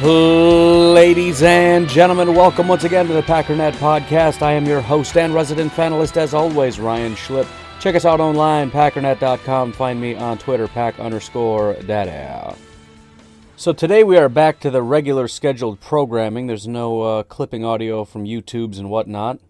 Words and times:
Ladies 0.00 1.42
and 1.42 1.88
gentlemen, 1.88 2.32
welcome 2.32 2.68
once 2.68 2.84
again 2.84 3.08
to 3.08 3.12
the 3.12 3.22
Packernet 3.22 3.72
Podcast. 3.72 4.42
I 4.42 4.52
am 4.52 4.64
your 4.64 4.80
host 4.80 5.16
and 5.16 5.34
resident 5.34 5.72
panelist, 5.72 6.16
as 6.16 6.34
always, 6.34 6.78
Ryan 6.78 7.16
Schlip. 7.16 7.48
Check 7.80 7.96
us 7.96 8.04
out 8.04 8.20
online, 8.20 8.70
packernet.com. 8.70 9.72
Find 9.72 10.00
me 10.00 10.14
on 10.14 10.38
Twitter, 10.38 10.68
pack 10.68 11.00
underscore 11.00 11.74
data. 11.82 12.54
So 13.56 13.72
today 13.72 14.04
we 14.04 14.16
are 14.16 14.28
back 14.28 14.60
to 14.60 14.70
the 14.70 14.82
regular 14.82 15.26
scheduled 15.26 15.80
programming. 15.80 16.46
There's 16.46 16.68
no 16.68 17.02
uh, 17.02 17.22
clipping 17.24 17.64
audio 17.64 18.04
from 18.04 18.24
YouTubes 18.24 18.78
and 18.78 18.90
whatnot. 18.90 19.40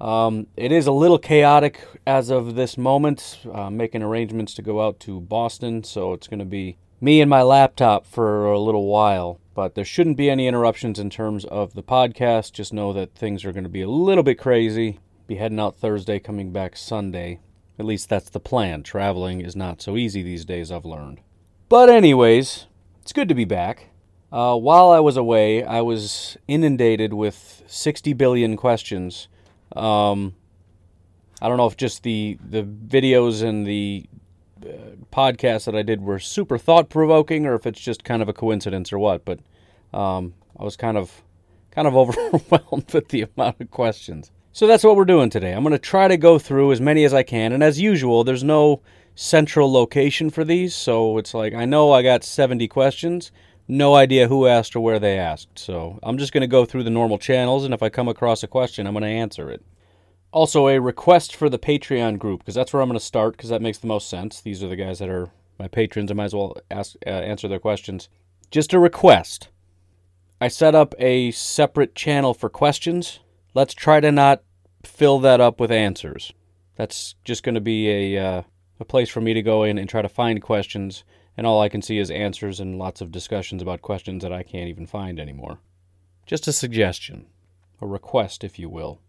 Um, 0.00 0.46
it 0.56 0.72
is 0.72 0.86
a 0.86 0.92
little 0.92 1.18
chaotic 1.18 1.86
as 2.06 2.30
of 2.30 2.54
this 2.54 2.78
moment, 2.78 3.40
uh, 3.52 3.68
making 3.68 4.02
arrangements 4.02 4.54
to 4.54 4.62
go 4.62 4.80
out 4.80 5.00
to 5.00 5.20
Boston, 5.20 5.84
so 5.84 6.14
it's 6.14 6.28
going 6.28 6.38
to 6.38 6.46
be 6.46 6.78
me 7.00 7.20
and 7.20 7.30
my 7.30 7.42
laptop 7.42 8.06
for 8.06 8.46
a 8.46 8.58
little 8.58 8.86
while. 8.86 9.40
But 9.54 9.74
there 9.74 9.84
shouldn't 9.84 10.16
be 10.16 10.30
any 10.30 10.46
interruptions 10.46 10.98
in 10.98 11.10
terms 11.10 11.44
of 11.44 11.74
the 11.74 11.82
podcast. 11.82 12.52
Just 12.52 12.72
know 12.72 12.92
that 12.92 13.14
things 13.14 13.44
are 13.44 13.52
going 13.52 13.64
to 13.64 13.70
be 13.70 13.82
a 13.82 13.88
little 13.88 14.22
bit 14.22 14.38
crazy. 14.38 15.00
Be 15.26 15.36
heading 15.36 15.60
out 15.60 15.76
Thursday, 15.76 16.18
coming 16.18 16.52
back 16.52 16.76
Sunday. 16.76 17.40
At 17.78 17.84
least 17.84 18.08
that's 18.08 18.30
the 18.30 18.40
plan. 18.40 18.82
Traveling 18.82 19.40
is 19.40 19.56
not 19.56 19.82
so 19.82 19.96
easy 19.96 20.22
these 20.22 20.44
days, 20.44 20.70
I've 20.70 20.84
learned. 20.84 21.20
But, 21.68 21.90
anyways, 21.90 22.66
it's 23.02 23.12
good 23.12 23.28
to 23.28 23.34
be 23.34 23.44
back. 23.44 23.90
Uh, 24.30 24.56
while 24.56 24.90
I 24.90 25.00
was 25.00 25.16
away, 25.16 25.64
I 25.64 25.80
was 25.80 26.36
inundated 26.46 27.14
with 27.14 27.62
60 27.66 28.12
billion 28.12 28.56
questions. 28.56 29.28
Um, 29.74 30.34
I 31.40 31.48
don't 31.48 31.56
know 31.56 31.66
if 31.66 31.76
just 31.76 32.02
the 32.02 32.38
the 32.44 32.62
videos 32.62 33.42
and 33.42 33.66
the 33.66 34.06
podcasts 35.12 35.64
that 35.64 35.76
I 35.76 35.82
did 35.82 36.02
were 36.02 36.18
super 36.18 36.58
thought 36.58 36.88
provoking, 36.88 37.46
or 37.46 37.54
if 37.54 37.66
it's 37.66 37.80
just 37.80 38.04
kind 38.04 38.22
of 38.22 38.28
a 38.28 38.32
coincidence 38.32 38.92
or 38.92 38.98
what. 38.98 39.24
But 39.24 39.40
um, 39.92 40.34
I 40.58 40.64
was 40.64 40.76
kind 40.76 40.96
of 40.96 41.22
kind 41.70 41.86
of 41.86 41.96
overwhelmed 41.96 42.92
with 42.92 43.08
the 43.08 43.26
amount 43.36 43.60
of 43.60 43.70
questions. 43.70 44.30
So 44.52 44.66
that's 44.66 44.82
what 44.82 44.96
we're 44.96 45.04
doing 45.04 45.30
today. 45.30 45.52
I'm 45.52 45.62
going 45.62 45.72
to 45.72 45.78
try 45.78 46.08
to 46.08 46.16
go 46.16 46.38
through 46.38 46.72
as 46.72 46.80
many 46.80 47.04
as 47.04 47.14
I 47.14 47.22
can, 47.22 47.52
and 47.52 47.62
as 47.62 47.80
usual, 47.80 48.24
there's 48.24 48.44
no 48.44 48.80
central 49.14 49.70
location 49.70 50.30
for 50.30 50.44
these, 50.44 50.74
so 50.74 51.18
it's 51.18 51.34
like 51.34 51.54
I 51.54 51.64
know 51.64 51.92
I 51.92 52.02
got 52.02 52.24
70 52.24 52.66
questions. 52.68 53.30
No 53.70 53.94
idea 53.94 54.28
who 54.28 54.46
asked 54.46 54.74
or 54.74 54.80
where 54.80 54.98
they 54.98 55.18
asked. 55.18 55.58
So 55.58 55.98
I'm 56.02 56.16
just 56.16 56.32
going 56.32 56.40
to 56.40 56.46
go 56.46 56.64
through 56.64 56.84
the 56.84 56.90
normal 56.90 57.18
channels, 57.18 57.64
and 57.64 57.74
if 57.74 57.82
I 57.82 57.88
come 57.90 58.08
across 58.08 58.42
a 58.42 58.48
question, 58.48 58.86
I'm 58.86 58.94
going 58.94 59.02
to 59.02 59.08
answer 59.08 59.50
it. 59.50 59.62
Also, 60.30 60.68
a 60.68 60.78
request 60.78 61.34
for 61.34 61.48
the 61.48 61.58
Patreon 61.58 62.18
group 62.18 62.40
because 62.40 62.54
that's 62.54 62.72
where 62.72 62.82
I'm 62.82 62.88
going 62.88 62.98
to 62.98 63.04
start 63.04 63.36
because 63.36 63.50
that 63.50 63.62
makes 63.62 63.78
the 63.78 63.86
most 63.86 64.10
sense. 64.10 64.40
These 64.40 64.62
are 64.62 64.68
the 64.68 64.76
guys 64.76 64.98
that 64.98 65.08
are 65.08 65.30
my 65.58 65.68
patrons. 65.68 66.10
I 66.10 66.14
might 66.14 66.26
as 66.26 66.34
well 66.34 66.56
ask 66.70 66.96
uh, 67.06 67.10
answer 67.10 67.48
their 67.48 67.58
questions. 67.58 68.08
Just 68.50 68.72
a 68.72 68.78
request. 68.78 69.48
I 70.40 70.48
set 70.48 70.74
up 70.74 70.94
a 70.98 71.30
separate 71.30 71.94
channel 71.94 72.34
for 72.34 72.48
questions. 72.48 73.20
Let's 73.54 73.74
try 73.74 74.00
to 74.00 74.12
not 74.12 74.42
fill 74.84 75.18
that 75.20 75.40
up 75.40 75.58
with 75.58 75.72
answers. 75.72 76.32
That's 76.76 77.14
just 77.24 77.42
going 77.42 77.56
to 77.56 77.60
be 77.60 78.14
a 78.14 78.24
uh, 78.24 78.42
a 78.78 78.84
place 78.84 79.08
for 79.08 79.20
me 79.20 79.34
to 79.34 79.42
go 79.42 79.64
in 79.64 79.78
and 79.78 79.88
try 79.88 80.02
to 80.02 80.08
find 80.08 80.40
questions, 80.40 81.04
and 81.36 81.46
all 81.46 81.60
I 81.60 81.68
can 81.68 81.82
see 81.82 81.98
is 81.98 82.10
answers 82.10 82.60
and 82.60 82.78
lots 82.78 83.00
of 83.00 83.10
discussions 83.10 83.62
about 83.62 83.82
questions 83.82 84.22
that 84.22 84.32
I 84.32 84.42
can't 84.42 84.68
even 84.68 84.86
find 84.86 85.18
anymore. 85.18 85.58
Just 86.26 86.46
a 86.46 86.52
suggestion, 86.52 87.26
a 87.80 87.86
request, 87.86 88.44
if 88.44 88.58
you 88.58 88.68
will. 88.68 89.00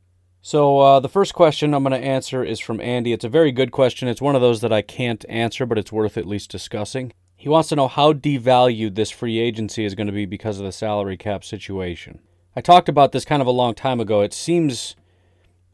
So, 0.42 0.80
uh, 0.80 1.00
the 1.02 1.10
first 1.10 1.34
question 1.34 1.74
I'm 1.74 1.84
going 1.84 2.00
to 2.00 2.08
answer 2.08 2.44
is 2.44 2.60
from 2.60 2.80
Andy. 2.80 3.12
It's 3.12 3.26
a 3.26 3.30
very 3.30 3.52
good 3.52 3.72
question. 3.72 4.08
It's 4.08 4.22
one 4.22 4.36
of 4.36 4.42
those 4.42 4.62
that 4.62 4.72
I 4.72 4.82
can't 4.82 5.26
answer, 5.28 5.66
but 5.66 5.78
it's 5.78 5.92
worth 5.92 6.18
at 6.18 6.26
least 6.26 6.50
discussing. 6.50 7.12
He 7.36 7.50
wants 7.50 7.70
to 7.70 7.76
know 7.76 7.88
how 7.88 8.14
devalued 8.14 8.96
this 8.96 9.12
free 9.12 9.38
agency 9.38 9.84
is 9.84 9.96
going 9.96 10.08
to 10.08 10.14
be 10.14 10.26
because 10.26 10.60
of 10.60 10.66
the 10.66 10.72
salary 10.72 11.18
cap 11.18 11.44
situation. 11.44 12.20
I 12.56 12.62
talked 12.62 12.90
about 12.90 13.12
this 13.12 13.26
kind 13.26 13.42
of 13.42 13.48
a 13.48 13.52
long 13.52 13.76
time 13.76 14.00
ago. 14.00 14.22
It 14.22 14.34
seems 14.34 14.96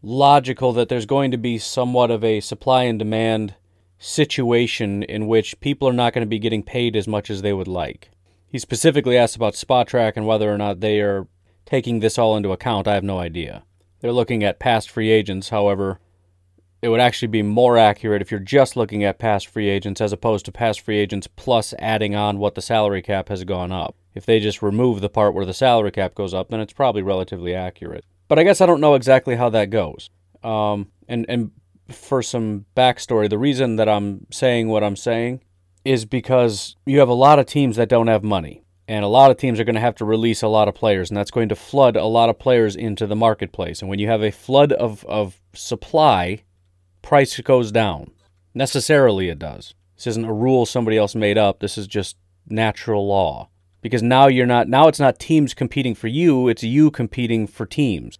logical 0.01 0.73
that 0.73 0.89
there's 0.89 1.05
going 1.05 1.31
to 1.31 1.37
be 1.37 1.57
somewhat 1.57 2.11
of 2.11 2.23
a 2.23 2.39
supply 2.39 2.83
and 2.83 2.99
demand 2.99 3.55
situation 3.97 5.03
in 5.03 5.27
which 5.27 5.59
people 5.59 5.87
are 5.87 5.93
not 5.93 6.13
going 6.13 6.21
to 6.25 6.29
be 6.29 6.39
getting 6.39 6.63
paid 6.63 6.95
as 6.95 7.07
much 7.07 7.29
as 7.29 7.41
they 7.41 7.53
would 7.53 7.67
like. 7.67 8.09
He 8.47 8.59
specifically 8.59 9.17
asked 9.17 9.35
about 9.35 9.53
Spotrac 9.53 10.13
and 10.15 10.27
whether 10.27 10.51
or 10.51 10.57
not 10.57 10.79
they 10.79 11.01
are 11.01 11.27
taking 11.65 11.99
this 11.99 12.17
all 12.17 12.37
into 12.37 12.51
account. 12.51 12.87
I 12.87 12.93
have 12.93 13.03
no 13.03 13.19
idea. 13.19 13.63
They're 14.05 14.13
looking 14.13 14.43
at 14.43 14.59
past 14.59 14.91
free 14.91 15.09
agents. 15.09 15.49
However, 15.49 15.99
it 16.83 16.89
would 16.89 16.99
actually 16.99 17.29
be 17.29 17.41
more 17.41 17.75
accurate 17.75 18.21
if 18.21 18.29
you're 18.29 18.39
just 18.39 18.75
looking 18.75 19.03
at 19.03 19.17
past 19.17 19.47
free 19.47 19.67
agents 19.67 19.99
as 19.99 20.13
opposed 20.13 20.45
to 20.45 20.51
past 20.51 20.81
free 20.81 20.99
agents 20.99 21.25
plus 21.35 21.73
adding 21.79 22.13
on 22.13 22.37
what 22.37 22.53
the 22.53 22.61
salary 22.61 23.01
cap 23.01 23.29
has 23.29 23.43
gone 23.45 23.71
up. 23.71 23.95
If 24.13 24.23
they 24.23 24.39
just 24.39 24.61
remove 24.61 25.01
the 25.01 25.09
part 25.09 25.33
where 25.33 25.43
the 25.43 25.55
salary 25.55 25.89
cap 25.89 26.13
goes 26.13 26.35
up, 26.35 26.49
then 26.49 26.59
it's 26.59 26.71
probably 26.71 27.01
relatively 27.01 27.55
accurate. 27.55 28.05
But 28.27 28.37
I 28.37 28.43
guess 28.43 28.61
I 28.61 28.67
don't 28.67 28.79
know 28.79 28.93
exactly 28.93 29.37
how 29.37 29.49
that 29.49 29.71
goes. 29.71 30.11
Um, 30.43 30.91
and 31.07 31.25
and 31.27 31.49
for 31.89 32.21
some 32.21 32.65
backstory, 32.77 33.27
the 33.27 33.39
reason 33.39 33.77
that 33.77 33.89
I'm 33.89 34.27
saying 34.29 34.67
what 34.67 34.83
I'm 34.83 34.95
saying 34.95 35.41
is 35.83 36.05
because 36.05 36.75
you 36.85 36.99
have 36.99 37.09
a 37.09 37.15
lot 37.15 37.39
of 37.39 37.47
teams 37.47 37.75
that 37.77 37.89
don't 37.89 38.05
have 38.05 38.23
money 38.23 38.64
and 38.87 39.03
a 39.03 39.09
lot 39.09 39.31
of 39.31 39.37
teams 39.37 39.59
are 39.59 39.63
going 39.63 39.75
to 39.75 39.81
have 39.81 39.95
to 39.95 40.05
release 40.05 40.41
a 40.41 40.47
lot 40.47 40.67
of 40.67 40.75
players, 40.75 41.09
and 41.09 41.17
that's 41.17 41.31
going 41.31 41.49
to 41.49 41.55
flood 41.55 41.95
a 41.95 42.05
lot 42.05 42.29
of 42.29 42.37
players 42.39 42.75
into 42.75 43.07
the 43.07 43.15
marketplace. 43.15 43.81
And 43.81 43.89
when 43.89 43.99
you 43.99 44.07
have 44.07 44.23
a 44.23 44.31
flood 44.31 44.71
of, 44.73 45.03
of 45.05 45.41
supply, 45.53 46.43
price 47.01 47.39
goes 47.41 47.71
down. 47.71 48.11
Necessarily, 48.53 49.29
it 49.29 49.39
does. 49.39 49.73
This 49.95 50.07
isn't 50.07 50.25
a 50.25 50.33
rule 50.33 50.65
somebody 50.65 50.97
else 50.97 51.15
made 51.15 51.37
up. 51.37 51.59
This 51.59 51.77
is 51.77 51.87
just 51.87 52.17
natural 52.47 53.07
law. 53.07 53.49
Because 53.81 54.01
now 54.01 54.27
you're 54.27 54.47
not 54.47 54.67
now 54.67 54.87
it's 54.87 54.99
not 54.99 55.19
teams 55.19 55.53
competing 55.53 55.93
for 55.93 56.07
you, 56.07 56.47
it's 56.47 56.63
you 56.63 56.89
competing 56.89 57.45
for 57.45 57.65
teams. 57.65 58.17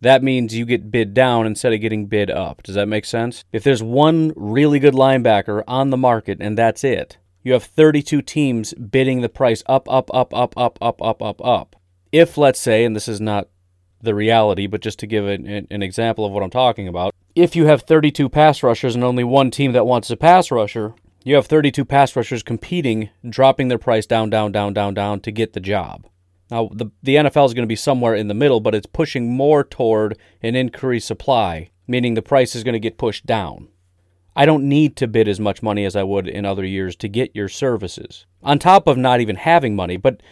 That 0.00 0.22
means 0.22 0.54
you 0.54 0.64
get 0.64 0.92
bid 0.92 1.12
down 1.12 1.44
instead 1.44 1.72
of 1.72 1.80
getting 1.80 2.06
bid 2.06 2.30
up. 2.30 2.62
Does 2.62 2.76
that 2.76 2.86
make 2.86 3.04
sense? 3.04 3.42
If 3.52 3.64
there's 3.64 3.82
one 3.82 4.32
really 4.36 4.78
good 4.78 4.94
linebacker 4.94 5.64
on 5.66 5.90
the 5.90 5.96
market 5.96 6.38
and 6.40 6.56
that's 6.56 6.84
it, 6.84 7.18
you 7.48 7.54
have 7.54 7.64
32 7.64 8.20
teams 8.20 8.74
bidding 8.74 9.22
the 9.22 9.28
price 9.30 9.62
up, 9.66 9.90
up, 9.90 10.10
up, 10.12 10.36
up, 10.36 10.52
up, 10.58 10.78
up, 10.82 11.02
up, 11.02 11.22
up, 11.22 11.44
up. 11.44 11.76
If, 12.12 12.36
let's 12.36 12.60
say, 12.60 12.84
and 12.84 12.94
this 12.94 13.08
is 13.08 13.22
not 13.22 13.48
the 14.02 14.14
reality, 14.14 14.66
but 14.66 14.82
just 14.82 14.98
to 14.98 15.06
give 15.06 15.26
an, 15.26 15.66
an 15.70 15.82
example 15.82 16.26
of 16.26 16.32
what 16.32 16.42
I'm 16.42 16.50
talking 16.50 16.86
about, 16.86 17.14
if 17.34 17.56
you 17.56 17.64
have 17.64 17.82
32 17.82 18.28
pass 18.28 18.62
rushers 18.62 18.94
and 18.94 19.02
only 19.02 19.24
one 19.24 19.50
team 19.50 19.72
that 19.72 19.86
wants 19.86 20.10
a 20.10 20.16
pass 20.16 20.50
rusher, 20.50 20.92
you 21.24 21.36
have 21.36 21.46
32 21.46 21.86
pass 21.86 22.14
rushers 22.14 22.42
competing, 22.42 23.08
dropping 23.28 23.68
their 23.68 23.78
price 23.78 24.04
down, 24.04 24.28
down, 24.28 24.52
down, 24.52 24.74
down, 24.74 24.92
down 24.92 25.20
to 25.20 25.32
get 25.32 25.54
the 25.54 25.60
job. 25.60 26.06
Now, 26.50 26.68
the, 26.70 26.90
the 27.02 27.16
NFL 27.16 27.46
is 27.46 27.54
going 27.54 27.64
to 27.64 27.66
be 27.66 27.76
somewhere 27.76 28.14
in 28.14 28.28
the 28.28 28.34
middle, 28.34 28.60
but 28.60 28.74
it's 28.74 28.86
pushing 28.86 29.32
more 29.32 29.64
toward 29.64 30.18
an 30.42 30.54
increased 30.54 31.06
supply, 31.06 31.70
meaning 31.86 32.12
the 32.12 32.20
price 32.20 32.54
is 32.54 32.62
going 32.62 32.74
to 32.74 32.78
get 32.78 32.98
pushed 32.98 33.24
down. 33.24 33.68
I 34.38 34.46
don't 34.46 34.68
need 34.68 34.94
to 34.98 35.08
bid 35.08 35.26
as 35.26 35.40
much 35.40 35.64
money 35.64 35.84
as 35.84 35.96
I 35.96 36.04
would 36.04 36.28
in 36.28 36.44
other 36.44 36.64
years 36.64 36.94
to 36.96 37.08
get 37.08 37.34
your 37.34 37.48
services. 37.48 38.24
On 38.40 38.56
top 38.56 38.86
of 38.86 38.96
not 38.96 39.20
even 39.20 39.34
having 39.34 39.74
money, 39.74 39.96
but 39.96 40.22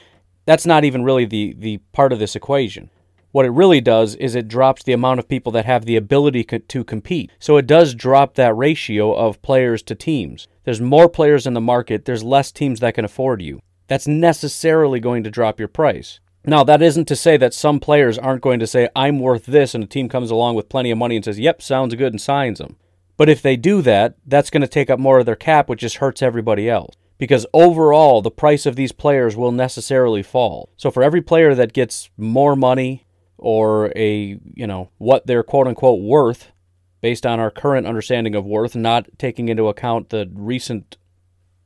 that's 0.45 0.65
not 0.65 0.85
even 0.85 1.03
really 1.03 1.25
the, 1.25 1.57
the 1.59 1.79
part 1.91 2.13
of 2.13 2.21
this 2.21 2.37
equation. 2.37 2.89
What 3.33 3.47
it 3.47 3.51
really 3.51 3.81
does 3.81 4.15
is 4.15 4.37
it 4.37 4.47
drops 4.47 4.85
the 4.85 4.93
amount 4.93 5.19
of 5.19 5.27
people 5.27 5.51
that 5.51 5.65
have 5.65 5.87
the 5.87 5.97
ability 5.97 6.45
co- 6.45 6.59
to 6.59 6.85
compete. 6.85 7.33
So 7.41 7.57
it 7.57 7.67
does 7.67 7.97
drop 7.97 8.35
that 8.35 8.57
ratio 8.57 9.13
of 9.13 9.43
players 9.43 9.83
to 9.83 9.97
teams. 9.97 10.47
There's 10.63 10.81
more 10.81 11.09
players 11.09 11.45
in 11.45 11.55
the 11.55 11.61
market, 11.61 12.05
there's 12.05 12.23
less 12.23 12.53
teams 12.53 12.79
that 12.79 12.95
can 12.95 13.05
afford 13.05 13.43
you. 13.43 13.59
That's 13.89 14.07
necessarily 14.07 15.01
going 15.01 15.25
to 15.25 15.33
drop 15.33 15.59
your 15.59 15.67
price. 15.67 16.21
Now, 16.45 16.63
that 16.63 16.81
isn't 16.81 17.09
to 17.09 17.17
say 17.17 17.37
that 17.39 17.55
some 17.55 17.81
players 17.81 18.19
aren't 18.19 18.43
going 18.43 18.61
to 18.61 18.69
say, 18.69 18.89
I'm 18.95 19.19
worth 19.19 19.47
this, 19.47 19.75
and 19.75 19.83
a 19.83 19.87
team 19.89 20.09
comes 20.09 20.31
along 20.31 20.55
with 20.55 20.69
plenty 20.69 20.93
of 20.93 20.99
money 20.99 21.17
and 21.17 21.25
says, 21.25 21.41
Yep, 21.41 21.61
sounds 21.61 21.97
good, 21.97 22.13
and 22.13 22.21
signs 22.21 22.59
them. 22.59 22.77
But 23.17 23.29
if 23.29 23.41
they 23.43 23.57
do 23.57 23.83
that, 23.83 24.17
that's 24.27 24.51
going 24.51 24.61
to 24.61 24.69
take 24.69 24.91
up 24.91 24.99
more 24.99 25.19
of 25.19 25.27
their 25.27 25.37
cap, 25.37 25.69
which 25.69 25.81
just 25.81 25.97
hurts 25.97 26.23
everybody 26.23 26.69
else. 26.69 26.95
because 27.19 27.47
overall 27.53 28.23
the 28.23 28.31
price 28.31 28.67
of 28.67 28.77
these 28.77 28.93
players 28.93 29.37
will 29.37 29.53
necessarily 29.53 30.23
fall. 30.23 30.71
So 30.77 30.91
for 30.91 31.03
every 31.03 31.23
player 31.23 31.55
that 31.55 31.73
gets 31.73 32.11
more 32.17 32.55
money 32.57 33.07
or 33.39 33.93
a, 33.97 34.39
you 34.55 34.67
know, 34.67 34.91
what 34.99 35.27
they're 35.27 35.43
quote 35.43 35.67
unquote 35.67 36.01
worth 36.01 36.53
based 37.01 37.27
on 37.27 37.41
our 37.41 37.51
current 37.51 37.87
understanding 37.87 38.35
of 38.35 38.45
worth, 38.45 38.75
not 38.75 39.07
taking 39.19 39.49
into 39.49 39.69
account 39.69 40.11
the 40.11 40.31
recent 40.35 40.97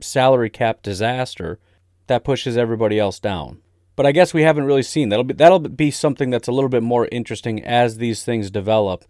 salary 0.01 0.51
cap 0.51 0.83
disaster, 0.83 1.59
that 2.07 2.25
pushes 2.25 2.57
everybody 2.57 2.99
else 2.99 3.19
down. 3.19 3.61
But 3.97 4.07
I 4.07 4.13
guess 4.13 4.33
we 4.33 4.43
haven't 4.43 4.65
really 4.65 4.83
seen 4.83 5.11
that'll 5.11 5.25
be 5.25 5.35
that'll 5.35 5.59
be 5.59 5.91
something 5.91 6.31
that's 6.31 6.49
a 6.49 6.53
little 6.53 6.71
bit 6.71 6.83
more 6.83 7.09
interesting 7.13 7.63
as 7.63 7.99
these 7.99 8.25
things 8.25 8.51
develop 8.51 9.05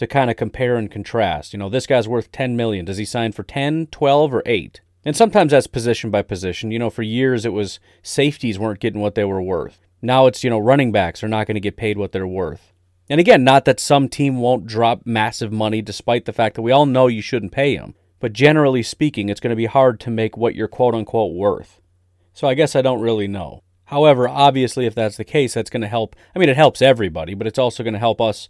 to 0.00 0.06
kind 0.06 0.30
of 0.30 0.36
compare 0.38 0.76
and 0.76 0.90
contrast. 0.90 1.52
You 1.52 1.58
know, 1.58 1.68
this 1.68 1.86
guy's 1.86 2.08
worth 2.08 2.32
10 2.32 2.56
million. 2.56 2.86
Does 2.86 2.96
he 2.96 3.04
sign 3.04 3.32
for 3.32 3.42
10, 3.42 3.88
12 3.88 4.34
or 4.34 4.42
8? 4.46 4.80
And 5.04 5.14
sometimes 5.14 5.52
that's 5.52 5.66
position 5.66 6.10
by 6.10 6.22
position. 6.22 6.70
You 6.70 6.78
know, 6.78 6.88
for 6.88 7.02
years 7.02 7.44
it 7.44 7.52
was 7.52 7.80
safeties 8.02 8.58
weren't 8.58 8.80
getting 8.80 9.02
what 9.02 9.14
they 9.14 9.24
were 9.24 9.42
worth. 9.42 9.78
Now 10.00 10.26
it's, 10.26 10.42
you 10.42 10.48
know, 10.48 10.58
running 10.58 10.90
backs 10.90 11.22
are 11.22 11.28
not 11.28 11.46
going 11.46 11.56
to 11.56 11.60
get 11.60 11.76
paid 11.76 11.98
what 11.98 12.12
they're 12.12 12.26
worth. 12.26 12.72
And 13.10 13.20
again, 13.20 13.44
not 13.44 13.66
that 13.66 13.78
some 13.78 14.08
team 14.08 14.38
won't 14.38 14.66
drop 14.66 15.02
massive 15.04 15.52
money 15.52 15.82
despite 15.82 16.24
the 16.24 16.32
fact 16.32 16.54
that 16.54 16.62
we 16.62 16.72
all 16.72 16.86
know 16.86 17.06
you 17.06 17.20
shouldn't 17.20 17.52
pay 17.52 17.76
them. 17.76 17.94
But 18.20 18.32
generally 18.32 18.82
speaking, 18.82 19.28
it's 19.28 19.40
going 19.40 19.50
to 19.50 19.56
be 19.56 19.66
hard 19.66 20.00
to 20.00 20.10
make 20.10 20.34
what 20.34 20.54
you're 20.54 20.66
quote 20.66 20.94
unquote 20.94 21.34
worth. 21.34 21.78
So 22.32 22.48
I 22.48 22.54
guess 22.54 22.74
I 22.74 22.80
don't 22.80 23.02
really 23.02 23.28
know. 23.28 23.62
However, 23.84 24.26
obviously, 24.26 24.86
if 24.86 24.94
that's 24.94 25.18
the 25.18 25.24
case, 25.24 25.52
that's 25.52 25.68
going 25.68 25.82
to 25.82 25.88
help. 25.88 26.16
I 26.34 26.38
mean, 26.38 26.48
it 26.48 26.56
helps 26.56 26.80
everybody, 26.80 27.34
but 27.34 27.46
it's 27.46 27.58
also 27.58 27.82
going 27.82 27.92
to 27.92 27.98
help 27.98 28.18
us 28.18 28.48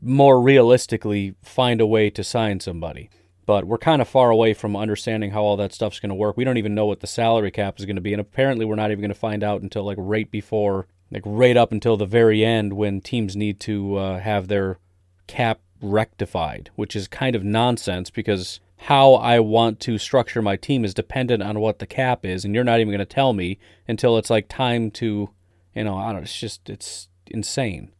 more 0.00 0.40
realistically 0.40 1.34
find 1.42 1.80
a 1.80 1.86
way 1.86 2.10
to 2.10 2.24
sign 2.24 2.60
somebody 2.60 3.10
but 3.50 3.64
we're 3.64 3.78
kind 3.78 4.00
of 4.00 4.06
far 4.06 4.30
away 4.30 4.54
from 4.54 4.76
understanding 4.76 5.32
how 5.32 5.42
all 5.42 5.56
that 5.56 5.72
stuff's 5.72 5.98
going 5.98 6.08
to 6.08 6.14
work. 6.14 6.36
We 6.36 6.44
don't 6.44 6.56
even 6.56 6.72
know 6.72 6.86
what 6.86 7.00
the 7.00 7.08
salary 7.08 7.50
cap 7.50 7.80
is 7.80 7.84
going 7.84 7.96
to 7.96 8.00
be, 8.00 8.12
and 8.12 8.20
apparently 8.20 8.64
we're 8.64 8.76
not 8.76 8.92
even 8.92 9.00
going 9.00 9.12
to 9.12 9.18
find 9.18 9.42
out 9.42 9.60
until 9.60 9.82
like 9.82 9.98
right 9.98 10.30
before, 10.30 10.86
like 11.10 11.24
right 11.26 11.56
up 11.56 11.72
until 11.72 11.96
the 11.96 12.06
very 12.06 12.44
end 12.44 12.74
when 12.74 13.00
teams 13.00 13.34
need 13.34 13.58
to 13.58 13.96
uh, 13.96 14.20
have 14.20 14.46
their 14.46 14.78
cap 15.26 15.58
rectified, 15.82 16.70
which 16.76 16.94
is 16.94 17.08
kind 17.08 17.34
of 17.34 17.42
nonsense 17.42 18.08
because 18.08 18.60
how 18.82 19.14
I 19.14 19.40
want 19.40 19.80
to 19.80 19.98
structure 19.98 20.40
my 20.40 20.54
team 20.54 20.84
is 20.84 20.94
dependent 20.94 21.42
on 21.42 21.58
what 21.58 21.80
the 21.80 21.88
cap 21.88 22.24
is, 22.24 22.44
and 22.44 22.54
you're 22.54 22.62
not 22.62 22.78
even 22.78 22.90
going 22.90 23.00
to 23.00 23.04
tell 23.04 23.32
me 23.32 23.58
until 23.88 24.16
it's 24.16 24.30
like 24.30 24.46
time 24.46 24.92
to, 24.92 25.28
you 25.74 25.82
know, 25.82 25.96
I 25.96 26.12
don't. 26.12 26.22
It's 26.22 26.38
just 26.38 26.70
it's 26.70 27.08
insane. 27.26 27.90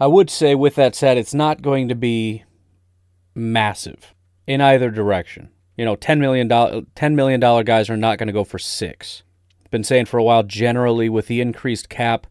I 0.00 0.06
would 0.06 0.30
say, 0.30 0.54
with 0.54 0.76
that 0.76 0.94
said, 0.94 1.18
it's 1.18 1.34
not 1.34 1.62
going 1.62 1.88
to 1.88 1.94
be 1.94 2.44
massive 3.34 4.14
in 4.46 4.60
either 4.60 4.90
direction. 4.90 5.50
You 5.76 5.84
know, 5.84 5.96
$10 5.96 6.18
million, 6.18 6.48
$10 6.48 7.14
million 7.14 7.40
guys 7.64 7.90
are 7.90 7.96
not 7.96 8.18
going 8.18 8.26
to 8.26 8.32
go 8.32 8.44
for 8.44 8.58
six. 8.58 9.22
Been 9.70 9.84
saying 9.84 10.06
for 10.06 10.18
a 10.18 10.24
while, 10.24 10.42
generally 10.42 11.08
with 11.08 11.26
the 11.26 11.40
increased 11.40 11.88
cap, 11.88 12.26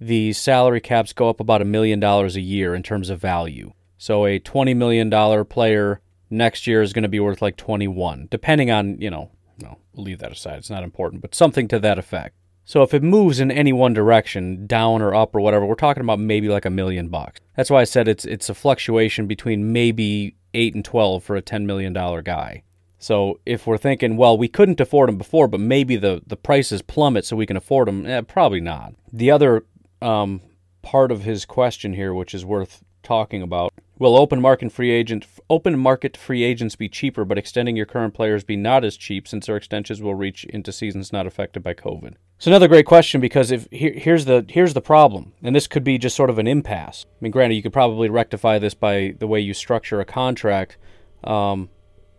the 0.00 0.32
salary 0.32 0.80
caps 0.80 1.12
go 1.12 1.28
up 1.28 1.40
about 1.40 1.60
a 1.60 1.66
million 1.66 1.98
dollars 1.98 2.36
a 2.36 2.40
year 2.40 2.74
in 2.74 2.82
terms 2.82 3.10
of 3.10 3.20
value. 3.20 3.72
So 3.96 4.26
a 4.26 4.38
$20 4.38 4.76
million 4.76 5.44
player 5.46 6.00
next 6.30 6.66
year 6.66 6.82
is 6.82 6.92
going 6.92 7.02
to 7.02 7.08
be 7.08 7.20
worth 7.20 7.42
like 7.42 7.56
21, 7.56 8.28
depending 8.30 8.70
on, 8.70 9.00
you 9.00 9.10
know, 9.10 9.30
no, 9.60 9.78
we'll 9.92 10.04
leave 10.04 10.20
that 10.20 10.30
aside. 10.30 10.58
It's 10.58 10.70
not 10.70 10.84
important, 10.84 11.20
but 11.20 11.34
something 11.34 11.66
to 11.68 11.80
that 11.80 11.98
effect. 11.98 12.36
So 12.68 12.82
if 12.82 12.92
it 12.92 13.02
moves 13.02 13.40
in 13.40 13.50
any 13.50 13.72
one 13.72 13.94
direction, 13.94 14.66
down 14.66 15.00
or 15.00 15.14
up 15.14 15.34
or 15.34 15.40
whatever, 15.40 15.64
we're 15.64 15.74
talking 15.74 16.02
about 16.02 16.20
maybe 16.20 16.50
like 16.50 16.66
a 16.66 16.70
million 16.70 17.08
bucks. 17.08 17.40
That's 17.56 17.70
why 17.70 17.80
I 17.80 17.84
said 17.84 18.08
it's 18.08 18.26
it's 18.26 18.50
a 18.50 18.54
fluctuation 18.54 19.26
between 19.26 19.72
maybe 19.72 20.36
8 20.52 20.74
and 20.74 20.84
12 20.84 21.24
for 21.24 21.34
a 21.34 21.40
$10 21.40 21.64
million 21.64 21.94
guy. 21.94 22.64
So 22.98 23.40
if 23.46 23.66
we're 23.66 23.78
thinking, 23.78 24.18
well, 24.18 24.36
we 24.36 24.48
couldn't 24.48 24.82
afford 24.82 25.08
them 25.08 25.16
before, 25.16 25.48
but 25.48 25.60
maybe 25.60 25.96
the, 25.96 26.20
the 26.26 26.36
prices 26.36 26.82
plummet 26.82 27.24
so 27.24 27.36
we 27.36 27.46
can 27.46 27.56
afford 27.56 27.88
them, 27.88 28.04
eh, 28.04 28.20
probably 28.20 28.60
not. 28.60 28.92
The 29.10 29.30
other 29.30 29.64
um, 30.02 30.42
part 30.82 31.10
of 31.10 31.22
his 31.22 31.46
question 31.46 31.94
here, 31.94 32.12
which 32.12 32.34
is 32.34 32.44
worth 32.44 32.84
talking 33.08 33.40
about, 33.40 33.72
will 33.98 34.16
open 34.16 34.40
market 34.40 34.70
free 34.70 34.90
agent 34.90 35.26
open 35.48 35.78
market 35.78 36.16
free 36.16 36.42
agents 36.42 36.76
be 36.76 36.88
cheaper, 36.88 37.24
but 37.24 37.38
extending 37.38 37.74
your 37.74 37.86
current 37.86 38.12
players 38.12 38.44
be 38.44 38.54
not 38.54 38.84
as 38.84 38.96
cheap 38.96 39.26
since 39.26 39.46
their 39.46 39.56
extensions 39.56 40.02
will 40.02 40.14
reach 40.14 40.44
into 40.44 40.70
seasons 40.72 41.12
not 41.12 41.26
affected 41.26 41.62
by 41.62 41.72
COVID? 41.72 42.14
It's 42.36 42.46
another 42.46 42.68
great 42.68 42.86
question 42.86 43.20
because 43.20 43.50
if 43.50 43.66
here, 43.72 43.94
here's 43.94 44.26
the 44.26 44.44
here's 44.48 44.74
the 44.74 44.82
problem, 44.82 45.32
and 45.42 45.56
this 45.56 45.66
could 45.66 45.84
be 45.84 45.96
just 45.96 46.14
sort 46.14 46.30
of 46.30 46.38
an 46.38 46.46
impasse. 46.46 47.06
I 47.08 47.16
mean, 47.20 47.32
granted, 47.32 47.56
you 47.56 47.62
could 47.62 47.72
probably 47.72 48.10
rectify 48.10 48.58
this 48.58 48.74
by 48.74 49.14
the 49.18 49.26
way 49.26 49.40
you 49.40 49.54
structure 49.54 50.00
a 50.00 50.04
contract, 50.04 50.76
um, 51.24 51.70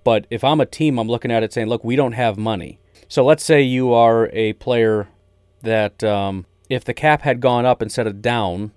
but 0.04 0.26
if 0.32 0.44
I'm 0.44 0.60
a 0.60 0.66
team, 0.66 0.98
I'm 0.98 1.08
looking 1.08 1.32
at 1.32 1.44
it 1.44 1.54
saying, 1.54 1.68
look, 1.68 1.84
we 1.84 1.96
don't 1.96 2.14
have 2.14 2.38
money. 2.38 2.80
So 3.08 3.24
let's 3.24 3.44
say 3.44 3.62
you 3.62 3.94
are 3.94 4.30
a 4.34 4.54
player 4.54 5.08
that 5.62 6.04
um, 6.04 6.46
if 6.70 6.84
the 6.84 6.94
cap 6.94 7.22
had 7.22 7.40
gone 7.40 7.66
up 7.66 7.82
instead 7.82 8.08
of 8.08 8.22
down, 8.22 8.72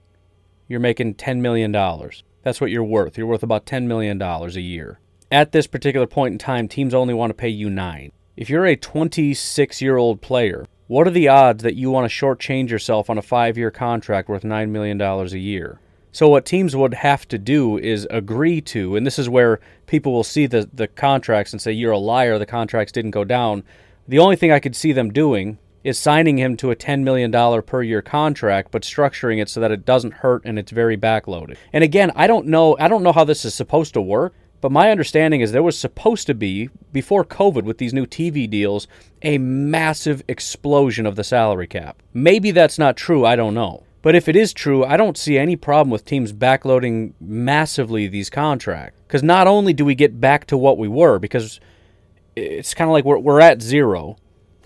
you're 0.73 0.81
making 0.81 1.15
ten 1.15 1.41
million 1.41 1.71
dollars. 1.71 2.25
That's 2.43 2.61
what 2.61 2.73
you're 2.73 2.83
worth. 2.83 3.17
You're 3.17 3.29
worth 3.29 3.45
about 3.45 3.67
ten 3.67 3.87
million 3.87 4.19
dollars 4.19 4.57
a 4.57 4.61
year. 4.61 4.99
At 5.31 5.53
this 5.53 5.69
particular 5.69 6.07
point 6.07 6.33
in 6.33 6.39
time, 6.39 6.67
teams 6.67 6.93
only 6.93 7.15
want 7.15 7.31
to 7.31 7.35
pay 7.35 7.49
you 7.49 7.71
nine. 7.71 8.11
If 8.37 8.51
you're 8.51 8.67
a 8.67 8.77
26 8.77 9.81
year 9.81 9.97
old 9.97 10.21
player 10.21 10.67
what 10.93 11.07
are 11.07 11.13
the 11.13 11.29
odds 11.29 11.63
that 11.63 11.75
you 11.75 11.91
want 11.91 12.11
to 12.11 12.15
shortchange 12.15 12.69
yourself 12.69 13.09
on 13.09 13.17
a 13.17 13.23
five 13.23 13.57
year 13.57 13.71
contract 13.71 14.29
worth 14.29 14.43
$9 14.43 14.69
million 14.69 15.01
a 15.01 15.25
year? 15.39 15.81
So, 16.13 16.29
what 16.29 16.45
teams 16.45 16.77
would 16.77 16.93
have 16.93 17.27
to 17.29 17.39
do 17.39 17.79
is 17.79 18.07
agree 18.11 18.61
to, 18.61 18.95
and 18.95 19.07
this 19.07 19.19
is 19.19 19.27
where 19.27 19.59
people 19.87 20.13
will 20.13 20.23
see 20.23 20.47
the, 20.47 20.69
the 20.71 20.87
contracts 20.87 21.55
and 21.55 21.63
say, 21.63 21.73
You're 21.73 21.93
a 21.93 21.99
liar, 21.99 22.39
the 22.39 22.45
contracts 22.45 22.93
didn't 22.93 23.13
go 23.13 23.25
down. 23.25 23.65
The 24.07 24.19
only 24.19 24.37
thing 24.37 24.53
I 24.53 24.61
could 24.61 24.77
see 24.77 24.93
them 24.93 25.15
doing 25.15 25.57
is 25.85 25.99
signing 25.99 26.39
him 26.39 26.57
to 26.59 26.71
a 26.71 26.77
$10 26.77 27.03
million 27.03 27.63
per 27.63 27.83
year 27.83 28.03
contract, 28.03 28.71
but 28.71 28.83
structuring 28.83 29.41
it 29.41 29.49
so 29.49 29.61
that 29.61 29.73
it 29.73 29.85
doesn't 29.85 30.15
hurt 30.15 30.43
and 30.45 30.59
it's 30.59 30.73
very 30.73 30.97
backloaded. 30.97 31.57
And 31.73 31.83
again, 31.83 32.13
I 32.15 32.27
don't 32.27 32.47
know 32.47 32.77
I 32.79 32.89
don't 32.89 33.03
know 33.03 33.13
how 33.13 33.25
this 33.25 33.45
is 33.45 33.55
supposed 33.55 33.95
to 33.95 34.01
work. 34.01 34.35
But 34.63 34.71
my 34.71 34.93
understanding 34.93 35.41
is 35.41 35.51
there 35.51 35.61
was 35.61 35.77
supposed 35.77 36.29
to 36.29 36.35
be, 36.35 36.71
before 36.93 37.25
COVID 37.25 37.65
with 37.65 37.79
these 37.79 37.93
new 37.93 38.07
TV 38.07 38.49
deals, 38.49 38.87
a 39.21 39.37
massive 39.39 40.23
explosion 40.29 41.05
of 41.05 41.17
the 41.17 41.25
salary 41.25 41.67
cap. 41.67 42.01
Maybe 42.15 42.53
that's 42.53 42.79
not 42.79 42.97
true, 42.97 43.27
I 43.27 43.35
don't 43.35 43.55
know. 43.55 43.83
But 44.03 44.15
if 44.15 44.29
it 44.29 44.37
is 44.37 44.53
true, 44.53 44.85
I 44.85 44.97
don't 44.97 45.19
see 45.19 45.37
any 45.37 45.57
problem 45.57 45.91
with 45.91 46.05
teams 46.05 46.33
backloading 46.33 47.13
massively 47.21 48.07
these 48.07 48.31
contracts. 48.31 49.01
Because 49.07 49.25
not 49.25 49.49
only 49.49 49.73
do 49.73 49.85
we 49.85 49.97
get 49.97 50.21
back 50.21 50.47
to 50.47 50.57
what 50.57 50.79
we 50.79 50.87
were, 50.87 51.19
because 51.19 51.59
it's 52.37 52.73
kind 52.73 52.89
of 52.89 52.93
like 52.93 53.05
we're, 53.05 53.19
we're 53.19 53.41
at 53.41 53.61
zero. 53.61 54.17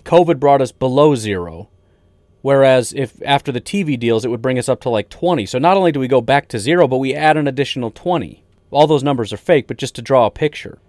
COVID 0.07 0.39
brought 0.39 0.61
us 0.61 0.71
below 0.71 1.13
zero. 1.13 1.69
Whereas 2.41 2.93
if 2.93 3.21
after 3.23 3.51
the 3.51 3.61
TV 3.61 3.99
deals, 3.99 4.25
it 4.25 4.29
would 4.29 4.41
bring 4.41 4.57
us 4.57 4.69
up 4.69 4.81
to 4.81 4.89
like 4.89 5.09
20. 5.09 5.45
So 5.45 5.59
not 5.59 5.77
only 5.77 5.91
do 5.91 5.99
we 5.99 6.07
go 6.07 6.21
back 6.21 6.47
to 6.49 6.59
zero, 6.59 6.87
but 6.87 6.97
we 6.97 7.13
add 7.13 7.37
an 7.37 7.47
additional 7.47 7.91
20 7.91 8.43
all 8.71 8.87
those 8.87 9.03
numbers 9.03 9.31
are 9.31 9.37
fake, 9.37 9.67
but 9.67 9.77
just 9.77 9.95
to 9.95 10.01
draw 10.01 10.25
a 10.25 10.31
picture. 10.31 10.79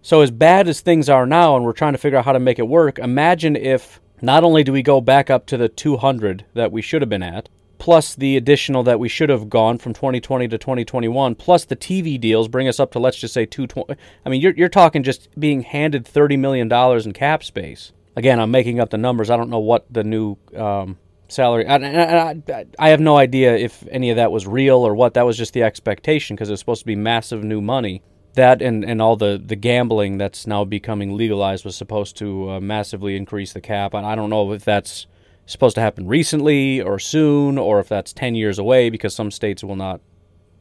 So, 0.00 0.20
as 0.20 0.30
bad 0.30 0.66
as 0.66 0.80
things 0.80 1.08
are 1.08 1.26
now, 1.26 1.56
and 1.56 1.64
we're 1.64 1.72
trying 1.72 1.92
to 1.92 1.98
figure 1.98 2.18
out 2.18 2.24
how 2.24 2.32
to 2.32 2.40
make 2.40 2.58
it 2.58 2.66
work, 2.66 2.98
imagine 2.98 3.54
if 3.54 4.00
not 4.20 4.42
only 4.44 4.64
do 4.64 4.72
we 4.72 4.82
go 4.82 5.00
back 5.00 5.30
up 5.30 5.46
to 5.46 5.56
the 5.56 5.68
200 5.68 6.44
that 6.54 6.72
we 6.72 6.82
should 6.82 7.02
have 7.02 7.08
been 7.08 7.22
at, 7.22 7.48
plus 7.78 8.14
the 8.14 8.36
additional 8.36 8.82
that 8.82 8.98
we 8.98 9.08
should 9.08 9.28
have 9.28 9.48
gone 9.48 9.78
from 9.78 9.92
2020 9.92 10.48
to 10.48 10.58
2021, 10.58 11.34
plus 11.36 11.64
the 11.64 11.76
TV 11.76 12.20
deals 12.20 12.48
bring 12.48 12.66
us 12.66 12.80
up 12.80 12.90
to 12.92 12.98
let's 12.98 13.18
just 13.18 13.34
say 13.34 13.46
220. 13.46 14.00
I 14.24 14.28
mean, 14.28 14.40
you're, 14.40 14.54
you're 14.54 14.68
talking 14.68 15.02
just 15.02 15.28
being 15.38 15.62
handed 15.62 16.04
$30 16.04 16.38
million 16.38 16.72
in 16.72 17.12
cap 17.12 17.44
space. 17.44 17.92
Again, 18.16 18.40
I'm 18.40 18.50
making 18.50 18.80
up 18.80 18.90
the 18.90 18.98
numbers. 18.98 19.30
I 19.30 19.36
don't 19.36 19.50
know 19.50 19.58
what 19.58 19.86
the 19.90 20.04
new 20.04 20.36
um, 20.56 20.98
salary. 21.28 21.66
And, 21.66 21.84
and, 21.84 22.44
I, 22.50 22.66
I 22.78 22.90
have 22.90 23.00
no 23.00 23.16
idea 23.16 23.56
if 23.56 23.84
any 23.90 24.10
of 24.10 24.16
that 24.16 24.30
was 24.30 24.46
real 24.46 24.78
or 24.78 24.94
what. 24.94 25.14
That 25.14 25.26
was 25.26 25.36
just 25.36 25.54
the 25.54 25.62
expectation 25.62 26.36
because 26.36 26.48
it 26.48 26.52
was 26.52 26.60
supposed 26.60 26.82
to 26.82 26.86
be 26.86 26.96
massive 26.96 27.42
new 27.42 27.60
money. 27.60 28.02
That 28.34 28.62
and, 28.62 28.84
and 28.84 29.02
all 29.02 29.16
the, 29.16 29.42
the 29.44 29.56
gambling 29.56 30.18
that's 30.18 30.46
now 30.46 30.64
becoming 30.64 31.16
legalized 31.16 31.64
was 31.64 31.76
supposed 31.76 32.16
to 32.18 32.50
uh, 32.50 32.60
massively 32.60 33.16
increase 33.16 33.52
the 33.52 33.60
cap. 33.60 33.94
And 33.94 34.06
I 34.06 34.14
don't 34.14 34.30
know 34.30 34.52
if 34.52 34.64
that's 34.64 35.06
supposed 35.46 35.74
to 35.74 35.80
happen 35.80 36.06
recently 36.06 36.80
or 36.80 36.98
soon 36.98 37.58
or 37.58 37.80
if 37.80 37.88
that's 37.88 38.12
10 38.12 38.34
years 38.34 38.58
away 38.58 38.90
because 38.90 39.14
some 39.14 39.30
states 39.30 39.62
will 39.62 39.76
not 39.76 40.00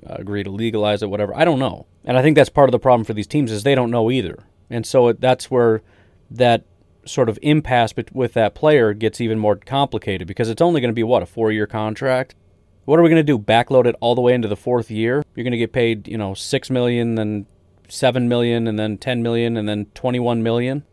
uh, 0.05 0.15
agree 0.15 0.43
to 0.43 0.49
legalize 0.49 1.03
it, 1.03 1.09
whatever. 1.09 1.35
I 1.35 1.45
don't 1.45 1.59
know. 1.59 1.85
And 2.03 2.17
I 2.17 2.21
think 2.21 2.35
that's 2.35 2.49
part 2.49 2.67
of 2.67 2.71
the 2.71 2.79
problem 2.79 3.05
for 3.05 3.13
these 3.13 3.27
teams 3.27 3.51
is 3.51 3.63
they 3.63 3.75
don't 3.75 3.91
know 3.91 4.09
either. 4.09 4.43
And 4.69 4.85
so 4.85 5.09
it, 5.09 5.21
that's 5.21 5.51
where 5.51 5.81
that 6.31 6.65
sort 7.05 7.29
of 7.29 7.39
impasse 7.41 7.93
with 8.13 8.33
that 8.33 8.53
player 8.53 8.93
gets 8.93 9.19
even 9.19 9.39
more 9.39 9.55
complicated 9.55 10.27
because 10.27 10.49
it's 10.49 10.61
only 10.61 10.81
going 10.81 10.91
to 10.91 10.95
be 10.95 11.03
what 11.03 11.23
a 11.23 11.25
four-year 11.25 11.67
contract. 11.67 12.35
What 12.85 12.99
are 12.99 13.03
we 13.03 13.09
going 13.09 13.19
to 13.19 13.23
do? 13.23 13.37
Backload 13.37 13.85
it 13.85 13.95
all 14.01 14.15
the 14.15 14.21
way 14.21 14.33
into 14.33 14.47
the 14.47 14.55
fourth 14.55 14.89
year? 14.91 15.23
You're 15.35 15.43
going 15.43 15.51
to 15.51 15.57
get 15.57 15.71
paid, 15.71 16.07
you 16.07 16.17
know, 16.17 16.33
six 16.33 16.69
million, 16.69 17.15
then 17.15 17.45
seven 17.87 18.27
million, 18.27 18.67
and 18.67 18.77
then 18.79 18.97
ten 18.97 19.21
million, 19.21 19.57
and 19.57 19.67
then 19.69 19.85
twenty-one 19.93 20.41
million. 20.41 20.83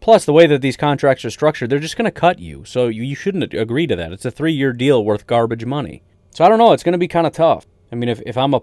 Plus, 0.00 0.24
the 0.24 0.32
way 0.32 0.46
that 0.46 0.62
these 0.62 0.76
contracts 0.76 1.24
are 1.24 1.30
structured, 1.30 1.68
they're 1.68 1.78
just 1.78 1.96
going 1.96 2.06
to 2.06 2.10
cut 2.10 2.38
you. 2.38 2.64
So 2.64 2.88
you, 2.88 3.02
you 3.02 3.14
shouldn't 3.14 3.52
agree 3.52 3.86
to 3.86 3.96
that. 3.96 4.12
It's 4.12 4.24
a 4.24 4.30
three-year 4.30 4.72
deal 4.72 5.04
worth 5.04 5.26
garbage 5.26 5.64
money. 5.64 6.02
So 6.30 6.44
I 6.44 6.48
don't 6.48 6.58
know. 6.58 6.72
It's 6.72 6.82
going 6.82 6.92
to 6.92 6.98
be 6.98 7.08
kind 7.08 7.26
of 7.26 7.32
tough. 7.32 7.66
I 7.92 7.96
mean, 7.96 8.08
if, 8.08 8.22
if 8.24 8.38
I'm 8.38 8.54
a 8.54 8.62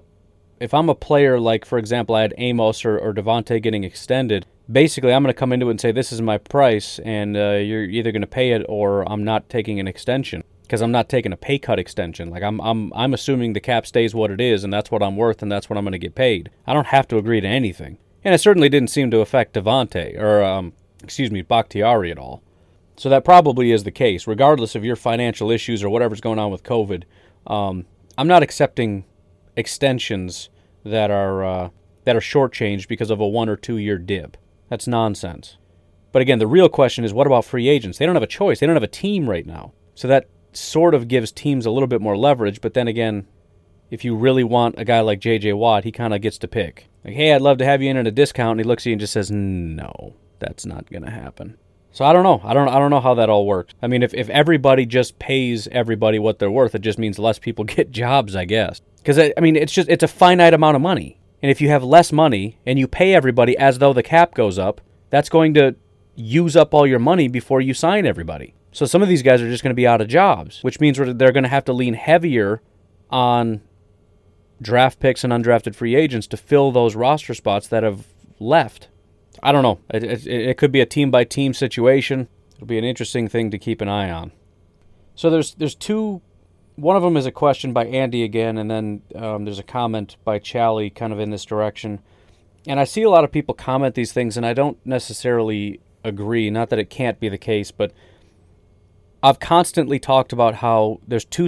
if 0.60 0.74
I'm 0.74 0.90
a 0.90 0.96
player 0.96 1.40
like, 1.40 1.66
for 1.66 1.78
example, 1.78 2.16
I 2.16 2.22
had 2.22 2.34
Amos 2.38 2.84
or, 2.86 2.98
or 2.98 3.14
Davante 3.14 3.62
getting 3.62 3.84
extended, 3.84 4.46
basically 4.72 5.14
I'm 5.14 5.24
going 5.24 5.34
to 5.34 5.38
come 5.38 5.54
into 5.54 5.68
it 5.68 5.72
and 5.72 5.82
say 5.82 5.92
this 5.92 6.12
is 6.12 6.22
my 6.22 6.38
price, 6.38 7.00
and 7.00 7.38
uh, 7.38 7.54
you're 7.54 7.84
either 7.84 8.12
going 8.12 8.22
to 8.22 8.28
pay 8.28 8.52
it 8.52 8.66
or 8.68 9.10
I'm 9.12 9.24
not 9.24 9.50
taking 9.50 9.80
an 9.80 9.88
extension 9.88 10.44
because 10.64 10.82
I'm 10.82 10.92
not 10.92 11.08
taking 11.08 11.32
a 11.32 11.38
pay 11.38 11.60
cut 11.60 11.80
extension. 11.80 12.30
Like 12.30 12.44
I'm 12.44 12.60
I'm 12.62 12.92
I'm 12.94 13.14
assuming 13.14 13.54
the 13.54 13.60
cap 13.60 13.86
stays 13.86 14.14
what 14.14 14.32
it 14.32 14.42
is, 14.42 14.64
and 14.64 14.74
that's 14.74 14.92
what 14.92 15.04
I'm 15.04 15.16
worth, 15.16 15.42
and 15.42 15.52
that's 15.52 15.70
what 15.70 15.78
I'm 15.78 15.86
going 15.86 15.94
to 15.94 16.00
get 16.00 16.16
paid. 16.16 16.50
I 16.66 16.74
don't 16.74 16.88
have 16.88 17.08
to 17.10 17.18
agree 17.18 17.42
to 17.42 17.48
anything, 17.48 17.98
and 18.24 18.34
it 18.34 18.40
certainly 18.40 18.70
didn't 18.70 18.90
seem 18.90 19.12
to 19.12 19.22
affect 19.22 19.54
Davante 19.54 20.20
or 20.20 20.44
um, 20.44 20.74
excuse 21.04 21.32
me 21.32 21.42
Bakhtiari 21.42 22.12
at 22.12 22.20
all. 22.20 22.44
So 22.98 23.10
that 23.10 23.24
probably 23.24 23.72
is 23.72 23.84
the 23.84 23.92
case, 23.92 24.26
regardless 24.26 24.74
of 24.74 24.84
your 24.84 24.96
financial 24.96 25.52
issues 25.52 25.84
or 25.84 25.90
whatever's 25.90 26.22
going 26.22 26.40
on 26.40 26.52
with 26.52 26.64
COVID. 26.64 27.04
Um, 27.46 27.86
I'm 28.18 28.28
not 28.28 28.42
accepting 28.42 29.06
extensions 29.58 30.50
that 30.86 31.12
are 31.12 31.44
uh, 31.44 31.70
that 32.06 32.16
are 32.16 32.22
shortchanged 32.22 32.88
because 32.88 33.10
of 33.10 33.20
a 33.20 33.28
one 33.28 33.50
or 33.50 33.58
two 33.58 33.78
year 33.78 33.98
dip. 33.98 34.38
That's 34.70 34.88
nonsense. 34.88 35.58
But 36.14 36.22
again, 36.22 36.40
the 36.40 36.48
real 36.48 36.70
question 36.70 37.04
is 37.04 37.14
what 37.14 37.28
about 37.28 37.44
free 37.44 37.68
agents? 37.68 37.98
They 37.98 38.06
don't 38.06 38.16
have 38.16 38.24
a 38.24 38.28
choice. 38.28 38.60
They 38.60 38.66
don't 38.66 38.76
have 38.76 38.84
a 38.84 38.88
team 38.88 39.30
right 39.30 39.46
now. 39.46 39.74
So 39.96 40.08
that 40.08 40.30
sort 40.54 40.94
of 40.94 41.08
gives 41.08 41.32
teams 41.32 41.66
a 41.66 41.72
little 41.72 41.88
bit 41.88 42.02
more 42.02 42.18
leverage. 42.18 42.62
But 42.62 42.74
then 42.74 42.88
again, 42.88 43.28
if 43.90 44.06
you 44.06 44.16
really 44.16 44.44
want 44.44 44.76
a 44.78 44.86
guy 44.86 45.02
like 45.02 45.20
J.J. 45.20 45.54
Watt, 45.54 45.84
he 45.84 45.92
kind 45.92 46.14
of 46.14 46.22
gets 46.22 46.38
to 46.40 46.48
pick. 46.48 46.88
Like, 47.04 47.14
hey, 47.14 47.34
I'd 47.34 47.42
love 47.42 47.58
to 47.60 47.66
have 47.66 47.82
you 47.82 47.90
in 47.90 47.98
at 47.98 48.08
a 48.08 48.12
discount. 48.12 48.52
And 48.52 48.60
he 48.62 48.64
looks 48.64 48.84
at 48.84 48.88
you 48.88 48.92
and 48.94 49.00
just 49.00 49.14
says, 49.14 49.32
no, 49.32 50.14
that's 50.40 50.66
not 50.66 50.90
going 50.90 51.04
to 51.04 51.12
happen. 51.12 51.58
So 51.92 52.06
I 52.06 52.14
don't 52.14 52.24
know. 52.24 52.42
I 52.44 52.54
don't. 52.54 52.68
I 52.68 52.78
don't 52.78 52.92
know 52.92 53.00
how 53.00 53.16
that 53.16 53.30
all 53.30 53.48
works. 53.48 53.74
I 53.82 53.88
mean, 53.88 54.04
if, 54.04 54.14
if 54.14 54.30
everybody 54.30 54.86
just 54.86 55.18
pays 55.18 55.68
everybody 55.70 56.20
what 56.20 56.38
they're 56.38 56.52
worth, 56.52 56.76
it 56.76 56.82
just 56.82 57.00
means 57.00 57.18
less 57.18 57.40
people 57.40 57.64
get 57.66 57.90
jobs, 57.90 58.36
I 58.36 58.46
guess. 58.46 58.82
Because 59.08 59.32
I 59.38 59.40
mean, 59.40 59.56
it's 59.56 59.72
just 59.72 59.88
it's 59.88 60.04
a 60.04 60.08
finite 60.08 60.54
amount 60.54 60.76
of 60.76 60.82
money. 60.82 61.18
And 61.42 61.50
if 61.50 61.62
you 61.62 61.70
have 61.70 61.82
less 61.82 62.12
money 62.12 62.60
and 62.66 62.78
you 62.78 62.90
pay 62.90 63.14
everybody 63.14 63.58
as 63.58 63.80
though 63.80 63.94
the 63.94 64.04
cap 64.04 64.34
goes 64.34 64.60
up, 64.60 64.82
that's 65.10 65.30
going 65.30 65.54
to 65.54 65.78
use 66.16 66.58
up 66.58 66.74
all 66.74 66.86
your 66.86 67.00
money 67.00 67.30
before 67.30 67.62
you 67.62 67.74
sign 67.74 68.06
everybody. 68.06 68.54
So 68.74 68.86
some 68.86 69.02
of 69.02 69.08
these 69.08 69.24
guys 69.24 69.42
are 69.42 69.50
just 69.50 69.64
going 69.64 69.72
to 69.72 69.76
be 69.76 69.88
out 69.88 70.02
of 70.02 70.10
jobs, 70.10 70.62
which 70.62 70.82
means 70.82 70.98
they're 70.98 71.32
going 71.32 71.44
to 71.46 71.50
have 71.50 71.64
to 71.66 71.74
lean 71.74 71.94
heavier 71.94 72.62
on 73.10 73.62
draft 74.62 75.00
picks 75.00 75.24
and 75.24 75.32
undrafted 75.32 75.74
free 75.74 75.96
agents 75.96 76.28
to 76.28 76.36
fill 76.36 76.74
those 76.74 76.94
roster 76.94 77.34
spots 77.34 77.70
that 77.70 77.84
have 77.84 78.08
left. 78.42 78.90
I 79.42 79.54
don't 79.54 79.64
know. 79.64 79.80
It, 79.90 80.04
it, 80.04 80.28
it 80.28 80.58
could 80.58 80.74
be 80.74 80.82
a 80.82 80.86
team 80.86 81.12
by 81.12 81.24
team 81.24 81.54
situation. 81.54 82.28
It'll 82.56 82.68
be 82.68 82.78
an 82.78 82.84
interesting 82.84 83.30
thing 83.30 83.52
to 83.52 83.58
keep 83.58 83.80
an 83.80 83.88
eye 83.88 84.12
on. 84.12 84.34
So 85.16 85.30
there's 85.30 85.54
there's 85.56 85.76
two. 85.76 86.22
One 86.78 86.96
of 86.96 87.02
them 87.02 87.18
is 87.18 87.26
a 87.26 87.32
question 87.32 87.74
by 87.74 87.88
Andy 87.88 88.24
again, 88.24 88.58
and 88.58 88.70
then 88.70 89.02
um, 89.16 89.46
there's 89.46 89.60
a 89.60 89.64
comment 89.64 90.16
by 90.24 90.38
Chally 90.38 90.90
kind 90.92 91.12
of 91.12 91.20
in 91.20 91.32
this 91.32 91.44
direction. 91.44 92.00
And 92.68 92.80
I 92.80 92.84
see 92.84 93.02
a 93.02 93.10
lot 93.10 93.24
of 93.24 93.32
people 93.32 93.56
comment 93.56 93.96
these 93.96 94.14
things, 94.14 94.38
and 94.38 94.46
I 94.46 94.54
don't 94.54 94.78
necessarily 94.86 95.80
agree. 96.04 96.52
Not 96.52 96.70
that 96.70 96.78
it 96.78 96.92
can't 96.92 97.20
be 97.20 97.30
the 97.30 97.38
case, 97.38 97.72
but 97.72 97.92
I've 99.24 99.40
constantly 99.40 99.98
talked 99.98 100.32
about 100.32 100.56
how 100.56 101.00
there's 101.08 101.26
too 101.26 101.48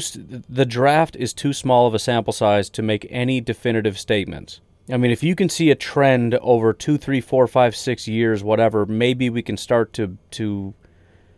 the 0.49 0.65
draft 0.65 1.15
is 1.15 1.33
too 1.33 1.53
small 1.53 1.85
of 1.85 1.93
a 1.93 1.99
sample 1.99 2.33
size 2.33 2.69
to 2.71 2.81
make 2.81 3.05
any 3.11 3.39
definitive 3.39 3.99
statements. 3.99 4.61
I 4.91 4.97
mean, 4.97 5.11
if 5.11 5.21
you 5.21 5.35
can 5.35 5.49
see 5.49 5.69
a 5.69 5.75
trend 5.75 6.33
over 6.35 6.73
two, 6.73 6.97
three, 6.97 7.21
four, 7.21 7.45
five, 7.47 7.75
six 7.75 8.07
years, 8.07 8.43
whatever, 8.43 8.87
maybe 8.87 9.29
we 9.29 9.43
can 9.43 9.57
start 9.57 9.93
to 9.93 10.17
to 10.31 10.73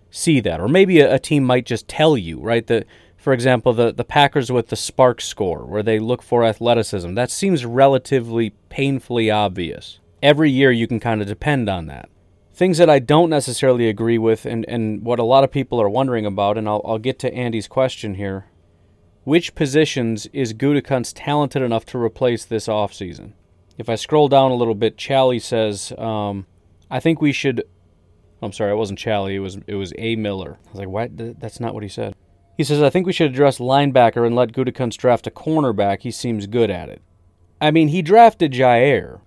see 0.10 0.39
that, 0.39 0.62
or 0.62 0.67
maybe 0.69 1.01
a, 1.01 1.15
a 1.15 1.19
team 1.19 1.43
might 1.43 1.65
just 1.65 1.88
tell 1.88 2.17
you, 2.17 2.39
right? 2.39 2.67
That, 2.67 2.86
for 3.21 3.33
example, 3.33 3.71
the 3.71 3.93
the 3.93 4.03
Packers 4.03 4.51
with 4.51 4.69
the 4.69 4.75
Spark 4.75 5.21
score, 5.21 5.63
where 5.63 5.83
they 5.83 5.99
look 5.99 6.23
for 6.23 6.43
athleticism, 6.43 7.13
that 7.13 7.29
seems 7.29 7.63
relatively 7.63 8.49
painfully 8.69 9.29
obvious. 9.29 9.99
Every 10.23 10.49
year, 10.49 10.71
you 10.71 10.87
can 10.87 10.99
kind 10.99 11.21
of 11.21 11.27
depend 11.27 11.69
on 11.69 11.85
that. 11.85 12.09
Things 12.51 12.79
that 12.79 12.89
I 12.89 12.97
don't 12.97 13.29
necessarily 13.29 13.87
agree 13.87 14.17
with, 14.17 14.47
and, 14.47 14.65
and 14.67 15.03
what 15.03 15.19
a 15.19 15.23
lot 15.23 15.43
of 15.43 15.51
people 15.51 15.79
are 15.79 15.89
wondering 15.89 16.25
about, 16.25 16.57
and 16.57 16.67
I'll, 16.67 16.81
I'll 16.83 16.97
get 16.97 17.19
to 17.19 17.33
Andy's 17.33 17.67
question 17.67 18.15
here. 18.15 18.47
Which 19.23 19.53
positions 19.53 20.25
is 20.33 20.55
Gutekunst 20.55 21.13
talented 21.15 21.61
enough 21.61 21.85
to 21.87 21.99
replace 21.99 22.43
this 22.43 22.67
offseason? 22.67 23.33
If 23.77 23.87
I 23.87 23.95
scroll 23.95 24.29
down 24.29 24.49
a 24.49 24.55
little 24.55 24.75
bit, 24.75 24.97
Chally 24.97 25.37
says, 25.37 25.93
um, 25.99 26.47
I 26.89 26.99
think 26.99 27.21
we 27.21 27.31
should. 27.31 27.63
I'm 28.41 28.51
sorry, 28.51 28.71
it 28.71 28.77
wasn't 28.77 28.97
Chally. 28.97 29.35
It 29.35 29.39
was 29.39 29.59
it 29.67 29.75
was 29.75 29.93
A 29.99 30.15
Miller. 30.15 30.57
I 30.65 30.71
was 30.71 30.79
like, 30.79 30.89
what? 30.89 31.39
That's 31.39 31.59
not 31.59 31.75
what 31.75 31.83
he 31.83 31.89
said. 31.89 32.15
He 32.58 32.63
says, 32.63 32.81
I 32.81 32.89
think 32.89 33.08
we 33.08 33.13
should 33.13 33.31
address 33.31 33.58
linebacker 33.58 34.25
and 34.25 34.36
let 34.36 34.51
Gutekunst 34.51 34.98
draft 34.98 35.27
a 35.27 35.31
cornerback. 35.31 36.01
He 36.01 36.12
seems 36.12 36.48
good 36.48 36.70
at 36.70 36.89
it. 36.89 37.01
I 37.60 37.72
mean, 37.72 37.89
he 37.89 38.01
drafted 38.01 38.51
Jaire. 38.51 39.22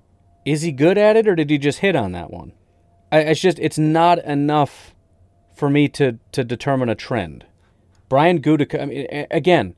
Is 0.45 0.63
he 0.63 0.73
good 0.73 0.99
at 0.99 1.17
it, 1.17 1.27
or 1.27 1.35
did 1.35 1.51
he 1.51 1.59
just 1.59 1.79
hit 1.79 1.97
on 1.97 2.13
that 2.13 2.31
one? 2.31 2.53
I, 3.11 3.21
it's 3.21 3.41
just 3.41 3.59
it's 3.59 3.79
not 3.79 4.19
enough 4.25 4.95
for 5.55 5.71
me 5.71 5.89
to 5.91 6.19
to 6.33 6.45
determine 6.45 6.89
a 6.89 6.95
trend. 6.95 7.47
Brian 8.09 8.43
Gutekunst. 8.43 8.83
I 8.83 8.87
mean, 8.87 9.27
again, 9.31 9.75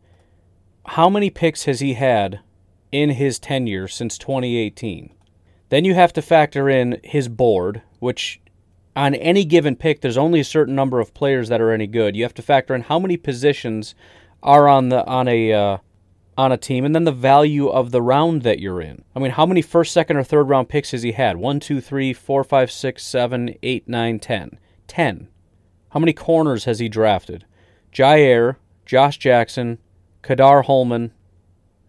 how 0.87 1.09
many 1.09 1.31
picks 1.31 1.65
has 1.65 1.81
he 1.81 1.95
had 1.95 2.41
in 2.93 3.11
his 3.11 3.39
tenure 3.39 3.89
since 3.89 4.19
2018. 4.19 5.13
Then 5.69 5.85
you 5.85 5.95
have 5.95 6.13
to 6.15 6.23
factor 6.23 6.69
in 6.69 7.01
his 7.03 7.29
board, 7.29 7.83
which 7.99 8.41
on 8.97 9.15
any 9.15 9.45
given 9.45 9.77
pick, 9.77 10.01
there's 10.01 10.17
only 10.17 10.41
a 10.41 10.45
certain 10.45 10.75
number 10.75 10.99
of 10.99 11.13
players 11.13 11.49
that 11.51 11.61
are 11.61 11.71
any 11.71 11.87
good. 11.87 12.17
You 12.17 12.23
have 12.23 12.35
to 12.35 12.43
factor 12.43 12.75
in 12.75 12.83
how 12.83 12.99
many 12.99 13.19
positions 13.19 13.95
are 14.43 14.67
on 14.69 14.89
the 14.89 15.07
on 15.07 15.29
a 15.29 15.53
uh, 15.53 15.79
on 16.39 16.53
a 16.53 16.57
team, 16.57 16.85
and 16.85 16.95
then 16.95 17.05
the 17.05 17.13
value 17.13 17.69
of 17.69 17.91
the 17.91 18.03
round 18.03 18.43
that 18.43 18.59
you're 18.59 18.81
in. 18.81 19.05
I 19.15 19.19
mean, 19.19 19.33
how 19.33 19.47
many 19.47 19.63
first, 19.63 19.93
second, 19.93 20.17
or 20.17 20.25
third 20.25 20.49
round 20.49 20.69
picks 20.69 20.91
has 20.91 21.03
he 21.03 21.13
had? 21.13 21.37
One, 21.37 21.61
two, 21.61 21.81
three, 21.81 22.13
four, 22.13 22.43
five, 22.43 22.71
six, 22.71 23.05
seven, 23.05 23.55
eight, 23.63 23.89
nine, 23.89 24.19
ten. 24.19 24.59
Ten. 24.87 25.29
How 25.91 26.01
many 26.01 26.13
corners 26.13 26.65
has 26.65 26.79
he 26.79 26.89
drafted? 26.89 27.45
Jaire, 27.93 28.57
Josh 28.85 29.19
Jackson, 29.19 29.79
Ka'dar 30.23 30.63
Hollman, 30.65 31.13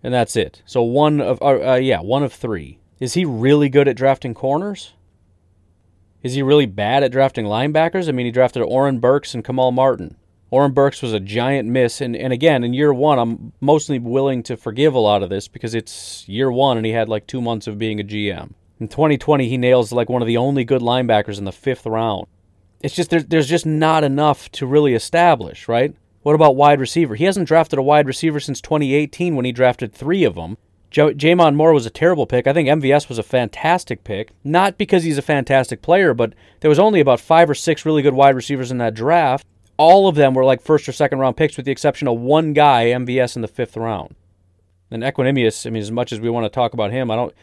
and 0.04 0.14
that's 0.14 0.36
it. 0.36 0.62
So 0.66 0.82
one 0.82 1.20
of 1.22 1.42
uh, 1.42 1.74
uh, 1.74 1.76
yeah, 1.76 2.02
one 2.02 2.24
of 2.24 2.34
three. 2.34 2.80
Is 3.00 3.14
he 3.14 3.26
really 3.26 3.70
good 3.70 3.88
at 3.88 3.96
drafting 3.96 4.34
corners? 4.34 4.94
Is 6.24 6.34
he 6.34 6.42
really 6.42 6.66
bad 6.66 7.04
at 7.04 7.12
drafting 7.12 7.46
linebackers? 7.46 8.10
I 8.10 8.12
mean, 8.12 8.26
he 8.26 8.32
drafted 8.32 8.64
Oren 8.64 9.00
Burks 9.00 9.34
and 9.34 9.46
Kamal 9.46 9.72
Martin. 9.72 10.18
Oren 10.50 10.72
Burks 10.72 11.02
was 11.02 11.14
a 11.14 11.20
giant 11.20 11.68
miss, 11.68 12.00
and, 12.00 12.16
and 12.16 12.32
again, 12.32 12.64
in 12.64 12.74
year 12.74 12.94
one, 12.94 13.20
I'm 13.20 13.54
mostly 13.60 14.00
willing 14.00 14.44
to 14.44 14.56
forgive 14.56 14.94
a 14.94 15.00
lot 15.00 15.22
of 15.22 15.30
this 15.30 15.48
because 15.48 15.76
it's 15.76 16.28
year 16.28 16.52
one 16.52 16.78
and 16.78 16.86
he 16.86 16.94
had 16.94 17.10
like 17.10 17.28
two 17.28 17.42
months 17.42 17.68
of 17.68 17.78
being 17.78 18.00
a 18.00 18.04
GM. 18.04 18.54
In 18.80 18.88
2020, 18.88 19.50
he 19.50 19.58
nails 19.58 19.92
like 19.92 20.10
one 20.10 20.22
of 20.22 20.28
the 20.28 20.38
only 20.38 20.64
good 20.64 20.82
linebackers 20.82 21.38
in 21.38 21.46
the 21.46 21.52
fifth 21.52 21.86
round. 21.86 22.28
It's 22.82 22.96
just 22.96 23.10
there, 23.10 23.22
there's 23.22 23.50
just 23.50 23.66
not 23.66 24.04
enough 24.04 24.50
to 24.54 24.66
really 24.66 24.94
establish, 24.94 25.68
right? 25.68 25.96
What 26.22 26.36
about 26.36 26.56
wide 26.56 26.80
receiver? 26.80 27.16
He 27.16 27.26
hasn't 27.26 27.48
drafted 27.48 27.80
a 27.80 27.84
wide 27.84 28.08
receiver 28.08 28.40
since 28.40 28.62
2018 28.62 29.36
when 29.36 29.46
he 29.46 29.52
drafted 29.52 29.94
three 29.94 30.24
of 30.24 30.36
them. 30.36 30.58
J'Mon 30.92 31.56
Moore 31.56 31.74
was 31.74 31.86
a 31.86 31.92
terrible 31.92 32.26
pick. 32.26 32.48
I 32.48 32.54
think 32.54 32.70
MVS 32.70 33.10
was 33.10 33.18
a 33.18 33.24
fantastic 33.24 34.04
pick. 34.04 34.32
Not 34.44 34.78
because 34.78 35.04
he's 35.04 35.18
a 35.18 35.24
fantastic 35.24 35.82
player, 35.82 36.14
but 36.14 36.34
there 36.62 36.70
was 36.70 36.80
only 36.80 37.00
about 37.00 37.20
five 37.20 37.50
or 37.50 37.56
six 37.56 37.86
really 37.86 38.02
good 38.02 38.14
wide 38.14 38.36
receivers 38.36 38.72
in 38.72 38.78
that 38.78 38.94
draft. 38.94 39.46
All 39.78 40.08
of 40.08 40.16
them 40.16 40.34
were 40.34 40.46
like 40.46 40.62
first 40.62 40.88
or 40.88 40.92
second 40.92 41.20
round 41.20 41.38
picks, 41.38 41.58
with 41.58 41.66
the 41.66 41.72
exception 41.72 42.08
of 42.08 42.20
one 42.20 42.54
guy, 42.54 42.86
MVS, 42.86 43.36
in 43.36 43.42
the 43.42 43.48
fifth 43.48 43.78
round. 43.78 44.16
And 44.90 45.04
Equanimeous, 45.04 45.68
I 45.68 45.70
mean, 45.70 45.82
as 45.82 45.92
much 45.92 46.12
as 46.12 46.20
we 46.20 46.30
want 46.30 46.46
to 46.46 46.50
talk 46.50 46.74
about 46.74 46.92
him, 46.92 47.12
I 47.12 47.16
don't 47.16 47.36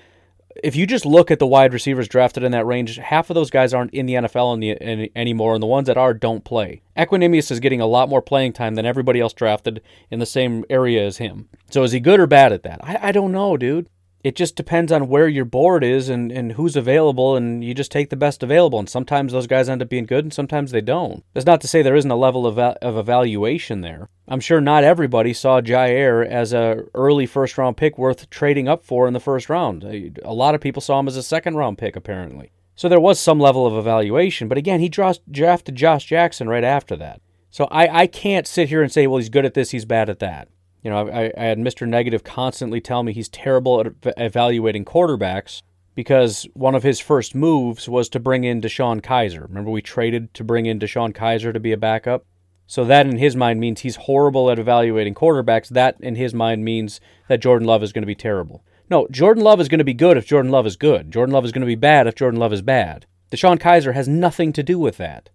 if 0.62 0.76
you 0.76 0.87
just 0.87 1.04
look 1.04 1.30
at 1.30 1.38
the 1.38 1.46
wide 1.46 1.73
receivers 1.73 2.08
drafted 2.08 2.42
in 2.42 2.52
that 2.52 2.66
range, 2.66 2.96
half 2.96 3.30
of 3.30 3.34
those 3.34 3.50
guys 3.50 3.75
aren't 3.75 3.92
in 3.92 4.06
the 4.06 4.14
NFL 4.14 4.54
in 4.54 4.61
the, 4.61 4.70
in, 4.70 5.08
anymore, 5.16 5.54
and 5.54 5.62
the 5.62 5.66
ones 5.66 5.87
that 5.87 5.96
are 5.96 6.14
don't 6.14 6.44
play. 6.44 6.82
Equanimeous 6.96 7.50
is 7.50 7.61
getting 7.61 7.80
a 7.80 7.87
lot 7.87 8.08
more 8.08 8.23
playing 8.23 8.52
time 8.52 8.75
than 8.75 8.87
everybody 8.87 9.20
else 9.20 9.32
drafted 9.32 9.82
in 10.11 10.20
the 10.20 10.26
same 10.26 10.64
area 10.70 11.04
as 11.04 11.16
him. 11.18 11.49
So 11.70 11.82
is 11.82 11.92
he 11.92 12.00
good 12.00 12.20
or 12.20 12.26
bad 12.26 12.52
at 12.52 12.62
that? 12.62 12.80
I, 12.84 13.08
I 13.08 13.12
don't 13.12 13.32
know, 13.32 13.56
dude 13.56 13.88
it 14.24 14.34
just 14.34 14.56
depends 14.56 14.90
on 14.90 15.08
where 15.08 15.28
your 15.28 15.44
board 15.44 15.84
is 15.84 16.08
and, 16.08 16.32
and 16.32 16.52
who's 16.52 16.76
available, 16.76 17.36
and 17.36 17.62
you 17.62 17.74
just 17.74 17.92
take 17.92 18.08
the 18.08 18.16
best 18.16 18.42
available. 18.42 18.78
And 18.78 18.88
sometimes 18.88 19.32
those 19.32 19.46
guys 19.46 19.68
end 19.68 19.82
up 19.82 19.90
being 19.90 20.06
good, 20.06 20.24
and 20.24 20.32
sometimes 20.32 20.70
they 20.70 20.80
don't. 20.80 21.22
That's 21.34 21.44
not 21.44 21.60
to 21.60 21.68
say 21.68 21.82
there 21.82 21.94
isn't 21.94 22.10
a 22.10 22.16
level 22.16 22.46
of, 22.46 22.58
of 22.58 22.96
evaluation 22.96 23.82
there. 23.82 24.08
I'm 24.26 24.40
sure 24.40 24.62
not 24.62 24.82
everybody 24.82 25.34
saw 25.34 25.60
Jaire 25.60 26.26
as 26.26 26.54
a 26.54 26.84
early 26.94 27.26
first 27.26 27.58
round 27.58 27.76
pick 27.76 27.98
worth 27.98 28.30
trading 28.30 28.66
up 28.66 28.82
for 28.82 29.06
in 29.06 29.12
the 29.12 29.20
first 29.20 29.50
round. 29.50 29.84
A 30.24 30.32
lot 30.32 30.54
of 30.54 30.62
people 30.62 30.80
saw 30.80 30.98
him 30.98 31.08
as 31.08 31.18
a 31.18 31.22
second 31.22 31.56
round 31.56 31.76
pick, 31.76 31.94
apparently. 31.94 32.50
So 32.74 32.88
there 32.88 32.98
was 32.98 33.20
some 33.20 33.38
level 33.38 33.66
of 33.66 33.76
evaluation, 33.76 34.48
but 34.48 34.58
again, 34.58 34.80
he 34.80 34.88
drafted 34.88 35.74
Josh 35.76 36.06
Jackson 36.06 36.48
right 36.48 36.64
after 36.64 36.96
that. 36.96 37.20
So 37.50 37.66
I, 37.66 38.00
I 38.00 38.06
can't 38.06 38.48
sit 38.48 38.70
here 38.70 38.82
and 38.82 38.90
say, 38.90 39.06
well, 39.06 39.18
he's 39.18 39.28
good 39.28 39.44
at 39.44 39.54
this, 39.54 39.70
he's 39.70 39.84
bad 39.84 40.08
at 40.08 40.18
that. 40.18 40.48
You 40.84 40.90
know, 40.90 41.08
I, 41.08 41.32
I 41.36 41.44
had 41.44 41.58
Mr. 41.58 41.88
Negative 41.88 42.22
constantly 42.22 42.80
tell 42.80 43.02
me 43.02 43.12
he's 43.12 43.30
terrible 43.30 43.80
at 43.80 44.14
evaluating 44.18 44.84
quarterbacks 44.84 45.62
because 45.94 46.46
one 46.52 46.74
of 46.74 46.82
his 46.82 47.00
first 47.00 47.34
moves 47.34 47.88
was 47.88 48.08
to 48.10 48.20
bring 48.20 48.44
in 48.44 48.60
DeShone 48.60 49.00
Kizer. 49.00 49.48
Remember, 49.48 49.70
we 49.70 49.80
traded 49.80 50.34
to 50.34 50.44
bring 50.44 50.66
in 50.66 50.78
DeShone 50.78 51.14
Kizer 51.14 51.52
to 51.52 51.60
be 51.60 51.72
a 51.72 51.78
backup? 51.78 52.26
So 52.66 52.84
that 52.84 53.06
in 53.06 53.16
his 53.16 53.34
mind 53.34 53.60
means 53.60 53.80
he's 53.80 53.96
horrible 53.96 54.50
at 54.50 54.58
evaluating 54.58 55.14
quarterbacks. 55.14 55.68
That 55.68 55.96
in 56.00 56.16
his 56.16 56.34
mind 56.34 56.64
means 56.64 57.00
that 57.28 57.40
Jordan 57.40 57.66
Love 57.66 57.82
is 57.82 57.92
going 57.92 58.02
to 58.02 58.06
be 58.06 58.14
terrible. 58.14 58.64
No, 58.90 59.06
Jordan 59.10 59.42
Love 59.42 59.60
is 59.60 59.68
going 59.68 59.78
to 59.78 59.84
be 59.84 59.94
good 59.94 60.16
if 60.16 60.26
Jordan 60.26 60.52
Love 60.52 60.66
is 60.66 60.76
good. 60.76 61.10
Jordan 61.10 61.32
Love 61.32 61.44
is 61.44 61.52
going 61.52 61.60
to 61.62 61.66
be 61.66 61.74
bad 61.74 62.06
if 62.06 62.14
Jordan 62.14 62.40
Love 62.40 62.52
is 62.52 62.62
bad. 62.62 63.06
DeShone 63.30 63.58
Kizer 63.58 63.94
has 63.94 64.08
nothing 64.08 64.52
to 64.52 64.62
do 64.62 64.78
with 64.78 64.98
that. 64.98 65.30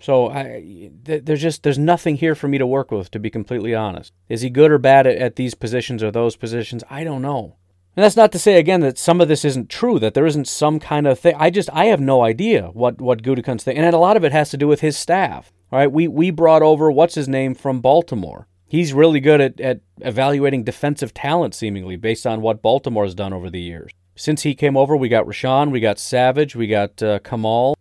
So 0.00 0.30
I, 0.30 0.90
th- 1.04 1.24
there's 1.24 1.42
just 1.42 1.62
there's 1.62 1.78
nothing 1.78 2.16
here 2.16 2.34
for 2.34 2.48
me 2.48 2.58
to 2.58 2.66
work 2.66 2.90
with, 2.90 3.10
to 3.10 3.18
be 3.18 3.30
completely 3.30 3.74
honest. 3.74 4.12
Is 4.28 4.40
he 4.40 4.50
good 4.50 4.70
or 4.70 4.78
bad 4.78 5.06
at, 5.06 5.16
at 5.16 5.36
these 5.36 5.54
positions 5.54 6.02
or 6.02 6.10
those 6.10 6.36
positions? 6.36 6.82
I 6.88 7.04
don't 7.04 7.22
know. 7.22 7.56
And 7.96 8.04
that's 8.04 8.16
not 8.16 8.32
to 8.32 8.38
say 8.38 8.58
again 8.58 8.80
that 8.80 8.98
some 8.98 9.20
of 9.20 9.28
this 9.28 9.44
isn't 9.44 9.68
true, 9.68 9.98
that 9.98 10.14
there 10.14 10.26
isn't 10.26 10.48
some 10.48 10.78
kind 10.78 11.06
of 11.06 11.18
thing. 11.18 11.34
I 11.36 11.50
just 11.50 11.68
I 11.72 11.86
have 11.86 12.00
no 12.00 12.22
idea 12.22 12.68
what 12.72 13.00
what 13.00 13.22
Gutekunst 13.22 13.62
think, 13.62 13.78
and 13.78 13.94
a 13.94 13.98
lot 13.98 14.16
of 14.16 14.24
it 14.24 14.32
has 14.32 14.50
to 14.50 14.56
do 14.56 14.68
with 14.68 14.80
his 14.80 14.96
staff. 14.96 15.52
All 15.72 15.78
right, 15.78 15.92
we 15.92 16.08
we 16.08 16.30
brought 16.30 16.62
over 16.62 16.90
what's 16.90 17.14
his 17.14 17.28
name 17.28 17.54
from 17.54 17.80
Baltimore. 17.80 18.46
He's 18.66 18.92
really 18.92 19.18
good 19.18 19.40
at, 19.40 19.60
at 19.60 19.80
evaluating 20.00 20.62
defensive 20.62 21.12
talent, 21.12 21.54
seemingly 21.54 21.96
based 21.96 22.26
on 22.26 22.40
what 22.40 22.62
Baltimore 22.62 23.04
has 23.04 23.16
done 23.16 23.32
over 23.32 23.50
the 23.50 23.60
years. 23.60 23.90
Since 24.14 24.42
he 24.42 24.54
came 24.54 24.76
over, 24.76 24.96
we 24.96 25.08
got 25.08 25.26
Rashan, 25.26 25.72
we 25.72 25.80
got 25.80 25.98
Savage, 25.98 26.54
we 26.54 26.68
got 26.68 27.02
uh, 27.02 27.18
Kamal, 27.20 27.76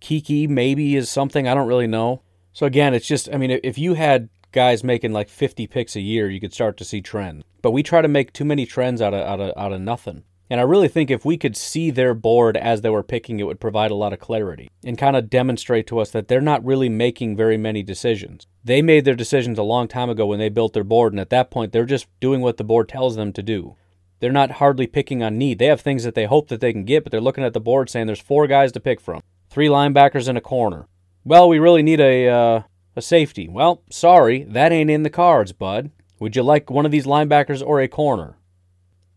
Keke. 0.00 0.48
Maybe 0.48 0.96
is 0.96 1.10
something 1.10 1.46
I 1.46 1.54
don't 1.54 1.68
really 1.68 1.86
know. 1.86 2.22
So 2.52 2.66
again, 2.66 2.94
it's 2.94 3.06
just 3.06 3.28
I 3.32 3.36
mean, 3.36 3.58
if 3.62 3.78
you 3.78 3.94
had 3.94 4.28
guys 4.52 4.82
making 4.82 5.12
like 5.12 5.28
50 5.28 5.66
picks 5.66 5.96
a 5.96 6.00
year, 6.00 6.30
you 6.30 6.40
could 6.40 6.54
start 6.54 6.76
to 6.78 6.84
see 6.84 7.00
trends. 7.00 7.44
But 7.62 7.72
we 7.72 7.82
try 7.82 8.02
to 8.02 8.08
make 8.08 8.32
too 8.32 8.44
many 8.44 8.66
trends 8.66 9.02
out 9.02 9.14
of 9.14 9.20
out 9.20 9.40
of 9.40 9.52
out 9.56 9.72
of 9.72 9.80
nothing. 9.80 10.24
And 10.50 10.60
I 10.60 10.64
really 10.64 10.88
think 10.88 11.10
if 11.10 11.26
we 11.26 11.36
could 11.36 11.56
see 11.56 11.90
their 11.90 12.14
board 12.14 12.56
as 12.56 12.80
they 12.80 12.88
were 12.88 13.02
picking, 13.02 13.38
it 13.38 13.42
would 13.42 13.60
provide 13.60 13.90
a 13.90 13.96
lot 13.96 14.14
of 14.14 14.18
clarity 14.18 14.70
and 14.82 14.96
kind 14.96 15.14
of 15.14 15.28
demonstrate 15.28 15.86
to 15.88 15.98
us 15.98 16.10
that 16.12 16.28
they're 16.28 16.40
not 16.40 16.64
really 16.64 16.88
making 16.88 17.36
very 17.36 17.58
many 17.58 17.82
decisions. 17.82 18.46
They 18.64 18.80
made 18.80 19.04
their 19.04 19.14
decisions 19.14 19.58
a 19.58 19.62
long 19.62 19.88
time 19.88 20.08
ago 20.08 20.26
when 20.26 20.38
they 20.38 20.48
built 20.48 20.72
their 20.72 20.84
board, 20.84 21.12
and 21.12 21.20
at 21.20 21.30
that 21.30 21.50
point, 21.50 21.72
they're 21.72 21.84
just 21.84 22.06
doing 22.20 22.40
what 22.40 22.56
the 22.56 22.64
board 22.64 22.88
tells 22.88 23.16
them 23.16 23.32
to 23.34 23.42
do. 23.42 23.76
They're 24.20 24.32
not 24.32 24.52
hardly 24.52 24.86
picking 24.86 25.22
on 25.22 25.38
need. 25.38 25.58
They 25.58 25.66
have 25.66 25.80
things 25.80 26.04
that 26.04 26.14
they 26.14 26.24
hope 26.24 26.48
that 26.48 26.60
they 26.60 26.72
can 26.72 26.84
get, 26.84 27.04
but 27.04 27.12
they're 27.12 27.20
looking 27.20 27.44
at 27.44 27.52
the 27.52 27.60
board 27.60 27.90
saying 27.90 28.06
there's 28.06 28.18
four 28.18 28.46
guys 28.46 28.72
to 28.72 28.80
pick 28.80 29.00
from, 29.00 29.22
three 29.58 29.66
linebackers 29.66 30.28
in 30.28 30.36
a 30.36 30.40
corner. 30.40 30.86
Well, 31.24 31.48
we 31.48 31.58
really 31.58 31.82
need 31.82 31.98
a 31.98 32.28
uh, 32.28 32.62
a 32.94 33.02
safety. 33.02 33.48
Well, 33.48 33.82
sorry, 33.90 34.44
that 34.44 34.70
ain't 34.70 34.88
in 34.88 35.02
the 35.02 35.10
cards, 35.10 35.52
bud. 35.52 35.90
Would 36.20 36.36
you 36.36 36.44
like 36.44 36.70
one 36.70 36.86
of 36.86 36.92
these 36.92 37.06
linebackers 37.06 37.60
or 37.66 37.80
a 37.80 37.88
corner? 37.88 38.38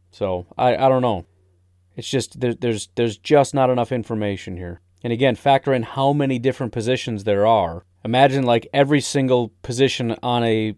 So 0.10 0.48
I, 0.58 0.76
I 0.76 0.90
don't 0.90 1.04
know. 1.04 1.28
It's 1.96 2.10
just 2.10 2.40
there, 2.40 2.56
there's 2.56 2.90
there's 2.96 3.18
just 3.18 3.54
not 3.54 3.70
enough 3.70 3.92
information 3.92 4.58
here. 4.58 4.82
And 5.04 5.14
again, 5.14 5.36
factor 5.36 5.76
in 5.76 5.84
how 5.84 6.12
many 6.12 6.40
different 6.40 6.74
positions 6.74 7.24
there 7.24 7.46
are. 7.46 7.86
Imagine 8.04 8.44
like 8.44 8.68
every 8.74 9.00
single 9.00 9.50
position 9.62 10.18
on 10.24 10.44
a 10.44 10.74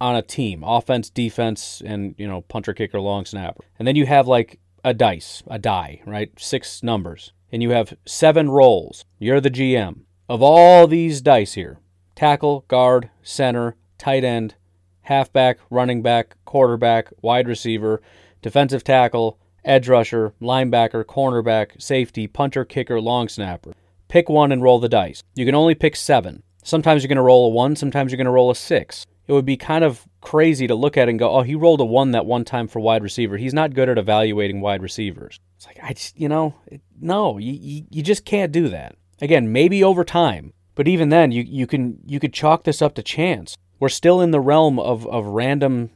on 0.00 0.14
a 0.14 0.22
team, 0.22 0.62
offense, 0.62 1.10
defense, 1.10 1.82
and 1.84 2.14
you 2.16 2.28
know 2.28 2.42
punter, 2.42 2.74
kicker, 2.74 3.00
long 3.00 3.24
snapper. 3.24 3.64
And 3.76 3.88
then 3.88 3.96
you 3.96 4.06
have 4.06 4.28
like 4.28 4.60
a 4.84 4.94
dice, 4.94 5.42
a 5.48 5.58
die, 5.58 6.00
right? 6.06 6.30
Six 6.38 6.84
numbers, 6.84 7.32
and 7.52 7.62
you 7.62 7.70
have 7.70 7.96
seven 8.06 8.50
roles. 8.50 9.04
You're 9.18 9.40
the 9.40 9.50
GM 9.50 10.00
of 10.28 10.42
all 10.42 10.86
these 10.86 11.20
dice 11.20 11.52
here: 11.52 11.78
tackle, 12.16 12.64
guard, 12.66 13.10
center, 13.22 13.76
tight 13.98 14.24
end, 14.24 14.54
halfback, 15.02 15.58
running 15.70 16.02
back, 16.02 16.36
quarterback, 16.44 17.12
wide 17.20 17.46
receiver, 17.46 18.00
defensive 18.40 18.82
tackle, 18.82 19.38
edge 19.64 19.88
rusher, 19.88 20.32
linebacker, 20.40 21.04
cornerback, 21.04 21.80
safety, 21.80 22.26
punter, 22.26 22.64
kicker, 22.64 23.00
long 23.00 23.28
snapper. 23.28 23.74
Pick 24.08 24.28
one 24.28 24.52
and 24.52 24.62
roll 24.62 24.78
the 24.78 24.88
dice. 24.88 25.22
You 25.34 25.46
can 25.46 25.54
only 25.54 25.74
pick 25.74 25.96
seven. 25.96 26.42
Sometimes 26.64 27.02
you're 27.02 27.08
going 27.08 27.16
to 27.16 27.22
roll 27.22 27.46
a 27.46 27.50
one, 27.50 27.76
sometimes 27.76 28.12
you're 28.12 28.16
going 28.18 28.26
to 28.26 28.30
roll 28.30 28.50
a 28.50 28.54
six. 28.54 29.06
It 29.26 29.32
would 29.32 29.46
be 29.46 29.56
kind 29.56 29.84
of 29.84 30.06
crazy 30.20 30.66
to 30.66 30.74
look 30.74 30.96
at 30.96 31.08
and 31.08 31.18
go, 31.18 31.30
oh, 31.30 31.42
he 31.42 31.54
rolled 31.54 31.80
a 31.80 31.84
one 31.84 32.10
that 32.10 32.26
one 32.26 32.44
time 32.44 32.68
for 32.68 32.80
wide 32.80 33.02
receiver. 33.02 33.36
He's 33.36 33.54
not 33.54 33.74
good 33.74 33.88
at 33.88 33.98
evaluating 33.98 34.60
wide 34.60 34.82
receivers. 34.82 35.38
It's 35.62 35.68
like, 35.68 35.78
I 35.80 35.92
just, 35.92 36.18
you 36.18 36.28
know, 36.28 36.56
no, 37.00 37.38
you, 37.38 37.52
you, 37.52 37.84
you 37.88 38.02
just 38.02 38.24
can't 38.24 38.50
do 38.50 38.68
that. 38.70 38.96
Again, 39.20 39.52
maybe 39.52 39.84
over 39.84 40.02
time, 40.02 40.52
but 40.74 40.88
even 40.88 41.10
then, 41.10 41.30
you, 41.30 41.44
you 41.46 41.68
can 41.68 42.00
you 42.04 42.18
could 42.18 42.32
chalk 42.32 42.64
this 42.64 42.82
up 42.82 42.96
to 42.96 43.02
chance. 43.02 43.56
We're 43.78 43.88
still 43.88 44.20
in 44.20 44.32
the 44.32 44.40
realm 44.40 44.80
of, 44.80 45.06
of 45.06 45.24
random 45.26 45.90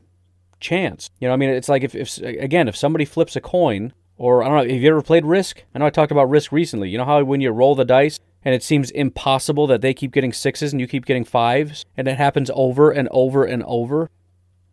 chance. 0.60 1.10
You 1.18 1.26
know, 1.26 1.34
I 1.34 1.36
mean, 1.36 1.50
it's 1.50 1.68
like 1.68 1.82
if, 1.82 1.96
if 1.96 2.18
again, 2.18 2.68
if 2.68 2.76
somebody 2.76 3.04
flips 3.04 3.34
a 3.34 3.40
coin, 3.40 3.92
or 4.16 4.44
I 4.44 4.48
don't 4.48 4.56
know, 4.56 4.72
have 4.72 4.82
you 4.82 4.88
ever 4.88 5.02
played 5.02 5.24
Risk? 5.24 5.64
I 5.74 5.80
know 5.80 5.86
I 5.86 5.90
talked 5.90 6.12
about 6.12 6.30
Risk 6.30 6.52
recently. 6.52 6.88
You 6.88 6.98
know 6.98 7.04
how 7.04 7.24
when 7.24 7.40
you 7.40 7.50
roll 7.50 7.74
the 7.74 7.84
dice 7.84 8.20
and 8.44 8.54
it 8.54 8.62
seems 8.62 8.92
impossible 8.92 9.66
that 9.66 9.80
they 9.80 9.94
keep 9.94 10.12
getting 10.12 10.32
sixes 10.32 10.72
and 10.72 10.80
you 10.80 10.86
keep 10.86 11.06
getting 11.06 11.24
fives, 11.24 11.84
and 11.96 12.06
it 12.06 12.18
happens 12.18 12.52
over 12.54 12.92
and 12.92 13.08
over 13.10 13.44
and 13.44 13.64
over, 13.64 14.10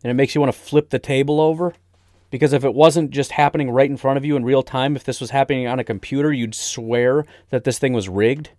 and 0.04 0.12
it 0.12 0.14
makes 0.14 0.36
you 0.36 0.40
want 0.40 0.54
to 0.54 0.60
flip 0.60 0.90
the 0.90 1.00
table 1.00 1.40
over? 1.40 1.74
Because 2.34 2.52
if 2.52 2.64
it 2.64 2.74
wasn't 2.74 3.12
just 3.12 3.30
happening 3.30 3.70
right 3.70 3.88
in 3.88 3.96
front 3.96 4.16
of 4.16 4.24
you 4.24 4.34
in 4.34 4.44
real 4.44 4.64
time, 4.64 4.96
if 4.96 5.04
this 5.04 5.20
was 5.20 5.30
happening 5.30 5.68
on 5.68 5.78
a 5.78 5.84
computer, 5.84 6.32
you'd 6.32 6.56
swear 6.56 7.24
that 7.50 7.62
this 7.62 7.78
thing 7.78 7.92
was 7.92 8.08
rigged. 8.08 8.50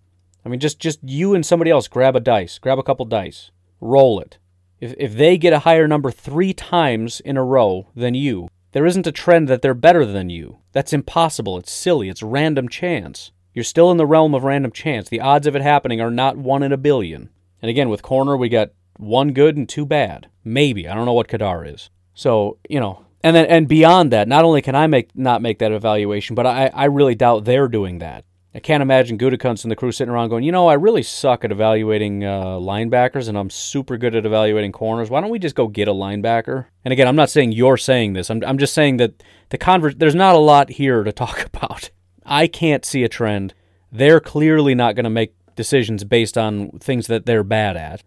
I 0.46 0.48
mean, 0.48 0.60
just 0.60 0.80
just 0.80 1.00
you 1.02 1.34
and 1.34 1.44
somebody 1.44 1.70
else 1.70 1.86
grab 1.86 2.16
a 2.16 2.20
dice, 2.20 2.58
grab 2.58 2.78
a 2.78 2.82
couple 2.82 3.04
dice, 3.04 3.50
roll 3.78 4.18
it. 4.18 4.38
If, 4.80 4.94
if 4.96 5.14
they 5.14 5.36
get 5.36 5.52
a 5.52 5.58
higher 5.58 5.86
number 5.86 6.10
three 6.10 6.54
times 6.54 7.20
in 7.20 7.36
a 7.36 7.44
row 7.44 7.88
than 7.94 8.14
you, 8.14 8.48
there 8.72 8.86
isn't 8.86 9.06
a 9.06 9.12
trend 9.12 9.46
that 9.48 9.60
they're 9.60 9.74
better 9.74 10.06
than 10.06 10.30
you. 10.30 10.56
That's 10.72 10.94
impossible. 10.94 11.58
It's 11.58 11.70
silly. 11.70 12.08
It's 12.08 12.22
random 12.22 12.70
chance. 12.70 13.30
You're 13.52 13.62
still 13.62 13.90
in 13.90 13.98
the 13.98 14.06
realm 14.06 14.34
of 14.34 14.42
random 14.42 14.72
chance. 14.72 15.10
The 15.10 15.20
odds 15.20 15.46
of 15.46 15.54
it 15.54 15.60
happening 15.60 16.00
are 16.00 16.10
not 16.10 16.38
one 16.38 16.62
in 16.62 16.72
a 16.72 16.78
billion. 16.78 17.28
And 17.60 17.68
again, 17.68 17.90
with 17.90 18.00
corner, 18.00 18.38
we 18.38 18.48
got 18.48 18.70
one 18.96 19.34
good 19.34 19.54
and 19.58 19.68
two 19.68 19.84
bad. 19.84 20.28
Maybe. 20.42 20.88
I 20.88 20.94
don't 20.94 21.04
know 21.04 21.12
what 21.12 21.28
Ka'dar 21.28 21.66
is. 21.66 21.90
So, 22.14 22.56
you 22.70 22.80
know, 22.80 23.04
and 23.22 23.34
then 23.34 23.46
and 23.46 23.68
beyond 23.68 24.12
that, 24.12 24.28
not 24.28 24.44
only 24.44 24.62
can 24.62 24.74
I 24.74 24.86
make 24.86 25.16
not 25.16 25.42
make 25.42 25.58
that 25.58 25.72
evaluation, 25.72 26.34
but 26.34 26.46
I, 26.46 26.70
I 26.72 26.84
really 26.86 27.14
doubt 27.14 27.44
they're 27.44 27.68
doing 27.68 27.98
that. 27.98 28.24
I 28.56 28.58
can't 28.58 28.80
imagine 28.82 29.18
Gutekunst 29.18 29.64
and 29.64 29.70
the 29.70 29.76
crew 29.76 29.92
sitting 29.92 30.10
around 30.10 30.30
going, 30.30 30.42
you 30.42 30.50
know, 30.50 30.66
I 30.66 30.74
really 30.74 31.02
suck 31.02 31.44
at 31.44 31.52
evaluating 31.52 32.24
uh, 32.24 32.56
linebackers 32.56 33.28
and 33.28 33.36
I'm 33.36 33.50
super 33.50 33.98
good 33.98 34.14
at 34.14 34.24
evaluating 34.24 34.72
corners. 34.72 35.10
Why 35.10 35.20
don't 35.20 35.28
we 35.28 35.38
just 35.38 35.54
go 35.54 35.68
get 35.68 35.88
a 35.88 35.92
linebacker? 35.92 36.64
And 36.82 36.90
again, 36.90 37.06
I'm 37.06 37.16
not 37.16 37.28
saying 37.28 37.52
you're 37.52 37.76
saying 37.76 38.14
this. 38.14 38.30
I'm, 38.30 38.42
I'm 38.46 38.56
just 38.56 38.72
saying 38.72 38.96
that 38.96 39.22
the 39.50 39.58
converse, 39.58 39.94
there's 39.98 40.14
not 40.14 40.36
a 40.36 40.38
lot 40.38 40.70
here 40.70 41.04
to 41.04 41.12
talk 41.24 41.44
about. 41.44 41.90
I 42.24 42.46
can't 42.46 42.86
see 42.86 43.04
a 43.04 43.10
trend. 43.10 43.52
They're 43.92 44.20
clearly 44.20 44.74
not 44.74 44.94
going 44.94 45.04
to 45.04 45.10
make 45.10 45.34
decisions 45.54 46.04
based 46.04 46.38
on 46.38 46.70
things 46.78 47.08
that 47.08 47.26
they're 47.26 47.44
bad 47.44 47.76
at. 47.76 48.02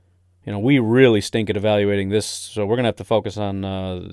You 0.49 0.53
know, 0.53 0.59
we 0.61 0.79
really 0.79 1.21
stink 1.21 1.51
at 1.51 1.57
evaluating 1.57 2.09
this, 2.09 2.25
so 2.25 2.65
we're 2.65 2.75
going 2.75 2.85
to 2.85 2.87
have 2.87 2.95
to 2.95 3.03
focus 3.03 3.37
on. 3.37 3.63
Uh, 3.63 4.09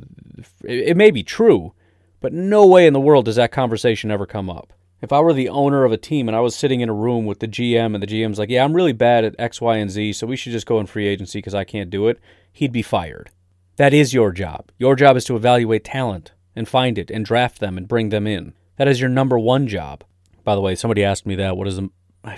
it, 0.64 0.88
it 0.88 0.94
may 0.94 1.10
be 1.10 1.22
true, 1.22 1.72
but 2.20 2.34
no 2.34 2.66
way 2.66 2.86
in 2.86 2.92
the 2.92 3.00
world 3.00 3.24
does 3.24 3.36
that 3.36 3.52
conversation 3.52 4.10
ever 4.10 4.26
come 4.26 4.50
up. 4.50 4.74
If 5.00 5.14
I 5.14 5.20
were 5.20 5.32
the 5.32 5.48
owner 5.48 5.84
of 5.84 5.92
a 5.92 5.96
team 5.96 6.28
and 6.28 6.36
I 6.36 6.40
was 6.40 6.54
sitting 6.54 6.82
in 6.82 6.90
a 6.90 6.94
room 6.94 7.24
with 7.24 7.40
the 7.40 7.48
GM 7.48 7.94
and 7.94 8.02
the 8.02 8.06
GM's 8.06 8.38
like, 8.38 8.50
yeah, 8.50 8.64
I'm 8.64 8.74
really 8.74 8.92
bad 8.92 9.24
at 9.24 9.34
X, 9.38 9.62
Y, 9.62 9.78
and 9.78 9.90
Z, 9.90 10.12
so 10.12 10.26
we 10.26 10.36
should 10.36 10.52
just 10.52 10.66
go 10.66 10.78
in 10.78 10.84
free 10.84 11.06
agency 11.06 11.38
because 11.38 11.54
I 11.54 11.64
can't 11.64 11.88
do 11.88 12.06
it, 12.06 12.20
he'd 12.52 12.70
be 12.70 12.82
fired. 12.82 13.30
That 13.76 13.94
is 13.94 14.12
your 14.12 14.30
job. 14.30 14.70
Your 14.76 14.94
job 14.94 15.16
is 15.16 15.24
to 15.24 15.36
evaluate 15.36 15.84
talent 15.84 16.32
and 16.54 16.68
find 16.68 16.98
it 16.98 17.10
and 17.10 17.24
draft 17.24 17.60
them 17.60 17.78
and 17.78 17.88
bring 17.88 18.10
them 18.10 18.26
in. 18.26 18.52
That 18.76 18.88
is 18.88 19.00
your 19.00 19.08
number 19.08 19.38
one 19.38 19.68
job. 19.68 20.04
By 20.44 20.54
the 20.54 20.60
way, 20.60 20.74
somebody 20.74 21.02
asked 21.02 21.24
me 21.24 21.34
that. 21.36 21.56
What 21.56 21.66
is 21.66 21.76
the, 21.76 21.88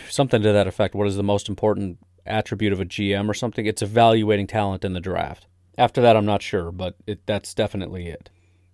something 0.08 0.40
to 0.42 0.52
that 0.52 0.68
effect? 0.68 0.94
What 0.94 1.08
is 1.08 1.16
the 1.16 1.24
most 1.24 1.48
important 1.48 1.98
attribute 2.28 2.72
of 2.72 2.80
a 2.80 2.84
GM 2.84 3.28
or 3.28 3.34
something? 3.34 3.66
It's 3.66 3.82
evaluating 3.82 4.46
talent 4.46 4.84
in 4.84 4.92
the 4.92 5.00
draft. 5.00 5.46
After 5.76 6.00
that, 6.02 6.16
I'm 6.16 6.26
not 6.26 6.42
sure, 6.42 6.72
but 6.72 6.96
it, 7.06 7.26
that's 7.26 7.54
definitely 7.54 8.08
it. 8.08 8.30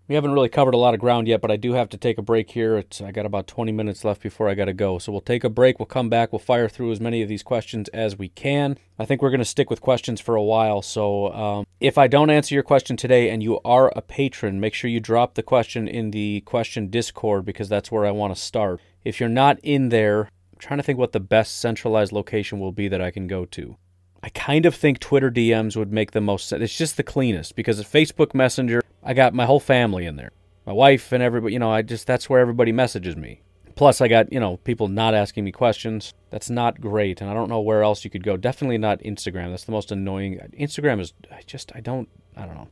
We 0.06 0.16
haven't 0.16 0.32
really 0.32 0.50
covered 0.50 0.74
a 0.74 0.78
lot 0.78 0.92
of 0.92 1.00
ground 1.00 1.28
yet, 1.28 1.40
but 1.40 1.50
I 1.50 1.56
do 1.56 1.72
have 1.72 1.88
to 1.90 1.96
take 1.96 2.18
a 2.18 2.22
break 2.22 2.50
here. 2.50 2.76
It's 2.76 3.00
I 3.00 3.10
got 3.10 3.24
about 3.24 3.46
20 3.46 3.72
minutes 3.72 4.04
left 4.04 4.22
before 4.22 4.50
I 4.50 4.54
got 4.54 4.66
to 4.66 4.74
go. 4.74 4.98
So 4.98 5.10
we'll 5.10 5.22
take 5.22 5.44
a 5.44 5.48
break. 5.48 5.78
We'll 5.78 5.86
come 5.86 6.10
back. 6.10 6.30
We'll 6.30 6.40
fire 6.40 6.68
through 6.68 6.92
as 6.92 7.00
many 7.00 7.22
of 7.22 7.28
these 7.28 7.42
questions 7.42 7.88
as 7.88 8.18
we 8.18 8.28
can. 8.28 8.78
I 8.98 9.06
think 9.06 9.22
we're 9.22 9.30
going 9.30 9.38
to 9.38 9.46
stick 9.46 9.70
with 9.70 9.80
questions 9.80 10.20
for 10.20 10.34
a 10.34 10.42
while. 10.42 10.82
So 10.82 11.32
um, 11.32 11.66
if 11.80 11.96
I 11.96 12.06
don't 12.06 12.28
answer 12.28 12.54
your 12.54 12.62
question 12.62 12.98
today 12.98 13.30
and 13.30 13.42
you 13.42 13.60
are 13.64 13.90
a 13.96 14.02
patron, 14.02 14.60
make 14.60 14.74
sure 14.74 14.90
you 14.90 15.00
drop 15.00 15.34
the 15.34 15.42
question 15.42 15.88
in 15.88 16.10
the 16.10 16.42
question 16.42 16.88
Discord 16.88 17.46
because 17.46 17.70
that's 17.70 17.90
where 17.90 18.04
I 18.04 18.10
want 18.10 18.34
to 18.34 18.40
start. 18.40 18.80
If 19.04 19.20
you're 19.20 19.30
not 19.30 19.58
in 19.62 19.88
there, 19.88 20.28
trying 20.64 20.78
to 20.78 20.82
think 20.82 20.98
what 20.98 21.12
the 21.12 21.20
best 21.20 21.58
centralized 21.58 22.10
location 22.10 22.58
will 22.58 22.72
be 22.72 22.88
that 22.88 23.00
I 23.00 23.10
can 23.10 23.26
go 23.26 23.44
to. 23.44 23.76
I 24.22 24.30
kind 24.30 24.64
of 24.64 24.74
think 24.74 24.98
Twitter 24.98 25.30
DMs 25.30 25.76
would 25.76 25.92
make 25.92 26.12
the 26.12 26.22
most 26.22 26.48
sense. 26.48 26.62
It's 26.62 26.78
just 26.78 26.96
the 26.96 27.02
cleanest 27.02 27.54
because 27.54 27.78
Facebook 27.82 28.34
Messenger, 28.34 28.80
I 29.02 29.12
got 29.12 29.34
my 29.34 29.44
whole 29.44 29.60
family 29.60 30.06
in 30.06 30.16
there. 30.16 30.30
My 30.64 30.72
wife 30.72 31.12
and 31.12 31.22
everybody, 31.22 31.52
you 31.52 31.58
know, 31.58 31.70
I 31.70 31.82
just, 31.82 32.06
that's 32.06 32.30
where 32.30 32.40
everybody 32.40 32.72
messages 32.72 33.14
me. 33.14 33.42
Plus, 33.76 34.00
I 34.00 34.08
got, 34.08 34.32
you 34.32 34.40
know, 34.40 34.56
people 34.58 34.88
not 34.88 35.14
asking 35.14 35.44
me 35.44 35.52
questions. 35.52 36.14
That's 36.30 36.48
not 36.48 36.80
great. 36.80 37.20
And 37.20 37.28
I 37.28 37.34
don't 37.34 37.50
know 37.50 37.60
where 37.60 37.82
else 37.82 38.02
you 38.02 38.10
could 38.10 38.22
go. 38.22 38.38
Definitely 38.38 38.78
not 38.78 39.00
Instagram. 39.00 39.50
That's 39.50 39.64
the 39.64 39.72
most 39.72 39.92
annoying. 39.92 40.38
Instagram 40.58 40.98
is, 40.98 41.12
I 41.30 41.42
just, 41.46 41.72
I 41.74 41.80
don't, 41.80 42.08
I 42.36 42.46
don't 42.46 42.54
know. 42.54 42.68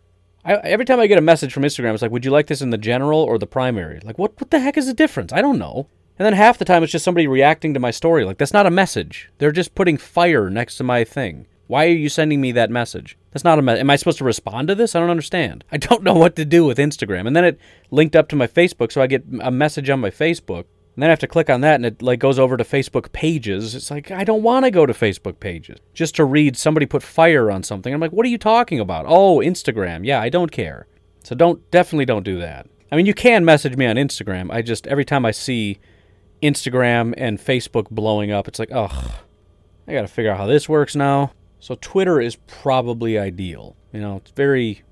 I, 0.47 0.55
every 0.55 0.87
time 0.87 0.99
I 0.99 1.07
get 1.07 1.19
a 1.19 1.23
message 1.23 1.53
from 1.53 1.65
Instagram, 1.65 1.93
it's 1.93 2.01
like, 2.01 2.11
would 2.11 2.25
you 2.25 2.31
like 2.31 2.47
this 2.47 2.63
in 2.63 2.71
the 2.71 2.79
general 2.79 3.21
or 3.21 3.37
the 3.37 3.47
primary? 3.47 4.01
Like, 4.03 4.17
what, 4.17 4.41
what 4.41 4.51
the 4.51 4.61
heck 4.61 4.79
is 4.79 4.87
the 4.87 4.95
difference? 4.95 5.31
I 5.33 5.43
don't 5.43 5.59
know. 5.59 5.89
And 6.19 6.27
then 6.27 6.35
half 6.35 6.59
the 6.59 6.65
time 6.65 6.83
it's 6.83 6.93
just 6.93 7.05
somebody 7.05 7.27
reacting 7.27 7.75
to 7.75 7.81
my 7.81 7.91
story. 7.91 8.25
Like, 8.25 8.39
that's 8.39 8.53
not 8.53 8.67
a 8.67 8.71
message. 8.71 9.31
They're 9.39 9.53
just 9.53 9.75
putting 9.75 9.97
fire 9.97 10.51
next 10.51 10.77
to 10.77 10.85
my 10.85 11.05
thing. 11.05 11.47
Why 11.67 11.87
are 11.87 11.91
you 11.91 12.09
sending 12.09 12.41
me 12.41 12.53
that 12.53 12.71
message? 12.71 13.17
That's 13.31 13.45
not 13.45 13.59
a 13.59 13.63
message. 13.63 13.81
Am 13.81 13.91
I 13.91 13.97
supposed 13.97 14.19
to 14.19 14.25
respond 14.25 14.69
to 14.69 14.75
this? 14.75 14.95
I 14.95 15.01
don't 15.01 15.11
understand. 15.11 15.65
I 15.73 15.79
don't 15.79 16.03
know 16.03 16.15
what 16.15 16.37
to 16.37 16.45
do 16.45 16.67
with 16.67 16.79
Instagram. 16.79 17.27
And 17.27 17.35
then 17.35 17.45
it 17.45 17.59
linked 17.91 18.15
up 18.15 18.29
to 18.29 18.37
my 18.37 18.47
Facebook, 18.47 18.93
so 18.93 19.01
I 19.01 19.07
get 19.07 19.25
a 19.41 19.51
message 19.51 19.89
on 19.89 20.01
my 20.01 20.11
Facebook. 20.11 20.67
And 20.95 21.03
then 21.03 21.09
I 21.09 21.13
have 21.13 21.21
to 21.21 21.27
click 21.27 21.49
on 21.49 21.63
that 21.63 21.77
and 21.77 21.87
it 21.87 22.03
like 22.03 22.19
goes 22.19 22.39
over 22.39 22.59
to 22.59 22.65
Facebook 22.65 23.13
pages. 23.13 23.75
It's 23.75 23.91
like 23.91 24.11
I 24.11 24.25
don't 24.25 24.43
want 24.43 24.67
to 24.67 24.71
go 24.71 24.85
to 24.85 24.93
Facebook 24.93 25.41
pages 25.41 25.79
just 25.95 26.15
to 26.17 26.25
read 26.27 26.59
somebody 26.59 26.85
put 26.85 27.03
fire 27.03 27.51
on 27.51 27.63
something. 27.63 27.95
I'm 27.95 28.01
like, 28.01 28.13
"What 28.13 28.27
are 28.27 28.29
you 28.29 28.37
talking 28.37 28.79
about?" 28.79 29.07
"Oh, 29.09 29.39
Instagram." 29.39 30.05
Yeah, 30.05 30.21
I 30.21 30.29
don't 30.29 30.53
care. 30.53 30.87
So 31.25 31.35
don't 31.35 31.71
definitely 31.71 32.05
don't 32.05 32.25
do 32.25 32.39
that. 32.41 32.67
I 32.91 32.97
mean, 32.97 33.07
you 33.07 33.15
can 33.15 33.43
message 33.43 33.77
me 33.77 33.87
on 33.87 33.97
Instagram. 33.97 34.53
I 34.53 34.61
just 34.61 34.87
every 34.87 35.07
time 35.07 35.25
I 35.25 35.31
see 35.31 35.81
Instagram 36.43 37.15
and 37.17 37.39
Facebook 37.39 37.89
blowing 37.91 38.31
up, 38.31 38.49
it's 38.49 38.59
like, 38.59 38.73
"Ugh. 38.73 39.13
I 39.87 39.93
got 39.93 40.03
to 40.03 40.09
figure 40.09 40.31
out 40.31 40.39
how 40.39 40.47
this 40.47 40.69
works 40.69 40.95
now." 40.97 41.33
So 41.61 41.77
Twitter 41.81 42.21
is 42.21 42.37
probably 42.47 43.19
ideal. 43.19 43.77
You 43.93 44.01
know, 44.01 44.17
it's 44.17 44.33
very 44.33 44.83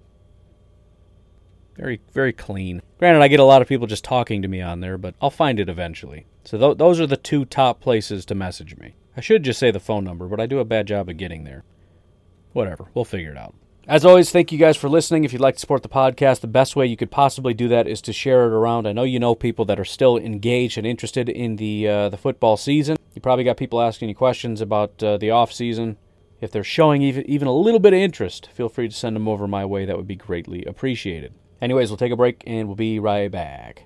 very 1.76 2.00
very 2.12 2.32
clean. 2.32 2.82
Granted, 2.98 3.22
I 3.22 3.28
get 3.28 3.40
a 3.40 3.44
lot 3.44 3.62
of 3.62 3.68
people 3.68 3.86
just 3.86 4.04
talking 4.04 4.42
to 4.42 4.48
me 4.48 4.60
on 4.60 4.80
there, 4.80 4.98
but 4.98 5.14
I'll 5.20 5.30
find 5.30 5.58
it 5.58 5.68
eventually. 5.68 6.26
So 6.44 6.58
th- 6.58 6.78
those 6.78 7.00
are 7.00 7.06
the 7.06 7.16
two 7.16 7.44
top 7.44 7.80
places 7.80 8.24
to 8.26 8.34
message 8.34 8.76
me. 8.76 8.96
I 9.16 9.20
should 9.20 9.42
just 9.42 9.58
say 9.58 9.70
the 9.70 9.80
phone 9.80 10.04
number, 10.04 10.28
but 10.28 10.40
I 10.40 10.46
do 10.46 10.58
a 10.58 10.64
bad 10.64 10.86
job 10.86 11.08
of 11.08 11.16
getting 11.16 11.44
there. 11.44 11.64
Whatever, 12.52 12.90
we'll 12.94 13.04
figure 13.04 13.32
it 13.32 13.38
out. 13.38 13.54
As 13.88 14.04
always, 14.04 14.30
thank 14.30 14.52
you 14.52 14.58
guys 14.58 14.76
for 14.76 14.88
listening. 14.88 15.24
If 15.24 15.32
you'd 15.32 15.40
like 15.40 15.54
to 15.54 15.60
support 15.60 15.82
the 15.82 15.88
podcast, 15.88 16.40
the 16.40 16.46
best 16.46 16.76
way 16.76 16.86
you 16.86 16.96
could 16.96 17.10
possibly 17.10 17.54
do 17.54 17.66
that 17.68 17.88
is 17.88 18.00
to 18.02 18.12
share 18.12 18.44
it 18.44 18.52
around. 18.52 18.86
I 18.86 18.92
know 18.92 19.02
you 19.02 19.18
know 19.18 19.34
people 19.34 19.64
that 19.64 19.80
are 19.80 19.84
still 19.84 20.16
engaged 20.18 20.76
and 20.76 20.86
interested 20.86 21.28
in 21.28 21.56
the 21.56 21.88
uh, 21.88 22.08
the 22.10 22.18
football 22.18 22.56
season. 22.56 22.98
You 23.14 23.20
probably 23.20 23.44
got 23.44 23.56
people 23.56 23.80
asking 23.80 24.10
you 24.10 24.14
questions 24.14 24.60
about 24.60 25.02
uh, 25.02 25.16
the 25.16 25.30
off 25.30 25.52
season. 25.52 25.96
If 26.40 26.52
they're 26.52 26.62
showing 26.62 27.02
even 27.02 27.28
even 27.28 27.48
a 27.48 27.52
little 27.52 27.80
bit 27.80 27.94
of 27.94 27.98
interest, 27.98 28.50
feel 28.52 28.68
free 28.68 28.88
to 28.88 28.94
send 28.94 29.16
them 29.16 29.26
over 29.26 29.48
my 29.48 29.64
way. 29.64 29.86
That 29.86 29.96
would 29.96 30.06
be 30.06 30.16
greatly 30.16 30.64
appreciated. 30.66 31.34
Anyways, 31.60 31.90
we'll 31.90 31.96
take 31.96 32.12
a 32.12 32.16
break 32.16 32.44
and 32.46 32.68
we'll 32.68 32.76
be 32.76 32.98
right 32.98 33.30
back. 33.30 33.84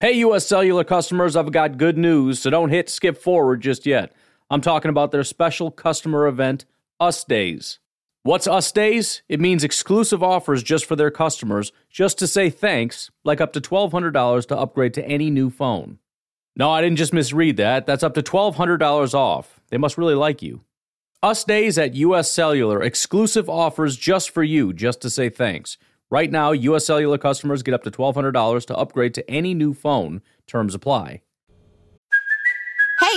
Hey, 0.00 0.12
US 0.14 0.46
Cellular 0.46 0.84
customers, 0.84 1.36
I've 1.36 1.52
got 1.52 1.78
good 1.78 1.96
news, 1.96 2.40
so 2.40 2.50
don't 2.50 2.70
hit 2.70 2.90
skip 2.90 3.16
forward 3.16 3.60
just 3.60 3.86
yet. 3.86 4.12
I'm 4.50 4.60
talking 4.60 4.88
about 4.88 5.12
their 5.12 5.24
special 5.24 5.70
customer 5.70 6.26
event, 6.26 6.64
Us 6.98 7.22
Days. 7.22 7.78
What's 8.26 8.46
Us 8.46 8.72
Days? 8.72 9.22
It 9.28 9.38
means 9.38 9.62
exclusive 9.62 10.22
offers 10.22 10.62
just 10.62 10.86
for 10.86 10.96
their 10.96 11.10
customers, 11.10 11.72
just 11.90 12.18
to 12.20 12.26
say 12.26 12.48
thanks, 12.48 13.10
like 13.22 13.38
up 13.38 13.52
to 13.52 13.60
$1,200 13.60 14.46
to 14.46 14.56
upgrade 14.56 14.94
to 14.94 15.04
any 15.04 15.28
new 15.28 15.50
phone. 15.50 15.98
No, 16.56 16.70
I 16.70 16.80
didn't 16.80 16.96
just 16.96 17.12
misread 17.12 17.58
that. 17.58 17.84
That's 17.84 18.02
up 18.02 18.14
to 18.14 18.22
$1,200 18.22 19.12
off. 19.12 19.60
They 19.68 19.76
must 19.76 19.98
really 19.98 20.14
like 20.14 20.40
you. 20.40 20.62
Us 21.22 21.44
Days 21.44 21.76
at 21.76 21.96
US 21.96 22.32
Cellular, 22.32 22.82
exclusive 22.82 23.50
offers 23.50 23.94
just 23.94 24.30
for 24.30 24.42
you, 24.42 24.72
just 24.72 25.02
to 25.02 25.10
say 25.10 25.28
thanks. 25.28 25.76
Right 26.10 26.30
now, 26.32 26.52
US 26.52 26.86
Cellular 26.86 27.18
customers 27.18 27.62
get 27.62 27.74
up 27.74 27.82
to 27.82 27.90
$1,200 27.90 28.64
to 28.64 28.76
upgrade 28.78 29.12
to 29.12 29.30
any 29.30 29.52
new 29.52 29.74
phone. 29.74 30.22
Terms 30.46 30.74
apply. 30.74 31.20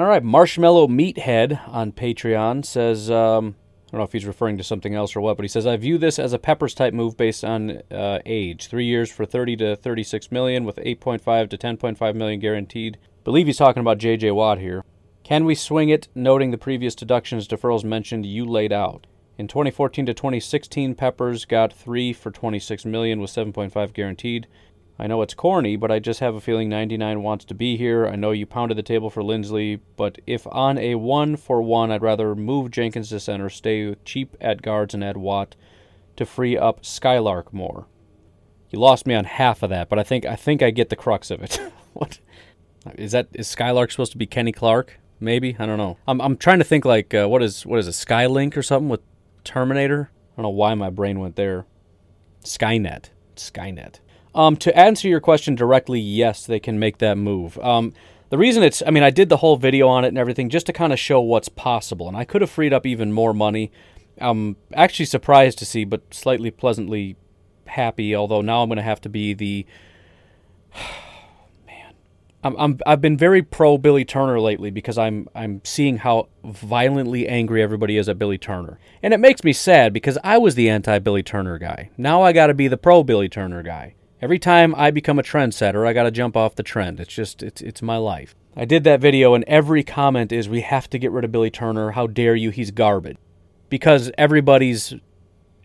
All 0.00 0.06
right, 0.06 0.24
Marshmallow 0.24 0.86
Meathead 0.86 1.60
on 1.68 1.92
Patreon 1.92 2.64
says, 2.64 3.10
um, 3.10 3.54
I 3.88 3.90
don't 3.90 3.98
know 3.98 4.04
if 4.04 4.12
he's 4.12 4.24
referring 4.24 4.56
to 4.56 4.64
something 4.64 4.94
else 4.94 5.14
or 5.14 5.20
what, 5.20 5.36
but 5.36 5.44
he 5.44 5.48
says, 5.48 5.66
I 5.66 5.76
view 5.76 5.98
this 5.98 6.18
as 6.18 6.32
a 6.32 6.38
Peppers 6.38 6.72
type 6.72 6.94
move 6.94 7.18
based 7.18 7.44
on 7.44 7.82
uh, 7.90 8.20
age. 8.24 8.68
Three 8.68 8.86
years 8.86 9.12
for 9.12 9.26
30 9.26 9.56
to 9.56 9.76
36 9.76 10.32
million 10.32 10.64
with 10.64 10.76
8.5 10.76 11.50
to 11.50 11.58
10.5 11.58 12.14
million 12.14 12.40
guaranteed. 12.40 12.96
believe 13.24 13.46
he's 13.46 13.58
talking 13.58 13.82
about 13.82 13.98
J.J. 13.98 14.30
Watt 14.30 14.58
here. 14.58 14.86
Can 15.22 15.44
we 15.44 15.54
swing 15.54 15.90
it, 15.90 16.08
noting 16.14 16.50
the 16.50 16.56
previous 16.56 16.94
deductions 16.94 17.46
deferrals 17.46 17.84
mentioned 17.84 18.24
you 18.24 18.46
laid 18.46 18.72
out? 18.72 19.06
In 19.36 19.48
2014 19.48 20.06
to 20.06 20.14
2016, 20.14 20.94
Peppers 20.94 21.44
got 21.44 21.74
3 21.74 22.14
for 22.14 22.30
26 22.30 22.86
million 22.86 23.20
with 23.20 23.30
7.5 23.30 23.92
guaranteed. 23.92 24.46
I 25.00 25.06
know 25.06 25.22
it's 25.22 25.34
corny, 25.34 25.76
but 25.76 25.90
I 25.90 25.98
just 25.98 26.20
have 26.20 26.34
a 26.34 26.40
feeling 26.40 26.68
99 26.68 27.22
wants 27.22 27.44
to 27.46 27.54
be 27.54 27.76
here. 27.76 28.06
I 28.06 28.16
know 28.16 28.32
you 28.32 28.46
pounded 28.46 28.76
the 28.76 28.82
table 28.82 29.08
for 29.08 29.22
Linsley, 29.22 29.80
but 29.96 30.18
if 30.26 30.46
on 30.48 30.78
a 30.78 30.94
1 30.94 31.36
for 31.36 31.62
1, 31.62 31.90
I'd 31.90 32.02
rather 32.02 32.34
move 32.34 32.70
Jenkins 32.70 33.08
to 33.08 33.18
center, 33.18 33.48
stay 33.48 33.94
cheap 34.04 34.36
at 34.40 34.62
guards 34.62 34.92
and 34.92 35.02
add 35.02 35.16
Watt 35.16 35.56
to 36.16 36.26
free 36.26 36.56
up 36.56 36.84
Skylark 36.84 37.52
more. 37.52 37.86
You 38.68 38.78
lost 38.78 39.06
me 39.06 39.14
on 39.14 39.24
half 39.24 39.62
of 39.62 39.70
that, 39.70 39.88
but 39.88 39.98
I 39.98 40.02
think 40.02 40.24
I 40.24 40.36
think 40.36 40.62
I 40.62 40.70
get 40.70 40.90
the 40.90 40.96
crux 40.96 41.30
of 41.30 41.42
it. 41.42 41.58
what 41.94 42.20
is 42.94 43.12
that? 43.12 43.28
Is 43.32 43.48
Skylark 43.48 43.90
supposed 43.90 44.12
to 44.12 44.18
be 44.18 44.26
Kenny 44.26 44.52
Clark? 44.52 45.00
maybe 45.20 45.54
I 45.58 45.66
don't 45.66 45.78
know. 45.78 45.98
I'm 46.08 46.20
I'm 46.20 46.36
trying 46.36 46.58
to 46.58 46.64
think 46.64 46.84
like 46.84 47.14
uh, 47.14 47.28
what 47.28 47.42
is 47.42 47.64
what 47.64 47.78
is 47.78 47.86
a 47.86 47.92
Skylink 47.92 48.56
or 48.56 48.62
something 48.62 48.88
with 48.88 49.02
Terminator. 49.44 50.10
I 50.32 50.36
don't 50.36 50.44
know 50.44 50.50
why 50.50 50.74
my 50.74 50.90
brain 50.90 51.20
went 51.20 51.36
there. 51.36 51.66
Skynet, 52.44 53.10
Skynet. 53.36 54.00
Um, 54.34 54.56
to 54.58 54.76
answer 54.76 55.08
your 55.08 55.20
question 55.20 55.54
directly, 55.54 56.00
yes, 56.00 56.46
they 56.46 56.60
can 56.60 56.78
make 56.78 56.98
that 56.98 57.18
move. 57.18 57.58
Um, 57.58 57.92
the 58.30 58.38
reason 58.38 58.62
it's, 58.62 58.82
I 58.86 58.90
mean, 58.90 59.02
I 59.02 59.10
did 59.10 59.28
the 59.28 59.38
whole 59.38 59.56
video 59.56 59.88
on 59.88 60.04
it 60.04 60.08
and 60.08 60.18
everything 60.18 60.48
just 60.50 60.66
to 60.66 60.72
kind 60.72 60.92
of 60.92 60.98
show 60.98 61.20
what's 61.20 61.48
possible, 61.48 62.06
and 62.06 62.16
I 62.16 62.24
could 62.24 62.40
have 62.40 62.50
freed 62.50 62.72
up 62.72 62.86
even 62.86 63.12
more 63.12 63.34
money. 63.34 63.72
I'm 64.18 64.56
actually 64.74 65.06
surprised 65.06 65.58
to 65.58 65.66
see, 65.66 65.84
but 65.84 66.14
slightly 66.14 66.50
pleasantly 66.50 67.16
happy. 67.66 68.14
Although 68.14 68.42
now 68.42 68.62
I'm 68.62 68.68
going 68.68 68.76
to 68.76 68.82
have 68.82 69.00
to 69.02 69.08
be 69.08 69.34
the 69.34 69.66
I'm, 72.42 72.56
I'm 72.56 72.78
I've 72.86 73.02
been 73.02 73.18
very 73.18 73.42
pro 73.42 73.76
Billy 73.76 74.04
Turner 74.04 74.40
lately 74.40 74.70
because 74.70 74.96
I'm 74.96 75.28
I'm 75.34 75.60
seeing 75.64 75.98
how 75.98 76.28
violently 76.42 77.28
angry 77.28 77.62
everybody 77.62 77.98
is 77.98 78.08
at 78.08 78.18
Billy 78.18 78.38
Turner, 78.38 78.78
and 79.02 79.12
it 79.12 79.18
makes 79.18 79.44
me 79.44 79.52
sad 79.52 79.92
because 79.92 80.16
I 80.24 80.38
was 80.38 80.54
the 80.54 80.70
anti 80.70 80.98
Billy 81.00 81.22
Turner 81.22 81.58
guy. 81.58 81.90
Now 81.98 82.22
I 82.22 82.32
got 82.32 82.46
to 82.46 82.54
be 82.54 82.68
the 82.68 82.78
pro 82.78 83.02
Billy 83.02 83.28
Turner 83.28 83.62
guy. 83.62 83.94
Every 84.22 84.38
time 84.38 84.74
I 84.76 84.90
become 84.90 85.18
a 85.18 85.22
trendsetter, 85.22 85.86
I 85.86 85.94
got 85.94 86.02
to 86.02 86.10
jump 86.10 86.36
off 86.36 86.54
the 86.54 86.62
trend. 86.62 87.00
It's 87.00 87.12
just 87.12 87.42
it's 87.42 87.62
it's 87.62 87.80
my 87.80 87.96
life. 87.96 88.34
I 88.54 88.64
did 88.64 88.84
that 88.84 89.00
video, 89.00 89.34
and 89.34 89.44
every 89.44 89.82
comment 89.82 90.32
is 90.32 90.48
we 90.48 90.60
have 90.60 90.90
to 90.90 90.98
get 90.98 91.10
rid 91.10 91.24
of 91.24 91.32
Billy 91.32 91.50
Turner. 91.50 91.92
How 91.92 92.06
dare 92.06 92.34
you? 92.34 92.50
He's 92.50 92.70
garbage. 92.70 93.16
Because 93.70 94.10
everybody's 94.18 94.94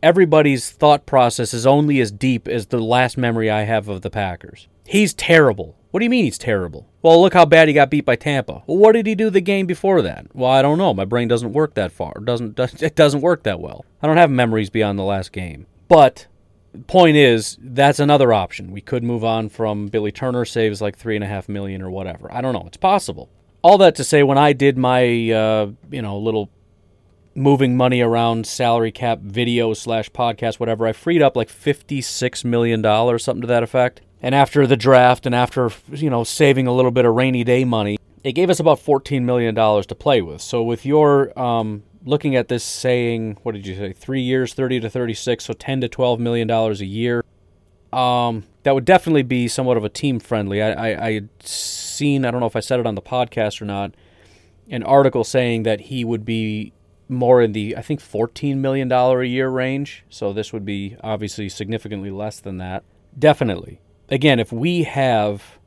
everybody's 0.02 0.72
thought 0.72 1.06
process 1.06 1.54
is 1.54 1.65
only 1.65 2.00
as 2.00 2.12
deep 2.12 2.48
as 2.48 2.68
the 2.68 2.80
last 2.80 3.18
memory 3.18 3.50
I 3.50 3.63
have 3.63 3.89
of 3.89 4.04
the 4.04 4.10
Packers. 4.10 4.68
He's 4.86 5.13
terrible. 5.13 5.76
What 5.91 6.00
do 6.00 6.06
you 6.06 6.10
mean 6.10 6.26
he's 6.26 6.38
terrible? 6.38 6.88
Well, 7.02 7.22
look 7.22 7.34
how 7.34 7.46
bad 7.46 7.68
he 7.68 7.74
got 7.74 7.89
beat 7.89 8.06
by 8.06 8.15
Tampa. 8.15 8.63
Well, 8.68 8.78
what 8.78 8.91
did 8.94 9.08
he 9.08 9.15
do 9.15 9.30
the 9.30 9.41
game 9.41 9.65
before 9.65 10.02
that? 10.02 10.28
Well, 10.34 10.52
I 10.52 10.62
don't 10.62 10.78
know. 10.78 10.94
My 10.94 11.06
brain 11.06 11.28
doesn't 11.28 11.54
work 11.54 11.74
that 11.74 11.91
far. 11.91 12.13
Doesn't 12.24 12.58
it 12.82 12.96
doesn't 12.96 13.22
work 13.22 13.44
that 13.44 13.60
well. 13.60 13.84
I 14.02 14.08
don't 14.08 14.18
have 14.18 14.30
memories 14.30 14.70
beyond 14.70 14.98
the 14.98 15.04
last 15.04 15.32
game. 15.34 15.65
But 15.88 16.28
point 16.88 17.18
is, 17.18 17.58
that's 17.62 18.00
another 18.00 18.34
option. 18.34 18.72
We 18.72 18.82
could 18.82 19.04
move 19.04 19.24
on 19.24 19.50
from 19.50 19.88
Billy 19.88 20.12
Turner 20.12 20.46
saves 20.46 20.82
like 20.82 20.98
three 20.98 21.16
and 21.16 21.24
a 21.24 21.28
half 21.28 21.50
million 21.50 21.82
or 21.82 21.90
whatever. 21.90 22.32
I 22.32 22.42
don't 22.42 22.54
know. 22.54 22.66
It's 22.68 22.78
possible. 22.78 23.30
All 23.62 23.78
that 23.80 23.96
to 23.96 24.04
say, 24.04 24.24
when 24.24 24.38
I 24.38 24.54
did 24.54 24.78
my 24.78 25.32
uh, 25.32 25.72
you 25.90 26.02
know 26.02 26.18
little 26.18 26.50
moving 27.34 27.76
money 27.76 28.00
around 28.02 28.48
salary 28.48 28.92
cap 28.92 29.20
video 29.20 29.74
slash 29.74 30.10
podcast 30.12 30.60
whatever, 30.60 30.86
I 30.88 30.94
freed 30.94 31.22
up 31.22 31.36
like 31.36 31.50
fifty 31.50 32.02
six 32.02 32.44
million 32.44 32.82
dollars, 32.82 33.24
something 33.24 33.42
to 33.42 33.48
that 33.48 33.64
effect. 33.64 34.02
And 34.22 34.34
after 34.34 34.66
the 34.66 34.78
draft 34.78 35.26
and 35.26 35.36
after, 35.36 35.70
you 35.92 36.10
know, 36.10 36.24
saving 36.24 36.68
a 36.68 36.74
little 36.74 36.92
bit 36.92 37.06
of 37.06 37.14
rainy 37.14 37.44
day 37.44 37.64
money, 37.64 37.98
it 38.24 38.32
gave 38.32 38.50
us 38.50 38.60
about 38.60 38.80
$14 38.80 39.22
million 39.22 39.54
to 39.54 39.96
play 39.96 40.22
with. 40.22 40.42
So 40.42 40.64
with 40.64 40.84
your 40.84 41.38
um, 41.40 41.84
looking 42.06 42.36
at 42.36 42.48
this 42.48 42.63
saying, 42.63 43.38
what 43.44 43.54
did 43.54 43.65
you 43.68 43.76
say, 43.76 43.91
three 43.91 44.22
years, 44.22 44.54
30 44.54 44.80
to 44.82 44.89
36, 44.89 45.44
so 45.44 45.54
10 45.54 45.82
to 45.82 45.89
12 45.89 46.20
million 46.20 46.48
dollars 46.48 46.80
a 46.82 46.86
year. 46.86 47.24
um, 47.91 48.44
that 48.63 48.74
would 48.74 48.86
definitely 48.86 49.24
be 49.24 49.48
somewhat 49.48 49.78
of 49.78 49.84
a 49.84 49.89
team 49.89 50.20
friendly. 50.20 50.62
I, 50.62 50.72
I, 50.72 51.06
I 51.08 51.13
had 51.13 51.30
seen, 51.44 52.26
I 52.26 52.32
don't 52.32 52.39
know 52.39 52.48
if 52.48 52.56
I 52.56 52.60
said 52.60 52.80
it 52.80 52.88
on 52.88 52.96
the 52.96 53.02
podcast 53.02 53.62
or 53.62 53.65
not, 53.65 53.94
an 54.70 54.82
article 54.84 55.24
saying 55.24 55.63
that 55.63 55.82
he 55.82 56.04
would 56.04 56.26
be 56.26 56.74
more 57.08 57.41
in 57.44 57.52
the, 57.52 57.78
I 57.78 57.82
think, 57.84 58.00
$14 58.02 58.58
million 58.58 58.91
a 58.91 59.24
year 59.24 59.50
range. 59.50 60.04
So 60.10 60.34
this 60.34 60.52
would 60.52 60.65
be 60.65 60.98
obviously 61.04 61.48
significantly 61.48 62.10
less 62.10 62.39
than 62.39 62.58
that. 62.58 62.84
Definitely. 63.18 63.80
Again, 64.10 64.39
if 64.39 64.52
we 64.52 64.84
have 64.84 65.60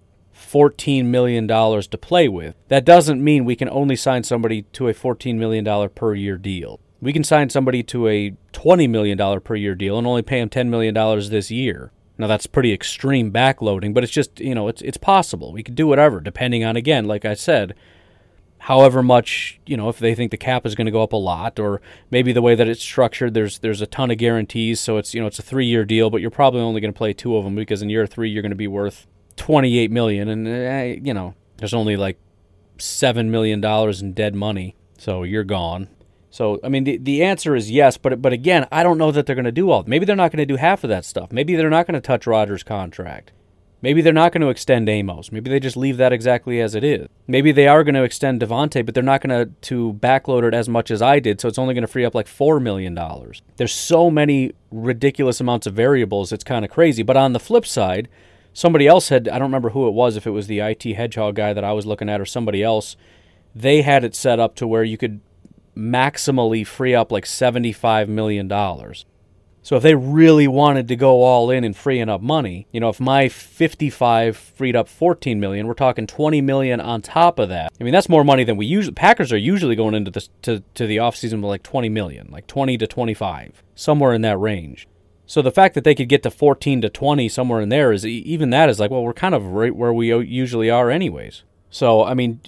$14 0.50 1.04
million 1.04 1.46
to 1.46 1.98
play 1.98 2.28
with, 2.28 2.54
that 2.68 2.84
doesn't 2.84 3.22
mean 3.22 3.44
we 3.44 3.56
can 3.56 3.68
only 3.68 3.96
sign 3.96 4.22
somebody 4.22 4.62
to 4.72 4.88
a 4.88 4.94
$14 4.94 5.36
million 5.36 5.88
per 5.90 6.14
year 6.14 6.36
deal. 6.36 6.80
We 7.00 7.12
can 7.12 7.24
sign 7.24 7.50
somebody 7.50 7.82
to 7.84 8.08
a 8.08 8.34
$20 8.52 8.88
million 8.90 9.40
per 9.40 9.54
year 9.54 9.74
deal 9.74 9.98
and 9.98 10.06
only 10.06 10.22
pay 10.22 10.40
him 10.40 10.48
$10 10.48 10.68
million 10.68 10.94
this 11.30 11.50
year. 11.50 11.92
Now 12.18 12.26
that's 12.26 12.48
pretty 12.48 12.72
extreme 12.72 13.30
backloading, 13.30 13.94
but 13.94 14.02
it's 14.02 14.12
just, 14.12 14.40
you 14.40 14.54
know, 14.54 14.66
it's 14.66 14.82
it's 14.82 14.96
possible. 14.96 15.52
We 15.52 15.62
could 15.62 15.76
do 15.76 15.86
whatever 15.86 16.20
depending 16.20 16.64
on 16.64 16.74
again, 16.74 17.04
like 17.04 17.24
I 17.24 17.34
said, 17.34 17.76
however 18.58 19.04
much, 19.04 19.60
you 19.66 19.76
know, 19.76 19.88
if 19.88 20.00
they 20.00 20.16
think 20.16 20.32
the 20.32 20.36
cap 20.36 20.66
is 20.66 20.74
going 20.74 20.86
to 20.86 20.92
go 20.92 21.02
up 21.02 21.12
a 21.12 21.16
lot 21.16 21.60
or 21.60 21.80
maybe 22.10 22.32
the 22.32 22.42
way 22.42 22.56
that 22.56 22.66
it's 22.68 22.82
structured 22.82 23.34
there's 23.34 23.60
there's 23.60 23.80
a 23.80 23.86
ton 23.86 24.10
of 24.10 24.18
guarantees, 24.18 24.80
so 24.80 24.96
it's, 24.96 25.14
you 25.14 25.20
know, 25.20 25.28
it's 25.28 25.38
a 25.38 25.44
3-year 25.44 25.84
deal, 25.84 26.10
but 26.10 26.20
you're 26.20 26.30
probably 26.30 26.60
only 26.60 26.80
going 26.80 26.92
to 26.92 26.98
play 26.98 27.12
two 27.12 27.36
of 27.36 27.44
them 27.44 27.54
because 27.54 27.82
in 27.82 27.88
year 27.88 28.04
3 28.04 28.28
you're 28.28 28.42
going 28.42 28.50
to 28.50 28.56
be 28.56 28.66
worth 28.66 29.06
28 29.38 29.90
million 29.90 30.28
and 30.28 30.46
eh, 30.46 30.98
you 31.02 31.14
know, 31.14 31.34
there's 31.56 31.74
only 31.74 31.96
like 31.96 32.18
7 32.78 33.30
million 33.30 33.60
dollars 33.60 34.02
in 34.02 34.12
dead 34.12 34.34
money. 34.34 34.76
So 34.98 35.22
you're 35.22 35.44
gone. 35.44 35.88
So 36.30 36.60
I 36.62 36.68
mean, 36.68 36.84
the 36.84 36.98
the 36.98 37.22
answer 37.22 37.56
is 37.56 37.70
yes, 37.70 37.96
but 37.96 38.20
but 38.20 38.32
again, 38.32 38.66
I 38.70 38.82
don't 38.82 38.98
know 38.98 39.10
that 39.10 39.26
they're 39.26 39.34
going 39.34 39.44
to 39.44 39.52
do 39.52 39.70
all. 39.70 39.84
Maybe 39.86 40.04
they're 40.04 40.16
not 40.16 40.30
going 40.30 40.46
to 40.46 40.46
do 40.46 40.56
half 40.56 40.84
of 40.84 40.90
that 40.90 41.04
stuff. 41.04 41.32
Maybe 41.32 41.56
they're 41.56 41.70
not 41.70 41.86
going 41.86 41.94
to 41.94 42.00
touch 42.00 42.26
Rodgers 42.26 42.62
contract. 42.62 43.32
Maybe 43.80 44.02
they're 44.02 44.12
not 44.12 44.32
going 44.32 44.40
to 44.40 44.48
extend 44.48 44.88
Amos. 44.88 45.30
Maybe 45.30 45.48
they 45.48 45.60
just 45.60 45.76
leave 45.76 45.98
that 45.98 46.12
exactly 46.12 46.60
as 46.60 46.74
it 46.74 46.82
is. 46.82 47.06
Maybe 47.28 47.52
they 47.52 47.68
are 47.68 47.84
going 47.84 47.94
to 47.94 48.02
extend 48.02 48.40
Davante, 48.40 48.84
but 48.84 48.92
they're 48.92 49.04
not 49.04 49.22
going 49.22 49.46
to 49.46 49.52
to 49.68 49.98
backload 50.00 50.42
it 50.42 50.52
as 50.52 50.68
much 50.68 50.90
as 50.90 51.00
I 51.00 51.20
did, 51.20 51.40
so 51.40 51.48
it's 51.48 51.58
only 51.58 51.74
going 51.74 51.82
to 51.82 51.88
free 51.88 52.04
up 52.04 52.14
like 52.14 52.26
four 52.26 52.60
million 52.60 52.94
dollars. 52.94 53.40
There's 53.56 53.72
so 53.72 54.10
many 54.10 54.52
ridiculous 54.70 55.40
amounts 55.40 55.66
of 55.66 55.74
variables. 55.74 56.32
It's 56.32 56.44
kind 56.44 56.64
of 56.64 56.70
crazy. 56.70 57.02
But 57.02 57.16
on 57.16 57.32
the 57.32 57.40
flip 57.40 57.64
side, 57.64 58.08
somebody 58.58 58.88
else 58.88 59.08
had 59.08 59.28
I 59.28 59.38
don't 59.38 59.48
remember 59.48 59.70
who 59.70 59.86
it 59.86 59.92
was, 59.92 60.16
if 60.16 60.26
it 60.26 60.30
was 60.30 60.48
the 60.48 60.58
IT 60.58 60.82
Hedgehog 60.82 61.36
guy 61.36 61.52
that 61.52 61.62
I 61.62 61.72
was 61.72 61.86
looking 61.86 62.08
at 62.08 62.20
or 62.20 62.26
somebody 62.26 62.62
else. 62.62 62.96
They 63.54 63.82
had 63.82 64.02
it 64.02 64.16
set 64.16 64.40
up 64.40 64.56
to 64.56 64.66
where 64.66 64.82
you 64.82 64.98
could 64.98 65.20
maximally 65.76 66.66
free 66.66 66.94
up 66.94 67.12
like 67.12 67.24
$75 67.24 68.08
million. 68.08 68.48
So 69.62 69.76
if 69.76 69.82
they 69.82 69.94
really 69.94 70.48
wanted 70.48 70.88
to 70.88 70.96
go 70.96 71.22
all 71.22 71.50
in 71.50 71.62
and 71.62 71.76
freeing 71.76 72.08
up 72.08 72.20
money, 72.20 72.66
you 72.72 72.80
know, 72.80 72.88
if 72.88 73.00
my 73.00 73.28
55 73.28 74.36
freed 74.36 74.74
up 74.74 74.88
14 74.88 75.38
million, 75.38 75.66
we're 75.66 75.74
talking 75.74 76.06
20 76.06 76.40
million 76.40 76.80
on 76.80 77.00
top 77.00 77.38
of 77.38 77.48
that. 77.50 77.72
I 77.80 77.84
mean, 77.84 77.92
that's 77.92 78.08
more 78.08 78.24
money 78.24 78.44
than 78.44 78.56
we 78.56 78.66
usually 78.66 78.94
Packers 78.94 79.32
are 79.32 79.38
usually 79.38 79.76
going 79.76 79.94
into 79.94 80.10
the 80.10 80.26
to 80.42 80.62
to 80.74 80.86
the 80.86 80.96
offseason 80.96 81.34
with 81.34 81.44
like 81.44 81.62
20 81.62 81.88
million, 81.90 82.28
like 82.30 82.46
20 82.46 82.76
to 82.78 82.86
25, 82.86 83.62
somewhere 83.74 84.14
in 84.14 84.22
that 84.22 84.38
range. 84.38 84.88
So 85.28 85.42
the 85.42 85.52
fact 85.52 85.74
that 85.74 85.84
they 85.84 85.94
could 85.94 86.08
get 86.08 86.22
to 86.22 86.30
14 86.30 86.80
to 86.80 86.88
20 86.88 87.28
somewhere 87.28 87.60
in 87.60 87.68
there 87.68 87.92
is 87.92 88.06
even 88.06 88.48
that 88.48 88.70
is 88.70 88.80
like, 88.80 88.90
well, 88.90 89.04
we're 89.04 89.12
kind 89.12 89.34
of 89.34 89.44
right 89.44 89.76
where 89.76 89.92
we 89.92 90.08
usually 90.24 90.70
are 90.70 90.90
anyways. 90.90 91.44
So, 91.68 92.02
I 92.02 92.14
mean, 92.14 92.40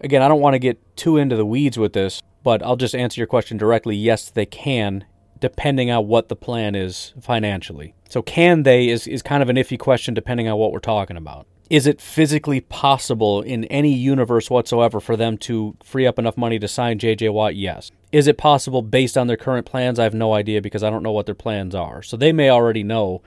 again, 0.00 0.22
I 0.22 0.28
don't 0.28 0.40
want 0.40 0.54
to 0.54 0.58
get 0.58 0.80
too 0.96 1.18
into 1.18 1.36
the 1.36 1.44
weeds 1.44 1.76
with 1.76 1.92
this, 1.92 2.22
but 2.42 2.62
I'll 2.62 2.76
just 2.76 2.94
answer 2.94 3.20
your 3.20 3.26
question 3.26 3.58
directly. 3.58 3.96
Yes, 3.96 4.30
they 4.30 4.46
can, 4.46 5.04
depending 5.40 5.90
on 5.90 6.08
what 6.08 6.30
the 6.30 6.34
plan 6.34 6.74
is 6.74 7.12
financially. 7.20 7.94
So, 8.08 8.22
can 8.22 8.62
they 8.62 8.88
is, 8.88 9.06
is 9.06 9.20
kind 9.20 9.42
of 9.42 9.50
an 9.50 9.56
iffy 9.56 9.78
question 9.78 10.14
depending 10.14 10.48
on 10.48 10.56
what 10.56 10.72
we're 10.72 10.78
talking 10.78 11.18
about. 11.18 11.46
Is 11.72 11.86
it 11.86 12.02
physically 12.02 12.60
possible 12.60 13.40
in 13.40 13.64
any 13.64 13.94
universe 13.94 14.50
whatsoever 14.50 15.00
for 15.00 15.16
them 15.16 15.38
to 15.38 15.74
free 15.82 16.06
up 16.06 16.18
enough 16.18 16.36
money 16.36 16.58
to 16.58 16.68
sign 16.68 16.98
JJ 16.98 17.32
Watt? 17.32 17.56
Yes. 17.56 17.90
Is 18.12 18.26
it 18.26 18.36
possible 18.36 18.82
based 18.82 19.16
on 19.16 19.26
their 19.26 19.38
current 19.38 19.64
plans? 19.64 19.98
I 19.98 20.02
have 20.04 20.12
no 20.12 20.34
idea 20.34 20.60
because 20.60 20.82
I 20.82 20.90
don't 20.90 21.02
know 21.02 21.12
what 21.12 21.24
their 21.24 21.34
plans 21.34 21.74
are. 21.74 22.02
So 22.02 22.18
they 22.18 22.30
may 22.30 22.50
already 22.50 22.82
know 22.82 23.22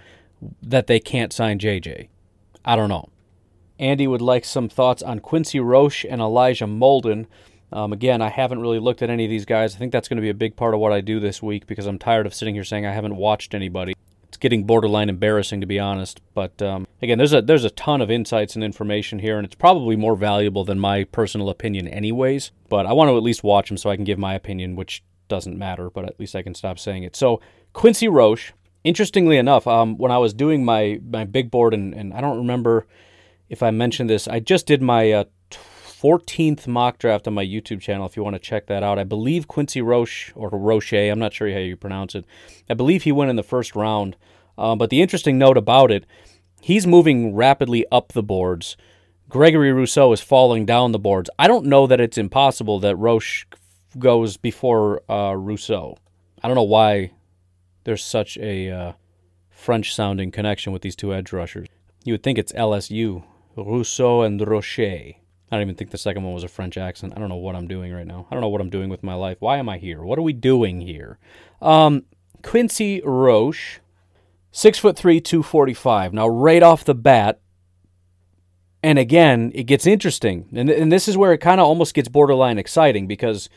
that 0.61 0.85
they 0.85 0.99
can't 0.99 1.33
sign 1.33 1.57
JJ. 1.57 2.07
I 2.63 2.75
don't 2.75 2.87
know. 2.87 3.09
Andy 3.79 4.05
would 4.05 4.21
like 4.21 4.45
some 4.45 4.69
thoughts 4.69 5.01
on 5.01 5.21
Quincy 5.21 5.59
Roche 5.59 6.05
and 6.05 6.21
Elijah 6.21 6.65
Molden. 6.65 7.25
Um, 7.73 7.93
again, 7.93 8.21
I 8.21 8.29
haven't 8.29 8.61
really 8.61 8.77
looked 8.77 9.01
at 9.01 9.09
any 9.09 9.25
of 9.25 9.31
these 9.31 9.45
guys. 9.45 9.73
I 9.73 9.79
think 9.79 9.91
that's 9.91 10.07
going 10.07 10.17
to 10.17 10.21
be 10.21 10.29
a 10.29 10.35
big 10.35 10.55
part 10.55 10.75
of 10.75 10.79
what 10.79 10.91
I 10.91 11.01
do 11.01 11.19
this 11.19 11.41
week 11.41 11.65
because 11.65 11.87
I'm 11.87 11.97
tired 11.97 12.27
of 12.27 12.35
sitting 12.35 12.53
here 12.53 12.63
saying 12.63 12.85
I 12.85 12.93
haven't 12.93 13.15
watched 13.15 13.55
anybody. 13.55 13.95
It's 14.35 14.41
getting 14.41 14.65
borderline 14.65 15.07
embarrassing 15.07 15.61
to 15.61 15.65
be 15.65 15.79
honest. 15.79 16.19
But 16.33 16.61
um, 16.61 16.85
again, 17.01 17.17
there's 17.17 17.31
a 17.31 17.41
there's 17.41 17.63
a 17.63 17.69
ton 17.69 18.01
of 18.01 18.11
insights 18.11 18.53
and 18.55 18.65
information 18.65 19.19
here, 19.19 19.37
and 19.37 19.45
it's 19.45 19.55
probably 19.55 19.95
more 19.95 20.13
valuable 20.13 20.65
than 20.65 20.77
my 20.77 21.05
personal 21.05 21.49
opinion, 21.49 21.87
anyways. 21.87 22.51
But 22.67 22.85
I 22.85 22.91
want 22.91 23.07
to 23.07 23.15
at 23.15 23.23
least 23.23 23.45
watch 23.45 23.69
them 23.69 23.77
so 23.77 23.89
I 23.89 23.95
can 23.95 24.03
give 24.03 24.19
my 24.19 24.33
opinion, 24.33 24.75
which 24.75 25.01
doesn't 25.29 25.57
matter, 25.57 25.89
but 25.89 26.03
at 26.03 26.19
least 26.19 26.35
I 26.35 26.41
can 26.41 26.53
stop 26.53 26.79
saying 26.79 27.03
it. 27.03 27.15
So 27.15 27.39
Quincy 27.71 28.09
Roche, 28.09 28.51
interestingly 28.83 29.37
enough, 29.37 29.67
um, 29.67 29.97
when 29.97 30.11
I 30.11 30.17
was 30.17 30.33
doing 30.33 30.65
my 30.65 30.99
my 31.09 31.23
big 31.23 31.49
board, 31.49 31.73
and, 31.73 31.93
and 31.93 32.13
I 32.13 32.19
don't 32.19 32.39
remember 32.39 32.87
if 33.47 33.63
I 33.63 33.71
mentioned 33.71 34.09
this, 34.09 34.27
I 34.27 34.41
just 34.41 34.67
did 34.67 34.81
my 34.81 35.13
uh, 35.13 35.23
14th 36.05 36.67
mock 36.67 36.99
draft 36.99 37.27
on 37.27 37.33
my 37.33 37.43
YouTube 37.43 37.81
channel 37.81 38.05
if 38.05 38.15
you 38.15 38.23
want 38.23 38.35
to 38.35 38.39
check 38.39 38.67
that 38.67 38.83
out. 38.83 38.99
I 38.99 39.03
believe 39.03 39.47
Quincy 39.47 39.81
Roche, 39.81 40.31
or 40.35 40.49
Roche, 40.51 40.93
I'm 40.93 41.17
not 41.17 41.33
sure 41.33 41.51
how 41.51 41.57
you 41.57 41.75
pronounce 41.75 42.13
it, 42.13 42.25
I 42.69 42.75
believe 42.75 43.01
he 43.01 43.11
went 43.11 43.31
in 43.31 43.37
the 43.37 43.41
first 43.41 43.75
round. 43.75 44.15
Uh, 44.55 44.75
but 44.75 44.91
the 44.91 45.01
interesting 45.01 45.39
note 45.39 45.57
about 45.57 45.89
it, 45.89 46.05
he's 46.61 46.85
moving 46.85 47.33
rapidly 47.33 47.87
up 47.91 48.09
the 48.09 48.21
boards. 48.21 48.77
Gregory 49.29 49.73
Rousseau 49.73 50.13
is 50.13 50.21
falling 50.21 50.63
down 50.63 50.91
the 50.91 50.99
boards. 50.99 51.31
I 51.39 51.47
don't 51.47 51.65
know 51.65 51.87
that 51.87 51.99
it's 51.99 52.19
impossible 52.19 52.79
that 52.81 52.95
Roche 52.97 53.47
goes 53.97 54.37
before 54.37 55.01
uh, 55.11 55.33
Rousseau. 55.33 55.97
I 56.43 56.47
don't 56.47 56.55
know 56.55 56.61
why 56.61 57.13
there's 57.83 58.03
such 58.03 58.37
a 58.37 58.69
uh, 58.69 58.91
French 59.49 59.95
sounding 59.95 60.29
connection 60.29 60.71
with 60.71 60.83
these 60.83 60.95
two 60.95 61.15
edge 61.15 61.33
rushers. 61.33 61.67
You 62.03 62.13
would 62.13 62.21
think 62.21 62.37
it's 62.37 62.53
LSU, 62.53 63.23
Rousseau 63.55 64.21
and 64.21 64.47
Rocher. 64.47 65.15
I 65.51 65.55
don't 65.55 65.61
even 65.61 65.75
think 65.75 65.91
the 65.91 65.97
second 65.97 66.23
one 66.23 66.33
was 66.33 66.43
a 66.43 66.47
French 66.47 66.77
accent. 66.77 67.13
I 67.15 67.19
don't 67.19 67.29
know 67.29 67.35
what 67.35 67.55
I'm 67.55 67.67
doing 67.67 67.93
right 67.93 68.07
now. 68.07 68.27
I 68.29 68.33
don't 68.33 68.41
know 68.41 68.49
what 68.49 68.61
I'm 68.61 68.69
doing 68.69 68.89
with 68.89 69.03
my 69.03 69.13
life. 69.13 69.37
Why 69.39 69.57
am 69.57 69.69
I 69.69 69.77
here? 69.77 70.03
What 70.03 70.17
are 70.17 70.23
we 70.23 70.33
doing 70.33 70.81
here? 70.81 71.19
Um, 71.61 72.05
Quincy 72.41 73.01
Roche, 73.03 73.79
six 74.51 74.79
foot 74.79 74.97
three, 74.97 75.21
two 75.21 75.43
forty 75.43 75.73
five. 75.73 76.13
Now, 76.13 76.27
right 76.27 76.63
off 76.63 76.83
the 76.83 76.95
bat, 76.95 77.41
and 78.81 78.97
again, 78.97 79.51
it 79.53 79.63
gets 79.63 79.85
interesting, 79.85 80.47
and 80.53 80.69
and 80.69 80.91
this 80.91 81.07
is 81.07 81.17
where 81.17 81.33
it 81.33 81.39
kind 81.39 81.61
of 81.61 81.67
almost 81.67 81.93
gets 81.93 82.09
borderline 82.09 82.57
exciting 82.57 83.07
because 83.07 83.49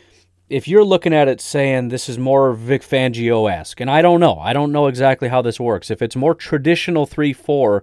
if 0.48 0.66
you're 0.66 0.84
looking 0.84 1.12
at 1.12 1.28
it 1.28 1.40
saying 1.40 1.88
this 1.88 2.08
is 2.08 2.18
more 2.18 2.52
Vic 2.54 2.82
Fangio 2.82 3.50
esque, 3.50 3.80
and 3.80 3.90
I 3.90 4.02
don't 4.02 4.20
know, 4.20 4.38
I 4.38 4.52
don't 4.52 4.72
know 4.72 4.86
exactly 4.86 5.28
how 5.28 5.42
this 5.42 5.60
works. 5.60 5.90
If 5.90 6.02
it's 6.02 6.16
more 6.16 6.34
traditional 6.34 7.06
three 7.06 7.32
four, 7.32 7.82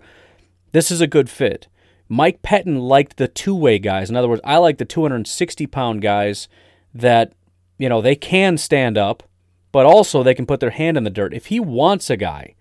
this 0.71 0.91
is 0.91 1.01
a 1.01 1.07
good 1.07 1.29
fit. 1.29 1.67
Mike 2.07 2.41
Pettine 2.41 2.79
liked 2.79 3.17
the 3.17 3.27
two 3.27 3.55
way 3.55 3.79
guys. 3.79 4.09
In 4.09 4.15
other 4.15 4.27
words, 4.27 4.41
I 4.43 4.57
like 4.57 4.77
the 4.77 4.85
260 4.85 5.67
pound 5.67 6.01
guys 6.01 6.47
that, 6.93 7.33
you 7.77 7.89
know, 7.89 8.01
they 8.01 8.15
can 8.15 8.57
stand 8.57 8.97
up, 8.97 9.23
but 9.71 9.85
also 9.85 10.23
they 10.23 10.35
can 10.35 10.45
put 10.45 10.59
their 10.59 10.69
hand 10.69 10.97
in 10.97 11.03
the 11.03 11.09
dirt. 11.09 11.33
If 11.33 11.47
he 11.47 11.59
wants 11.59 12.09
a 12.09 12.17
guy 12.17 12.55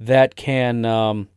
that 0.00 0.34
can 0.34 0.84
um, 0.84 1.28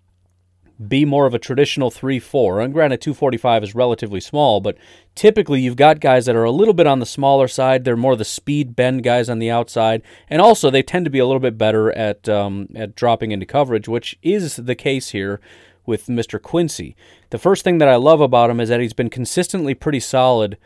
be 0.88 1.04
more 1.04 1.26
of 1.26 1.34
a 1.34 1.39
traditional 1.39 1.91
3 1.91 2.17
4, 2.19 2.62
and 2.62 2.74
granted, 2.74 3.02
245 3.02 3.63
is 3.63 3.76
relatively 3.76 4.22
small, 4.22 4.62
but 4.62 4.78
typically 5.13 5.62
you've 5.62 5.76
got 5.76 6.00
guys 6.00 6.26
that 6.26 6.36
are 6.36 6.45
a 6.45 6.52
little 6.52 6.74
bit 6.74 6.88
on 6.88 7.00
the 7.00 7.06
smaller 7.06 7.50
side. 7.50 7.84
They're 7.84 7.98
more 7.98 8.15
the 8.15 8.26
speed 8.26 8.76
bend 8.76 9.04
guys 9.04 9.30
on 9.30 9.39
the 9.39 9.52
outside, 9.52 10.02
and 10.30 10.41
also 10.41 10.69
they 10.69 10.82
tend 10.82 11.06
to 11.06 11.12
be 11.12 11.19
a 11.19 11.26
little 11.26 11.41
bit 11.41 11.58
better 11.58 11.91
at, 11.91 12.30
um, 12.30 12.69
at 12.74 12.95
dropping 12.95 13.32
into 13.32 13.45
coverage, 13.45 13.89
which 13.89 14.17
is 14.24 14.56
the 14.56 14.76
case 14.76 15.10
here 15.10 15.41
with 15.89 16.06
Mr. 16.06 16.41
Quincy. 16.41 16.95
The 17.32 17.38
first 17.38 17.65
thing 17.65 17.80
that 17.80 17.89
I 17.89 17.95
love 17.95 18.21
about 18.21 18.49
him 18.49 18.62
is 18.62 18.69
that 18.69 18.80
he's 18.80 18.93
been 18.93 19.10
consistently 19.10 19.73
pretty 19.73 19.99
solid 19.99 20.58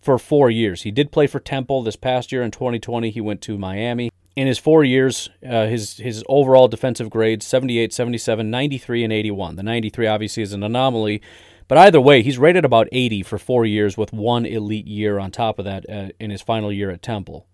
for 0.00 0.18
four 0.18 0.50
years. 0.50 0.82
He 0.82 0.90
did 0.90 1.12
play 1.12 1.26
for 1.28 1.38
Temple 1.38 1.82
this 1.82 1.94
past 1.94 2.32
year 2.32 2.42
in 2.42 2.50
2020. 2.50 3.10
He 3.10 3.20
went 3.20 3.42
to 3.42 3.58
Miami. 3.58 4.10
In 4.34 4.46
his 4.46 4.58
four 4.58 4.82
years, 4.82 5.28
uh, 5.46 5.66
his 5.66 5.98
his 5.98 6.24
overall 6.28 6.66
defensive 6.66 7.10
grades 7.10 7.46
78, 7.46 7.92
77, 7.92 8.50
93, 8.50 9.04
and 9.04 9.12
81. 9.12 9.56
The 9.56 9.62
93 9.62 10.06
obviously 10.06 10.42
is 10.42 10.52
an 10.52 10.62
anomaly, 10.62 11.20
but 11.68 11.76
either 11.76 12.00
way, 12.00 12.22
he's 12.22 12.38
rated 12.38 12.64
about 12.64 12.88
80 12.90 13.22
for 13.22 13.38
four 13.38 13.66
years 13.66 13.98
with 13.98 14.12
one 14.12 14.46
elite 14.46 14.86
year 14.86 15.18
on 15.18 15.30
top 15.30 15.58
of 15.58 15.64
that 15.66 15.84
uh, 15.90 16.08
in 16.18 16.30
his 16.30 16.42
final 16.42 16.72
year 16.72 16.90
at 16.90 17.02
Temple. 17.02 17.46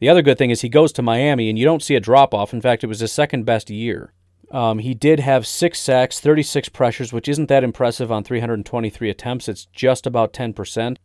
The 0.00 0.08
other 0.08 0.22
good 0.22 0.36
thing 0.36 0.50
is 0.50 0.60
he 0.60 0.68
goes 0.68 0.92
to 0.92 1.02
Miami 1.02 1.48
and 1.48 1.58
you 1.58 1.64
don't 1.64 1.82
see 1.82 1.94
a 1.94 2.00
drop 2.00 2.34
off. 2.34 2.52
In 2.52 2.60
fact, 2.60 2.84
it 2.84 2.88
was 2.88 3.00
his 3.00 3.12
second 3.12 3.44
best 3.44 3.70
year. 3.70 4.12
Um, 4.54 4.78
he 4.78 4.94
did 4.94 5.18
have 5.18 5.48
six 5.48 5.80
sacks, 5.80 6.20
36 6.20 6.68
pressures, 6.68 7.12
which 7.12 7.28
isn't 7.28 7.48
that 7.48 7.64
impressive 7.64 8.12
on 8.12 8.22
323 8.22 9.10
attempts. 9.10 9.48
It's 9.48 9.66
just 9.66 10.06
about 10.06 10.32
10%. 10.32 10.96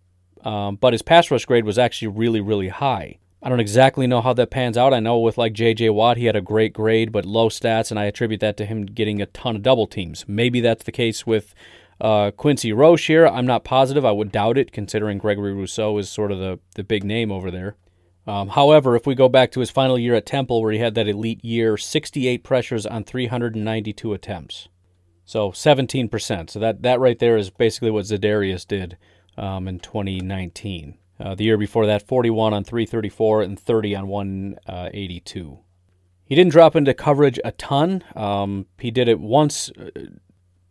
Um, 0.43 0.75
but 0.75 0.93
his 0.93 1.01
pass 1.01 1.31
rush 1.31 1.45
grade 1.45 1.65
was 1.65 1.79
actually 1.79 2.09
really, 2.09 2.41
really 2.41 2.67
high. 2.67 3.17
I 3.41 3.49
don't 3.49 3.59
exactly 3.59 4.05
know 4.05 4.21
how 4.21 4.33
that 4.33 4.51
pans 4.51 4.77
out. 4.77 4.93
I 4.93 4.99
know 4.99 5.17
with 5.17 5.39
like 5.39 5.53
J.J. 5.53 5.89
Watt, 5.89 6.17
he 6.17 6.25
had 6.25 6.35
a 6.35 6.41
great 6.41 6.73
grade 6.73 7.11
but 7.11 7.25
low 7.25 7.49
stats, 7.49 7.89
and 7.89 7.99
I 7.99 8.05
attribute 8.05 8.39
that 8.41 8.55
to 8.57 8.67
him 8.67 8.85
getting 8.85 9.19
a 9.19 9.25
ton 9.25 9.55
of 9.55 9.63
double 9.63 9.87
teams. 9.87 10.25
Maybe 10.27 10.61
that's 10.61 10.83
the 10.83 10.91
case 10.91 11.25
with 11.25 11.55
uh, 11.99 12.29
Quincy 12.29 12.71
Roche 12.71 13.07
here. 13.07 13.25
I'm 13.25 13.47
not 13.47 13.63
positive. 13.63 14.05
I 14.05 14.11
would 14.11 14.31
doubt 14.31 14.59
it, 14.59 14.71
considering 14.71 15.17
Gregory 15.17 15.53
Rousseau 15.53 15.97
is 15.97 16.07
sort 16.07 16.31
of 16.31 16.37
the, 16.37 16.59
the 16.75 16.83
big 16.83 17.03
name 17.03 17.31
over 17.31 17.49
there. 17.49 17.75
Um, 18.29 18.49
however, 18.49 18.95
if 18.95 19.07
we 19.07 19.15
go 19.15 19.27
back 19.27 19.51
to 19.51 19.59
his 19.59 19.71
final 19.71 19.97
year 19.97 20.13
at 20.13 20.27
Temple, 20.27 20.61
where 20.61 20.71
he 20.71 20.77
had 20.77 20.93
that 20.93 21.07
elite 21.07 21.43
year, 21.43 21.77
68 21.77 22.43
pressures 22.43 22.85
on 22.85 23.03
392 23.03 24.13
attempts. 24.13 24.67
So 25.25 25.49
17%. 25.49 26.51
So 26.51 26.59
that, 26.59 26.83
that 26.83 26.99
right 26.99 27.17
there 27.17 27.37
is 27.37 27.49
basically 27.49 27.89
what 27.89 28.05
Za'Darius 28.05 28.67
did 28.67 28.97
um, 29.35 29.67
in 29.67 29.79
2019. 29.79 30.95
Uh, 31.19 31.33
the 31.33 31.43
year 31.43 31.57
before 31.57 31.87
that, 31.87 32.07
41 32.07 32.53
on 32.53 32.63
334 32.63 33.41
and 33.41 33.59
30 33.59 33.95
on 33.95 34.07
182. 34.07 35.59
He 36.23 36.35
didn't 36.35 36.51
drop 36.51 36.75
into 36.75 36.93
coverage 36.93 37.39
a 37.43 37.51
ton. 37.53 38.03
Um, 38.15 38.67
he 38.77 38.91
did 38.91 39.07
it 39.07 39.19
once. 39.19 39.71
Uh, 39.71 39.89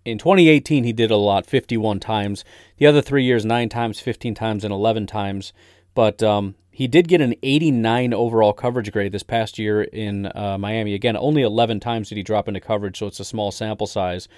in 0.05 0.17
2018, 0.19 0.85
he 0.85 0.93
did 0.93 1.11
a 1.11 1.17
lot, 1.17 1.45
51 1.45 1.99
times. 1.99 2.45
The 2.77 2.87
other 2.87 3.03
three 3.03 3.25
years, 3.25 3.45
9 3.45 3.69
times, 3.69 3.99
15 3.99 4.37
times, 4.37 4.63
and 4.63 4.73
11 4.73 5.09
times. 5.09 5.53
But 5.93 6.23
um, 6.23 6.55
he 6.79 6.87
did 6.87 7.09
get 7.09 7.21
an 7.21 7.35
89 7.43 8.15
overall 8.15 8.53
coverage 8.53 8.93
grade 8.93 9.11
this 9.11 9.25
past 9.25 9.59
year 9.59 9.83
in 9.83 10.31
uh, 10.33 10.57
Miami. 10.61 10.95
Again, 10.95 11.17
only 11.17 11.43
11 11.43 11.81
times 11.81 12.09
did 12.09 12.19
he 12.19 12.23
drop 12.23 12.47
into 12.47 12.61
coverage, 12.61 12.99
so 12.99 13.09
it's 13.09 13.19
a 13.19 13.25
small 13.25 13.51
sample 13.51 13.89
size. 13.89 14.29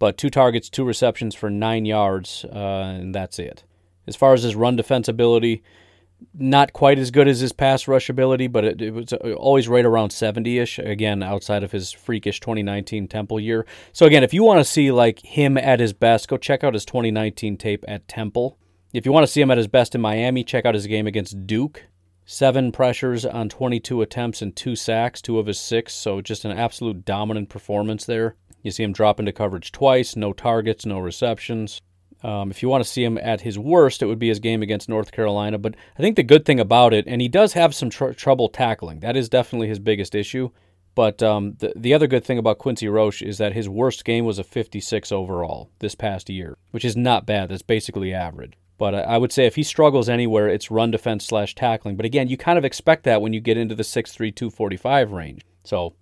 But 0.00 0.18
two 0.18 0.28
targets, 0.28 0.68
two 0.68 0.84
receptions 0.84 1.36
for 1.36 1.50
nine 1.50 1.84
yards, 1.84 2.44
uh, 2.46 2.96
and 2.98 3.14
that's 3.14 3.38
it. 3.38 3.62
As 4.08 4.16
far 4.16 4.34
as 4.34 4.42
his 4.42 4.56
run 4.56 4.74
defense 4.74 5.06
ability, 5.06 5.62
not 6.36 6.72
quite 6.72 6.98
as 6.98 7.12
good 7.12 7.28
as 7.28 7.38
his 7.38 7.52
pass 7.52 7.86
rush 7.86 8.10
ability, 8.10 8.48
but 8.48 8.64
it, 8.64 8.82
it 8.82 8.90
was 8.90 9.12
uh, 9.12 9.34
always 9.34 9.68
right 9.68 9.84
around 9.84 10.10
70 10.10 10.58
ish, 10.58 10.80
again, 10.80 11.22
outside 11.22 11.62
of 11.62 11.70
his 11.70 11.92
freakish 11.92 12.40
2019 12.40 13.06
Temple 13.06 13.38
year. 13.38 13.66
So, 13.92 14.04
again, 14.04 14.24
if 14.24 14.34
you 14.34 14.42
want 14.42 14.58
to 14.58 14.64
see 14.64 14.90
like 14.90 15.20
him 15.20 15.56
at 15.56 15.78
his 15.78 15.92
best, 15.92 16.26
go 16.26 16.38
check 16.38 16.64
out 16.64 16.74
his 16.74 16.84
2019 16.84 17.56
tape 17.56 17.84
at 17.86 18.08
Temple. 18.08 18.58
If 18.94 19.04
you 19.04 19.10
want 19.10 19.26
to 19.26 19.32
see 19.32 19.40
him 19.40 19.50
at 19.50 19.58
his 19.58 19.66
best 19.66 19.96
in 19.96 20.00
Miami, 20.00 20.44
check 20.44 20.64
out 20.64 20.76
his 20.76 20.86
game 20.86 21.08
against 21.08 21.48
Duke. 21.48 21.82
Seven 22.26 22.70
pressures 22.70 23.26
on 23.26 23.48
22 23.48 24.02
attempts 24.02 24.40
and 24.40 24.54
two 24.54 24.76
sacks, 24.76 25.20
two 25.20 25.40
of 25.40 25.46
his 25.46 25.58
six. 25.58 25.92
So, 25.92 26.20
just 26.20 26.44
an 26.44 26.52
absolute 26.52 27.04
dominant 27.04 27.48
performance 27.48 28.04
there. 28.04 28.36
You 28.62 28.70
see 28.70 28.84
him 28.84 28.92
drop 28.92 29.18
into 29.18 29.32
coverage 29.32 29.72
twice, 29.72 30.14
no 30.14 30.32
targets, 30.32 30.86
no 30.86 31.00
receptions. 31.00 31.82
Um, 32.22 32.52
if 32.52 32.62
you 32.62 32.68
want 32.68 32.84
to 32.84 32.88
see 32.88 33.02
him 33.02 33.18
at 33.18 33.40
his 33.40 33.58
worst, 33.58 34.00
it 34.00 34.06
would 34.06 34.20
be 34.20 34.28
his 34.28 34.38
game 34.38 34.62
against 34.62 34.88
North 34.88 35.10
Carolina. 35.10 35.58
But 35.58 35.74
I 35.98 36.00
think 36.00 36.14
the 36.14 36.22
good 36.22 36.44
thing 36.44 36.60
about 36.60 36.94
it, 36.94 37.04
and 37.08 37.20
he 37.20 37.26
does 37.26 37.54
have 37.54 37.74
some 37.74 37.90
tr- 37.90 38.12
trouble 38.12 38.48
tackling, 38.48 39.00
that 39.00 39.16
is 39.16 39.28
definitely 39.28 39.66
his 39.66 39.80
biggest 39.80 40.14
issue. 40.14 40.50
But 40.94 41.20
um, 41.20 41.56
the, 41.58 41.72
the 41.74 41.94
other 41.94 42.06
good 42.06 42.24
thing 42.24 42.38
about 42.38 42.58
Quincy 42.58 42.86
Roche 42.86 43.22
is 43.22 43.38
that 43.38 43.54
his 43.54 43.68
worst 43.68 44.04
game 44.04 44.24
was 44.24 44.38
a 44.38 44.44
56 44.44 45.10
overall 45.10 45.68
this 45.80 45.96
past 45.96 46.30
year, 46.30 46.56
which 46.70 46.84
is 46.84 46.96
not 46.96 47.26
bad. 47.26 47.48
That's 47.48 47.62
basically 47.62 48.14
average. 48.14 48.52
But 48.76 48.94
I 48.94 49.18
would 49.18 49.32
say 49.32 49.46
if 49.46 49.54
he 49.54 49.62
struggles 49.62 50.08
anywhere, 50.08 50.48
it's 50.48 50.70
run 50.70 50.90
defense 50.90 51.24
slash 51.24 51.54
tackling. 51.54 51.96
But 51.96 52.06
again, 52.06 52.28
you 52.28 52.36
kind 52.36 52.58
of 52.58 52.64
expect 52.64 53.04
that 53.04 53.22
when 53.22 53.32
you 53.32 53.40
get 53.40 53.56
into 53.56 53.74
the 53.74 53.84
6'3, 53.84 54.34
245 54.34 55.12
range. 55.12 55.42
So 55.62 55.94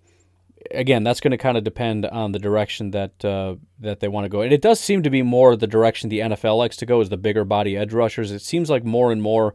again, 0.71 1.03
that's 1.03 1.19
going 1.19 1.31
to 1.31 1.37
kind 1.37 1.57
of 1.57 1.63
depend 1.63 2.05
on 2.05 2.31
the 2.31 2.39
direction 2.39 2.91
that 2.91 3.23
uh, 3.23 3.55
that 3.79 3.99
they 3.99 4.07
want 4.07 4.25
to 4.25 4.29
go. 4.29 4.41
And 4.41 4.53
it 4.53 4.61
does 4.61 4.79
seem 4.79 5.03
to 5.03 5.09
be 5.09 5.21
more 5.21 5.55
the 5.55 5.67
direction 5.67 6.09
the 6.09 6.19
NFL 6.19 6.57
likes 6.57 6.77
to 6.77 6.85
go 6.85 7.01
is 7.01 7.09
the 7.09 7.17
bigger 7.17 7.45
body 7.45 7.77
edge 7.77 7.93
rushers. 7.93 8.31
It 8.31 8.41
seems 8.41 8.69
like 8.69 8.83
more 8.83 9.11
and 9.11 9.21
more 9.21 9.53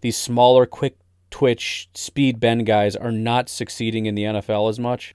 these 0.00 0.16
smaller, 0.16 0.66
quick 0.66 0.96
twitch, 1.30 1.88
speed 1.94 2.40
bend 2.40 2.66
guys 2.66 2.96
are 2.96 3.12
not 3.12 3.48
succeeding 3.48 4.06
in 4.06 4.14
the 4.14 4.24
NFL 4.24 4.68
as 4.68 4.78
much. 4.78 5.14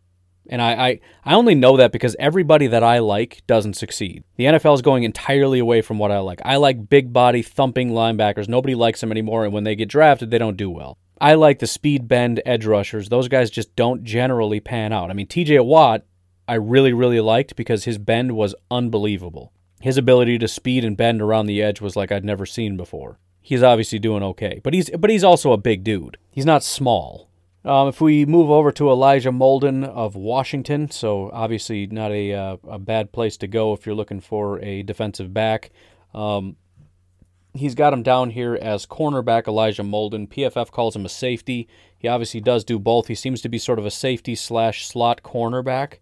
And 0.50 0.62
I, 0.62 0.74
I, 0.74 1.00
I 1.24 1.34
only 1.34 1.56
know 1.56 1.78
that 1.78 1.92
because 1.92 2.16
everybody 2.20 2.68
that 2.68 2.84
I 2.84 3.00
like 3.00 3.42
doesn't 3.48 3.76
succeed. 3.76 4.24
The 4.36 4.46
NFL 4.46 4.76
is 4.76 4.82
going 4.82 5.04
entirely 5.04 5.60
away 5.60 5.82
from 5.82 5.98
what 5.98 6.12
I 6.12 6.20
like. 6.20 6.42
I 6.46 6.58
like 6.58 6.90
big 6.90 7.12
body, 7.12 7.42
thumping 7.42 7.92
linebackers. 7.92 8.48
Nobody 8.48 8.76
likes 8.76 9.02
them 9.02 9.12
anymore. 9.12 9.46
And 9.46 9.54
when 9.54 9.64
they 9.64 9.76
get 9.76 9.90
drafted, 9.90 10.32
they 10.32 10.38
don't 10.38 10.58
do 10.58 10.70
well. 10.70 10.98
I 11.20 11.36
like 11.36 11.60
the 11.60 11.68
speed 11.68 12.08
bend 12.08 12.42
edge 12.46 12.66
rushers. 12.66 13.10
Those 13.10 13.28
guys 13.28 13.50
just 13.50 13.76
don't 13.76 14.04
generally 14.04 14.60
pan 14.60 14.92
out. 14.92 15.10
I 15.10 15.14
mean, 15.14 15.28
TJ 15.28 15.66
Watt, 15.66 16.04
I 16.48 16.56
really, 16.56 16.94
really 16.94 17.22
liked 17.22 17.56
because 17.56 17.86
his 17.86 17.98
bend 17.98 18.34
was 18.34 18.54
unbelievable. 18.70 19.52
His 19.80 19.98
ability 19.98 20.38
to 20.40 20.48
speed 20.48 20.84
and 20.84 20.98
bend 20.98 21.22
around 21.22 21.46
the 21.46 21.62
edge 21.62 21.82
was 21.82 21.96
like 21.96 22.12
I'd 22.12 22.26
never 22.26 22.46
seen 22.46 22.78
before. 22.78 23.20
He's 23.42 23.64
obviously 23.64 24.00
doing 24.00 24.24
okay, 24.24 24.60
but 24.64 24.74
he's 24.74 24.90
but 24.90 25.10
he's 25.10 25.24
also 25.24 25.52
a 25.52 25.58
big 25.58 25.84
dude. 25.84 26.18
He's 26.32 26.46
not 26.46 26.64
small. 26.64 27.30
Um, 27.66 27.88
if 27.88 28.00
we 28.00 28.28
move 28.28 28.52
over 28.52 28.72
to 28.74 28.92
Elijah 28.92 29.32
Molden 29.32 29.84
of 29.84 30.16
Washington, 30.16 30.92
so 30.92 31.32
obviously 31.34 31.88
not 31.88 32.12
a 32.12 32.32
uh, 32.32 32.58
a 32.68 32.78
bad 32.78 33.12
place 33.12 33.38
to 33.38 33.48
go 33.48 33.74
if 33.74 33.88
you're 33.88 33.96
looking 33.96 34.20
for 34.20 34.60
a 34.60 34.84
defensive 34.84 35.34
back. 35.34 35.72
Um, 36.14 36.58
he's 37.56 37.74
got 37.74 37.92
him 37.92 38.04
down 38.04 38.30
here 38.30 38.54
as 38.54 38.86
cornerback 38.86 39.48
Elijah 39.48 39.82
Molden. 39.82 40.28
PFF 40.28 40.70
calls 40.70 40.96
him 40.96 41.06
a 41.06 41.10
safety. 41.10 41.68
He 41.98 42.08
obviously 42.08 42.40
does 42.40 42.64
do 42.64 42.78
both. 42.78 43.08
He 43.08 43.16
seems 43.16 43.42
to 43.42 43.50
be 43.50 43.58
sort 43.58 43.80
of 43.80 43.86
a 43.86 43.92
safety 43.92 44.36
slash 44.36 44.86
slot 44.86 45.24
cornerback, 45.24 45.96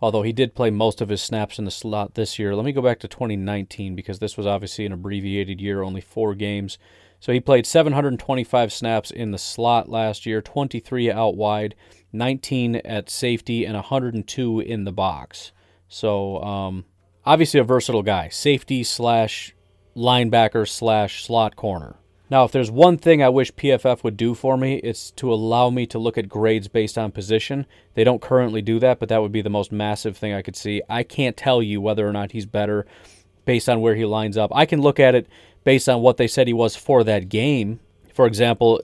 although 0.00 0.22
he 0.22 0.32
did 0.32 0.54
play 0.54 0.70
most 0.70 1.02
of 1.02 1.10
his 1.10 1.20
snaps 1.20 1.58
in 1.58 1.66
the 1.66 1.70
slot 1.70 2.14
this 2.14 2.38
year. 2.38 2.56
Let 2.56 2.64
me 2.64 2.72
go 2.72 2.80
back 2.80 2.98
to 3.00 3.08
2019 3.08 3.94
because 3.94 4.20
this 4.20 4.38
was 4.38 4.46
obviously 4.46 4.86
an 4.86 4.92
abbreviated 4.92 5.60
year, 5.60 5.82
only 5.82 6.00
four 6.00 6.34
games. 6.34 6.78
So 7.20 7.32
he 7.32 7.40
played 7.40 7.66
725 7.66 8.72
snaps 8.72 9.10
in 9.10 9.30
the 9.30 9.38
slot 9.38 9.90
last 9.90 10.24
year, 10.24 10.40
23 10.40 11.10
out 11.10 11.36
wide, 11.36 11.74
19 12.12 12.76
at 12.76 13.10
safety, 13.10 13.66
and 13.66 13.74
102 13.74 14.60
in 14.60 14.84
the 14.84 14.92
box. 14.92 15.52
So 15.86 16.42
um, 16.42 16.86
obviously 17.24 17.60
a 17.60 17.64
versatile 17.64 18.02
guy, 18.02 18.30
safety 18.30 18.82
slash 18.82 19.54
linebacker 19.94 20.66
slash 20.66 21.24
slot 21.24 21.56
corner. 21.56 21.96
Now, 22.30 22.44
if 22.44 22.52
there's 22.52 22.70
one 22.70 22.96
thing 22.96 23.22
I 23.22 23.28
wish 23.28 23.52
PFF 23.52 24.04
would 24.04 24.16
do 24.16 24.34
for 24.34 24.56
me, 24.56 24.76
it's 24.76 25.10
to 25.12 25.32
allow 25.32 25.68
me 25.68 25.84
to 25.86 25.98
look 25.98 26.16
at 26.16 26.28
grades 26.28 26.68
based 26.68 26.96
on 26.96 27.10
position. 27.10 27.66
They 27.94 28.04
don't 28.04 28.22
currently 28.22 28.62
do 28.62 28.78
that, 28.78 29.00
but 29.00 29.08
that 29.08 29.20
would 29.20 29.32
be 29.32 29.42
the 29.42 29.50
most 29.50 29.72
massive 29.72 30.16
thing 30.16 30.32
I 30.32 30.40
could 30.40 30.54
see. 30.54 30.80
I 30.88 31.02
can't 31.02 31.36
tell 31.36 31.60
you 31.60 31.80
whether 31.80 32.08
or 32.08 32.12
not 32.12 32.30
he's 32.30 32.46
better 32.46 32.86
based 33.44 33.68
on 33.68 33.80
where 33.80 33.96
he 33.96 34.04
lines 34.04 34.36
up. 34.36 34.52
I 34.54 34.64
can 34.64 34.80
look 34.80 35.00
at 35.00 35.16
it 35.16 35.26
based 35.64 35.88
on 35.88 36.00
what 36.00 36.16
they 36.16 36.26
said 36.26 36.46
he 36.46 36.52
was 36.52 36.76
for 36.76 37.04
that 37.04 37.28
game. 37.28 37.80
For 38.12 38.26
example, 38.26 38.80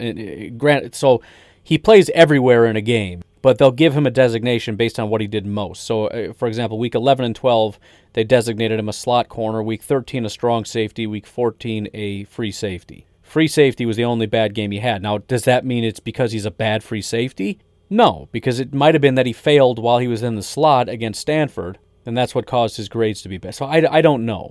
Grant, 0.56 0.94
so 0.94 1.20
he 1.62 1.78
plays 1.78 2.10
everywhere 2.10 2.66
in 2.66 2.76
a 2.76 2.80
game 2.80 3.22
but 3.46 3.58
they'll 3.58 3.70
give 3.70 3.94
him 3.94 4.08
a 4.08 4.10
designation 4.10 4.74
based 4.74 4.98
on 4.98 5.08
what 5.08 5.20
he 5.20 5.28
did 5.28 5.46
most. 5.46 5.84
So, 5.84 6.06
uh, 6.08 6.32
for 6.32 6.48
example, 6.48 6.80
week 6.80 6.96
11 6.96 7.24
and 7.24 7.36
12, 7.36 7.78
they 8.12 8.24
designated 8.24 8.76
him 8.76 8.88
a 8.88 8.92
slot 8.92 9.28
corner. 9.28 9.62
Week 9.62 9.84
13, 9.84 10.26
a 10.26 10.28
strong 10.28 10.64
safety. 10.64 11.06
Week 11.06 11.28
14, 11.28 11.88
a 11.94 12.24
free 12.24 12.50
safety. 12.50 13.06
Free 13.22 13.46
safety 13.46 13.86
was 13.86 13.96
the 13.96 14.04
only 14.04 14.26
bad 14.26 14.52
game 14.52 14.72
he 14.72 14.80
had. 14.80 15.00
Now, 15.00 15.18
does 15.18 15.44
that 15.44 15.64
mean 15.64 15.84
it's 15.84 16.00
because 16.00 16.32
he's 16.32 16.44
a 16.44 16.50
bad 16.50 16.82
free 16.82 17.00
safety? 17.00 17.60
No, 17.88 18.28
because 18.32 18.58
it 18.58 18.74
might 18.74 18.96
have 18.96 19.00
been 19.00 19.14
that 19.14 19.26
he 19.26 19.32
failed 19.32 19.78
while 19.78 19.98
he 19.98 20.08
was 20.08 20.24
in 20.24 20.34
the 20.34 20.42
slot 20.42 20.88
against 20.88 21.20
Stanford, 21.20 21.78
and 22.04 22.16
that's 22.16 22.34
what 22.34 22.48
caused 22.48 22.78
his 22.78 22.88
grades 22.88 23.22
to 23.22 23.28
be 23.28 23.38
bad. 23.38 23.54
So 23.54 23.66
I, 23.66 23.98
I 23.98 24.02
don't 24.02 24.26
know. 24.26 24.50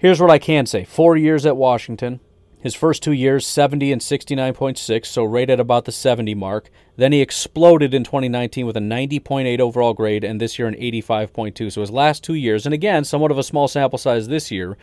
Here's 0.00 0.20
what 0.20 0.30
I 0.30 0.38
can 0.38 0.64
say 0.64 0.84
four 0.84 1.16
years 1.16 1.44
at 1.44 1.56
Washington, 1.56 2.20
his 2.60 2.76
first 2.76 3.02
two 3.02 3.10
years, 3.10 3.44
70 3.44 3.90
and 3.90 4.00
69.6, 4.00 5.06
so 5.06 5.24
right 5.24 5.50
at 5.50 5.58
about 5.58 5.86
the 5.86 5.92
70 5.92 6.36
mark. 6.36 6.70
Then 6.96 7.10
he 7.10 7.20
exploded 7.20 7.92
in 7.92 8.04
2019 8.04 8.64
with 8.64 8.76
a 8.76 8.80
90.8 8.80 9.58
overall 9.58 9.94
grade, 9.94 10.22
and 10.22 10.40
this 10.40 10.56
year 10.56 10.68
an 10.68 10.76
85.2. 10.76 11.72
So 11.72 11.80
his 11.80 11.90
last 11.90 12.22
two 12.22 12.34
years, 12.34 12.64
and 12.64 12.72
again, 12.72 13.02
somewhat 13.02 13.32
of 13.32 13.38
a 13.38 13.42
small 13.42 13.66
sample 13.66 13.98
size 13.98 14.28
this 14.28 14.52
year, 14.52 14.78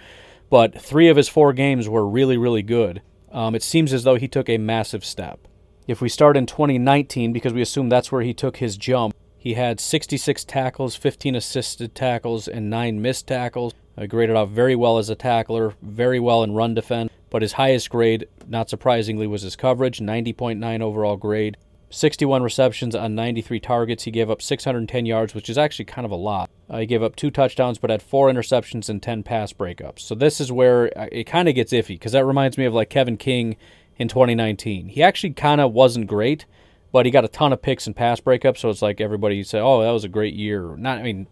but 0.49 0.81
three 0.81 1.07
of 1.07 1.15
his 1.15 1.29
four 1.29 1.53
games 1.53 1.87
were 1.87 2.05
really, 2.05 2.35
really 2.35 2.61
good. 2.61 3.01
Um, 3.31 3.55
it 3.55 3.63
seems 3.63 3.93
as 3.93 4.03
though 4.03 4.15
he 4.15 4.27
took 4.27 4.49
a 4.49 4.57
massive 4.57 5.05
step. 5.05 5.47
If 5.87 6.01
we 6.01 6.09
start 6.09 6.35
in 6.35 6.45
2019, 6.45 7.31
because 7.31 7.53
we 7.53 7.61
assume 7.61 7.87
that's 7.87 8.11
where 8.11 8.21
he 8.21 8.33
took 8.33 8.57
his 8.57 8.75
jump, 8.75 9.15
he 9.37 9.53
had 9.53 9.79
66 9.79 10.43
tackles, 10.43 10.97
15 10.97 11.35
assisted 11.35 11.95
tackles, 11.95 12.49
and 12.49 12.69
9 12.69 13.01
missed 13.01 13.27
tackles. 13.27 13.73
Uh, 13.97 14.05
graded 14.05 14.35
out 14.35 14.49
very 14.49 14.75
well 14.75 14.97
as 14.97 15.09
a 15.09 15.15
tackler, 15.15 15.73
very 15.81 16.19
well 16.19 16.43
in 16.43 16.53
run 16.53 16.73
defense 16.73 17.11
but 17.35 17.41
his 17.41 17.51
highest 17.51 17.89
grade, 17.89 18.29
not 18.47 18.69
surprisingly, 18.69 19.27
was 19.27 19.41
his 19.41 19.57
coverage 19.57 19.99
90.9 19.99 20.81
overall 20.81 21.17
grade. 21.17 21.57
61 21.89 22.43
receptions 22.43 22.95
on 22.95 23.13
93 23.13 23.59
targets. 23.59 24.03
He 24.03 24.11
gave 24.11 24.29
up 24.29 24.41
610 24.41 25.05
yards, 25.05 25.35
which 25.35 25.49
is 25.49 25.57
actually 25.57 25.83
kind 25.83 26.05
of 26.05 26.11
a 26.11 26.15
lot. 26.15 26.49
Uh, 26.69 26.77
he 26.77 26.85
gave 26.85 27.03
up 27.03 27.17
two 27.17 27.29
touchdowns, 27.29 27.77
but 27.77 27.89
had 27.89 28.01
four 28.01 28.31
interceptions 28.31 28.87
and 28.87 29.03
10 29.03 29.23
pass 29.23 29.51
breakups. 29.51 29.99
So 29.99 30.15
this 30.15 30.39
is 30.39 30.49
where 30.49 30.97
uh, 30.97 31.07
it 31.11 31.25
kind 31.25 31.49
of 31.49 31.55
gets 31.55 31.73
iffy 31.73 31.89
because 31.89 32.13
that 32.13 32.25
reminds 32.25 32.57
me 32.57 32.63
of 32.63 32.73
like 32.73 32.89
Kevin 32.89 33.17
King 33.17 33.57
in 33.97 34.07
2019. 34.07 34.87
He 34.87 35.03
actually 35.03 35.33
kind 35.33 35.59
of 35.59 35.73
wasn't 35.73 36.07
great, 36.07 36.45
but 36.93 37.05
he 37.05 37.11
got 37.11 37.25
a 37.25 37.27
ton 37.27 37.51
of 37.51 37.61
picks 37.61 37.85
and 37.85 37.93
pass 37.93 38.21
breakups. 38.21 38.59
So 38.59 38.69
it's 38.69 38.81
like 38.81 39.01
everybody 39.01 39.43
said, 39.43 39.61
"Oh, 39.61 39.81
that 39.81 39.91
was 39.91 40.05
a 40.05 40.09
great 40.09 40.35
year." 40.35 40.77
Not, 40.77 40.99
I 40.99 41.03
mean, 41.03 41.27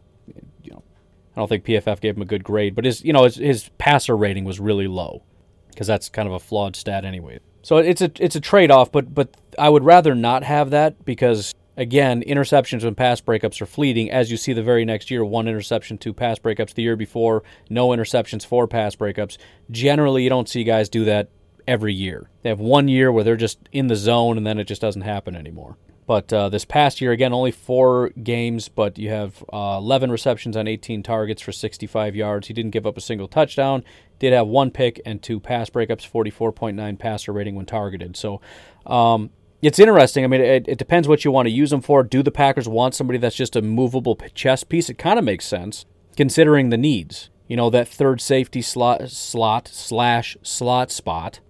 I 1.35 1.39
don't 1.39 1.47
think 1.47 1.65
PFF 1.65 1.99
gave 1.99 2.15
him 2.15 2.21
a 2.21 2.25
good 2.25 2.43
grade, 2.43 2.75
but 2.75 2.85
his, 2.85 3.03
you 3.03 3.13
know, 3.13 3.23
his, 3.23 3.35
his 3.35 3.69
passer 3.77 4.15
rating 4.15 4.45
was 4.45 4.59
really 4.59 4.87
low 4.87 5.23
because 5.69 5.87
that's 5.87 6.09
kind 6.09 6.27
of 6.27 6.33
a 6.33 6.39
flawed 6.39 6.75
stat 6.75 7.05
anyway. 7.05 7.39
So 7.63 7.77
it's 7.77 8.01
a 8.01 8.11
it's 8.19 8.35
a 8.35 8.41
trade 8.41 8.71
off, 8.71 8.91
but 8.91 9.13
but 9.13 9.35
I 9.57 9.69
would 9.69 9.83
rather 9.83 10.13
not 10.13 10.43
have 10.43 10.69
that 10.71 11.05
because 11.05 11.55
again, 11.77 12.21
interceptions 12.23 12.83
and 12.83 12.95
pass 12.95 13.21
breakups 13.21 13.61
are 13.61 13.65
fleeting. 13.65 14.11
As 14.11 14.29
you 14.29 14.37
see, 14.37 14.53
the 14.53 14.63
very 14.63 14.85
next 14.85 15.09
year, 15.09 15.23
one 15.23 15.47
interception, 15.47 15.97
two 15.97 16.13
pass 16.13 16.37
breakups. 16.39 16.73
The 16.73 16.83
year 16.83 16.95
before, 16.95 17.43
no 17.69 17.89
interceptions, 17.89 18.45
four 18.45 18.67
pass 18.67 18.95
breakups. 18.95 19.37
Generally, 19.71 20.23
you 20.23 20.29
don't 20.29 20.49
see 20.49 20.63
guys 20.63 20.89
do 20.89 21.05
that 21.05 21.29
every 21.67 21.93
year. 21.93 22.29
They 22.41 22.49
have 22.49 22.59
one 22.59 22.87
year 22.87 23.11
where 23.11 23.23
they're 23.23 23.35
just 23.35 23.59
in 23.71 23.87
the 23.87 23.95
zone, 23.95 24.37
and 24.37 24.45
then 24.45 24.59
it 24.59 24.65
just 24.65 24.81
doesn't 24.81 25.01
happen 25.01 25.35
anymore. 25.35 25.77
But 26.05 26.33
uh, 26.33 26.49
this 26.49 26.65
past 26.65 26.99
year, 26.99 27.11
again, 27.11 27.33
only 27.33 27.51
four 27.51 28.09
games, 28.09 28.67
but 28.67 28.97
you 28.97 29.09
have 29.09 29.43
uh, 29.53 29.77
11 29.79 30.11
receptions 30.11 30.57
on 30.57 30.67
18 30.67 31.01
targets 31.01 31.41
for 31.41 31.51
65 31.51 32.15
yards. 32.15 32.47
He 32.47 32.53
didn't 32.53 32.71
give 32.71 32.85
up 32.85 32.97
a 32.97 33.01
single 33.01 33.27
touchdown. 33.27 33.83
Did 34.19 34.33
have 34.33 34.47
one 34.47 34.71
pick 34.71 35.01
and 35.05 35.21
two 35.21 35.39
pass 35.39 35.69
breakups, 35.69 36.09
44.9 36.09 36.99
passer 36.99 37.31
rating 37.31 37.55
when 37.55 37.65
targeted. 37.65 38.17
So 38.17 38.41
um, 38.85 39.29
it's 39.61 39.79
interesting. 39.79 40.25
I 40.25 40.27
mean, 40.27 40.41
it, 40.41 40.67
it, 40.67 40.77
depends 40.77 41.07
what 41.07 41.23
you 41.23 41.31
want 41.31 41.47
to 41.47 41.51
use 41.51 41.69
them 41.69 41.81
for. 41.81 42.03
Do 42.03 42.21
the 42.21 42.31
Packers 42.31 42.67
want 42.67 42.95
somebody 42.95 43.17
that's 43.17 43.35
just 43.35 43.55
a 43.55 43.61
movable 43.61 44.15
chess 44.33 44.63
piece? 44.63 44.89
It 44.89 44.97
kind 44.97 45.17
of 45.17 45.23
makes 45.23 45.45
sense 45.45 45.85
considering 46.17 46.69
the 46.69 46.77
needs. 46.77 47.29
You 47.47 47.55
know, 47.55 47.69
that 47.69 47.87
third 47.87 48.19
safety 48.19 48.61
slot, 48.61 49.09
slot 49.09 49.69
slash 49.69 50.37
slot 50.41 50.91
spot. 50.91 51.39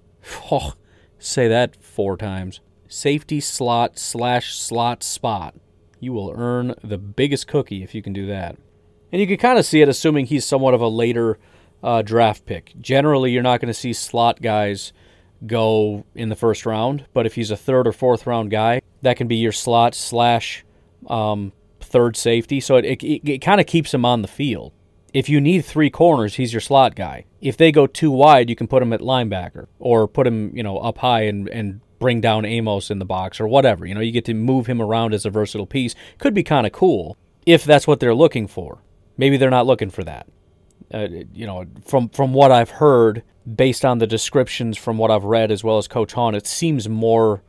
Oh, 0.51 0.74
say 1.20 1.47
that 1.47 1.76
four 1.76 2.18
times 2.18 2.60
safety 2.94 3.39
slot 3.39 3.98
slash 3.98 4.56
slot 4.56 5.04
spot. 5.04 5.56
You 6.00 6.14
will 6.14 6.34
earn 6.36 6.76
the 6.84 6.98
biggest 6.98 7.48
cookie 7.48 7.84
if 7.84 7.96
you 7.96 8.02
can 8.02 8.14
do 8.14 8.28
that. 8.28 8.58
And 9.12 9.20
you 9.20 9.28
can 9.28 9.38
kind 9.38 9.58
of 9.58 9.66
see 9.66 9.82
it, 9.82 9.89
assuming 9.89 10.28
he's 10.28 10.46
somewhat 10.46 10.74
of 10.74 10.82
a 10.82 10.88
later 10.88 11.39
uh, 11.82 12.02
draft 12.02 12.46
pick. 12.46 12.74
Generally, 12.80 13.32
you're 13.32 13.44
not 13.44 13.60
going 13.60 13.68
to 13.68 13.74
see 13.74 13.94
slot 13.94 14.41
guys 14.41 14.94
go 15.46 16.06
in 16.16 16.30
the 16.30 16.36
first 16.36 16.66
round, 16.66 17.06
but 17.14 17.26
if 17.26 17.36
he's 17.36 17.52
a 17.52 17.58
third 17.58 17.88
or 17.88 17.91
fourth 17.91 18.26
round 18.26 18.50
guy, 18.50 18.82
that 19.02 19.18
can 19.18 19.28
be 19.28 19.36
your 19.36 19.52
slot 19.52 19.94
slash 19.94 20.64
um, 21.08 21.52
third 21.82 22.16
safety. 22.16 22.60
So 22.60 22.78
it, 22.78 22.86
it, 22.86 23.30
it 23.30 23.39
kind 23.39 23.60
of 23.60 23.68
keeps 23.68 23.94
him 23.94 24.06
on 24.06 24.22
the 24.22 24.28
field. 24.28 24.72
If 25.14 25.30
you 25.30 25.39
need 25.39 25.64
three 25.64 25.89
corners, 25.89 26.36
he's 26.36 26.54
your 26.54 26.62
slot 26.62 26.96
guy. 26.96 27.26
If 27.39 27.58
they 27.58 27.72
go 27.72 27.86
too 27.86 28.10
wide, 28.10 28.50
you 28.50 28.56
can 28.56 28.68
put 28.68 28.82
him 28.82 28.94
at 28.94 29.00
linebacker 29.00 29.68
or 29.78 30.08
put 30.08 30.26
him, 30.26 30.56
you 30.56 30.64
know, 30.64 30.78
up 30.78 30.98
high 31.00 31.24
and, 31.24 31.48
and 31.50 31.82
bring 32.04 32.20
down 32.20 32.43
Amos 32.43 32.91
in 32.91 32.99
the 32.99 33.06
box 33.06 33.39
or 33.39 33.47
whatever. 33.47 33.86
You 33.86 33.95
know, 33.95 34.01
you 34.01 34.12
get 34.12 34.26
to 34.26 34.34
move 34.34 34.68
him 34.68 34.82
around 34.82 35.14
as 35.14 35.26
a 35.26 35.30
versatile 35.30 35.66
piece. 35.66 35.95
Could 36.18 36.34
be 36.34 36.43
kind 36.43 36.68
of 36.68 36.74
cool 36.74 37.16
if 37.45 37.64
that's 37.64 37.88
what 37.88 38.01
they're 38.01 38.14
looking 38.14 38.45
for. 38.45 38.80
Maybe 39.16 39.38
they're 39.38 39.49
not 39.49 39.66
looking 39.66 39.89
for 39.89 40.04
that. 40.04 40.28
Uh, 40.93 41.08
you 41.34 41.47
know, 41.47 41.66
from 41.86 42.10
from 42.10 42.34
what 42.34 42.51
I've 42.51 42.72
heard, 42.72 43.24
based 43.56 43.86
on 43.86 43.99
the 43.99 44.06
descriptions 44.06 44.78
from 44.78 44.97
what 44.97 45.12
I've 45.12 45.24
read 45.24 45.49
as 45.49 45.64
well 45.64 45.78
as 45.78 45.88
Coach 45.88 46.12
Hahn, 46.12 46.36
it 46.36 46.45
seems 46.45 46.89
more 46.89 47.41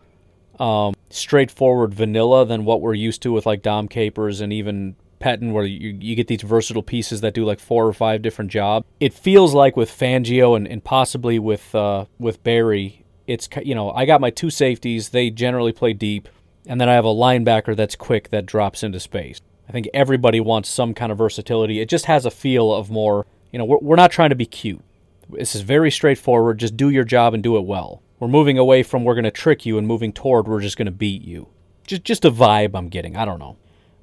um, 0.61 0.95
straightforward 1.11 1.93
vanilla 1.93 2.47
than 2.47 2.65
what 2.65 2.81
we're 2.81 2.95
used 2.95 3.23
to 3.23 3.33
with 3.33 3.47
like 3.47 3.61
Dom 3.61 3.89
Capers 3.89 4.41
and 4.41 4.53
even 4.53 4.95
Pettine, 5.21 5.53
where 5.53 5.65
you, 5.65 5.99
you 6.01 6.15
get 6.15 6.29
these 6.29 6.43
versatile 6.43 6.85
pieces 6.85 7.23
that 7.23 7.35
do 7.35 7.45
like 7.45 7.59
four 7.59 7.89
or 7.89 7.93
five 7.93 8.23
different 8.23 8.53
jobs. 8.53 8.87
It 9.01 9.13
feels 9.13 9.53
like 9.53 9.77
with 9.77 9.91
Fangio 9.91 10.57
and, 10.57 10.69
and 10.69 10.85
possibly 10.85 11.41
with 11.41 11.75
uh, 11.75 12.05
with 12.21 12.45
Barry, 12.45 13.04
it's 13.27 13.49
you 13.63 13.75
know 13.75 13.91
I 13.91 14.07
got 14.07 14.21
my 14.21 14.31
two 14.31 14.51
safeties. 14.51 15.11
They 15.11 15.31
generally 15.31 15.73
play 15.73 15.93
deep, 15.93 16.29
and 16.67 16.81
then 16.81 16.89
I 16.89 16.95
have 16.95 17.05
a 17.05 17.09
linebacker 17.09 17.77
that's 17.77 17.97
quick 17.97 18.31
that 18.31 18.47
drops 18.47 18.83
into 18.83 19.01
space. 19.01 19.41
I 19.69 19.73
think 19.73 19.89
everybody 19.95 20.41
wants 20.41 20.69
some 20.69 20.95
kind 20.95 21.11
of 21.11 21.19
versatility. 21.19 21.81
It 21.81 21.89
just 21.89 22.05
has 22.07 22.27
a 22.27 22.31
feel 22.31 22.73
of 22.73 22.91
more. 22.91 23.27
You 23.51 23.59
know, 23.59 23.65
we're, 23.65 23.79
we're 23.79 23.97
not 23.97 24.11
trying 24.11 24.31
to 24.31 24.37
be 24.37 24.47
cute. 24.47 24.83
This 25.31 25.55
is 25.55 25.63
very 25.63 25.91
straightforward. 25.91 26.59
Just 26.59 26.77
do 26.77 26.91
your 26.91 27.05
job 27.05 27.35
and 27.35 27.43
do 27.43 27.57
it 27.57 27.65
well. 27.65 28.03
We're 28.21 28.29
moving 28.29 28.59
away 28.59 28.83
from 28.83 29.05
we're 29.05 29.15
going 29.15 29.25
to 29.25 29.31
trick 29.31 29.65
you 29.65 29.79
and 29.79 29.87
moving 29.87 30.13
toward 30.13 30.47
we're 30.47 30.61
just 30.61 30.77
going 30.77 30.87
to 30.87 30.93
beat 30.93 31.23
you. 31.23 31.49
Just 31.87 32.05
just 32.05 32.25
a 32.25 32.31
vibe 32.31 32.73
I'm 32.75 32.89
getting. 32.89 33.17
I 33.17 33.25
don't 33.25 33.39
know. 33.39 33.57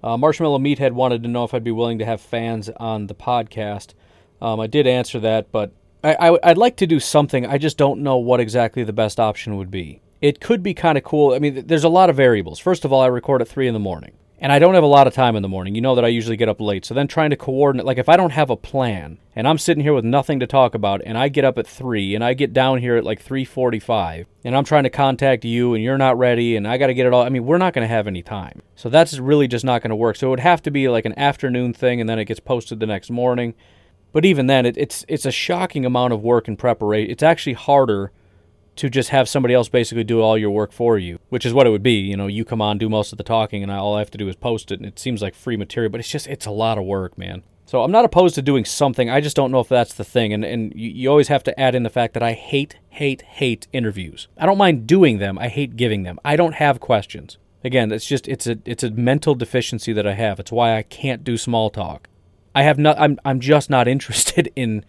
Uh, 0.03 0.17
Marshmallow 0.17 0.59
Meathead 0.59 0.93
wanted 0.93 1.21
to 1.23 1.29
know 1.29 1.43
if 1.43 1.53
I'd 1.53 1.63
be 1.63 1.71
willing 1.71 1.99
to 1.99 2.05
have 2.05 2.21
fans 2.21 2.69
on 2.77 3.07
the 3.07 3.13
podcast. 3.15 3.93
Um, 4.41 4.59
I 4.59 4.67
did 4.67 4.87
answer 4.87 5.19
that, 5.19 5.51
but 5.51 5.71
I, 6.03 6.13
I, 6.13 6.31
would 6.31 6.57
like 6.57 6.77
to 6.77 6.87
do 6.87 6.99
something. 6.99 7.45
I 7.45 7.57
just 7.57 7.77
don't 7.77 8.01
know 8.01 8.17
what 8.17 8.39
exactly 8.39 8.83
the 8.83 8.93
best 8.93 9.19
option 9.19 9.57
would 9.57 9.69
be. 9.69 10.01
It 10.19 10.39
could 10.39 10.63
be 10.63 10.73
kind 10.73 10.97
of 10.97 11.03
cool. 11.03 11.33
I 11.33 11.39
mean, 11.39 11.65
there's 11.67 11.83
a 11.83 11.89
lot 11.89 12.09
of 12.09 12.15
variables. 12.15 12.59
First 12.59 12.85
of 12.85 12.93
all, 12.93 13.01
I 13.01 13.07
record 13.07 13.41
at 13.41 13.47
3 13.47 13.67
in 13.67 13.73
the 13.73 13.79
morning, 13.79 14.13
and 14.39 14.51
I 14.51 14.59
don't 14.59 14.73
have 14.73 14.83
a 14.83 14.87
lot 14.87 15.07
of 15.07 15.13
time 15.13 15.35
in 15.35 15.41
the 15.41 15.49
morning. 15.49 15.73
You 15.73 15.81
know 15.81 15.95
that 15.95 16.05
I 16.05 16.09
usually 16.09 16.37
get 16.37 16.49
up 16.49 16.61
late. 16.61 16.85
So 16.85 16.93
then 16.93 17.07
trying 17.07 17.31
to 17.31 17.35
coordinate, 17.35 17.85
like 17.85 17.97
if 17.97 18.09
I 18.09 18.17
don't 18.17 18.31
have 18.31 18.49
a 18.49 18.55
plan, 18.55 19.17
and 19.35 19.47
I'm 19.47 19.57
sitting 19.57 19.83
here 19.83 19.93
with 19.93 20.05
nothing 20.05 20.39
to 20.39 20.47
talk 20.47 20.75
about, 20.75 21.01
and 21.05 21.17
I 21.17 21.27
get 21.27 21.45
up 21.45 21.57
at 21.57 21.67
3, 21.67 22.15
and 22.15 22.23
I 22.23 22.33
get 22.33 22.53
down 22.53 22.79
here 22.79 22.97
at 22.97 23.03
like 23.03 23.23
3.45, 23.23 24.25
and 24.43 24.55
I'm 24.55 24.63
trying 24.63 24.83
to 24.83 24.91
contact 24.91 25.45
you, 25.45 25.73
and 25.73 25.83
you're 25.83 25.97
not 25.97 26.17
ready, 26.17 26.55
and 26.55 26.67
I 26.67 26.77
got 26.77 26.87
to 26.87 26.93
get 26.93 27.07
it 27.07 27.13
all. 27.13 27.23
I 27.23 27.29
mean, 27.29 27.45
we're 27.45 27.57
not 27.57 27.73
going 27.73 27.87
to 27.87 27.93
have 27.93 28.07
any 28.07 28.21
time. 28.21 28.61
So 28.75 28.89
that's 28.89 29.17
really 29.17 29.47
just 29.47 29.65
not 29.65 29.81
going 29.81 29.89
to 29.89 29.95
work. 29.95 30.15
So 30.15 30.27
it 30.27 30.31
would 30.31 30.39
have 30.39 30.61
to 30.63 30.71
be 30.71 30.87
like 30.87 31.05
an 31.05 31.17
afternoon 31.17 31.73
thing, 31.73 31.99
and 31.99 32.09
then 32.09 32.19
it 32.19 32.25
gets 32.25 32.39
posted 32.39 32.79
the 32.79 32.87
next 32.87 33.09
morning. 33.09 33.55
But 34.11 34.25
even 34.25 34.47
then, 34.47 34.65
it, 34.65 34.77
it's 34.77 35.05
it's 35.07 35.25
a 35.25 35.31
shocking 35.31 35.85
amount 35.85 36.13
of 36.13 36.21
work 36.21 36.47
and 36.47 36.57
preparation. 36.57 37.11
It's 37.11 37.23
actually 37.23 37.53
harder 37.53 38.11
to 38.75 38.89
just 38.89 39.09
have 39.09 39.29
somebody 39.29 39.53
else 39.53 39.69
basically 39.69 40.03
do 40.03 40.21
all 40.21 40.37
your 40.37 40.49
work 40.49 40.71
for 40.71 40.97
you, 40.97 41.19
which 41.29 41.45
is 41.45 41.53
what 41.53 41.67
it 41.67 41.69
would 41.69 41.83
be. 41.83 41.99
You 41.99 42.17
know, 42.17 42.27
you 42.27 42.45
come 42.45 42.61
on, 42.61 42.77
do 42.77 42.89
most 42.89 43.11
of 43.11 43.17
the 43.17 43.23
talking, 43.23 43.63
and 43.63 43.71
all 43.71 43.95
I 43.95 43.99
have 43.99 44.11
to 44.11 44.17
do 44.17 44.27
is 44.27 44.35
post 44.35 44.71
it, 44.71 44.79
and 44.79 44.85
it 44.85 44.99
seems 44.99 45.21
like 45.21 45.35
free 45.35 45.57
material. 45.57 45.91
But 45.91 45.99
it's 45.99 46.09
just 46.09 46.27
it's 46.27 46.45
a 46.45 46.51
lot 46.51 46.77
of 46.77 46.85
work, 46.85 47.17
man. 47.17 47.43
So 47.65 47.83
I'm 47.83 47.91
not 47.91 48.03
opposed 48.03 48.35
to 48.35 48.41
doing 48.41 48.65
something. 48.65 49.09
I 49.09 49.21
just 49.21 49.35
don't 49.35 49.51
know 49.51 49.61
if 49.61 49.69
that's 49.69 49.93
the 49.93 50.03
thing. 50.03 50.33
And 50.33 50.43
and 50.43 50.73
you, 50.75 50.89
you 50.89 51.09
always 51.09 51.29
have 51.29 51.43
to 51.43 51.59
add 51.59 51.75
in 51.75 51.83
the 51.83 51.89
fact 51.89 52.13
that 52.15 52.23
I 52.23 52.33
hate, 52.33 52.77
hate, 52.89 53.21
hate 53.21 53.67
interviews. 53.71 54.27
I 54.37 54.45
don't 54.45 54.57
mind 54.57 54.87
doing 54.87 55.19
them. 55.19 55.39
I 55.39 55.47
hate 55.47 55.77
giving 55.77 56.03
them. 56.03 56.19
I 56.25 56.35
don't 56.35 56.55
have 56.55 56.79
questions. 56.79 57.37
Again, 57.63 57.91
it's 57.91 58.05
just 58.05 58.27
it's 58.27 58.47
a 58.47 58.57
it's 58.65 58.83
a 58.83 58.91
mental 58.91 59.35
deficiency 59.35 59.93
that 59.93 60.07
I 60.07 60.13
have. 60.13 60.39
It's 60.39 60.51
why 60.51 60.77
I 60.77 60.83
can't 60.83 61.23
do 61.23 61.37
small 61.37 61.69
talk. 61.69 62.09
I 62.53 62.63
have 62.63 62.77
not. 62.77 62.99
I'm 62.99 63.19
I'm 63.25 63.39
just 63.39 63.69
not 63.69 63.87
interested 63.87 64.51
in 64.55 64.85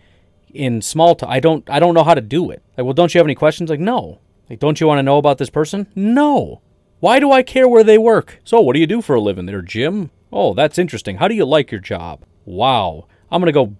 in 0.52 0.82
small 0.82 1.14
talk. 1.14 1.28
I 1.28 1.40
don't 1.40 1.68
I 1.68 1.78
don't 1.78 1.94
know 1.94 2.04
how 2.04 2.14
to 2.14 2.20
do 2.20 2.50
it. 2.50 2.62
Like, 2.76 2.84
well, 2.84 2.94
don't 2.94 3.14
you 3.14 3.18
have 3.18 3.26
any 3.26 3.34
questions? 3.34 3.70
Like, 3.70 3.80
no. 3.80 4.20
Like, 4.50 4.58
don't 4.58 4.80
you 4.80 4.86
want 4.86 4.98
to 4.98 5.02
know 5.02 5.18
about 5.18 5.38
this 5.38 5.50
person? 5.50 5.86
No. 5.94 6.60
Why 7.00 7.18
do 7.18 7.32
I 7.32 7.42
care 7.42 7.68
where 7.68 7.84
they 7.84 7.98
work? 7.98 8.40
So, 8.44 8.60
what 8.60 8.74
do 8.74 8.80
you 8.80 8.86
do 8.86 9.00
for 9.00 9.14
a 9.14 9.20
living? 9.20 9.46
Their 9.46 9.62
gym? 9.62 10.10
Oh, 10.32 10.54
that's 10.54 10.78
interesting. 10.78 11.16
How 11.16 11.28
do 11.28 11.34
you 11.34 11.44
like 11.44 11.70
your 11.70 11.80
job? 11.80 12.24
Wow. 12.44 13.06
I'm 13.30 13.40
gonna 13.40 13.52
go 13.52 13.76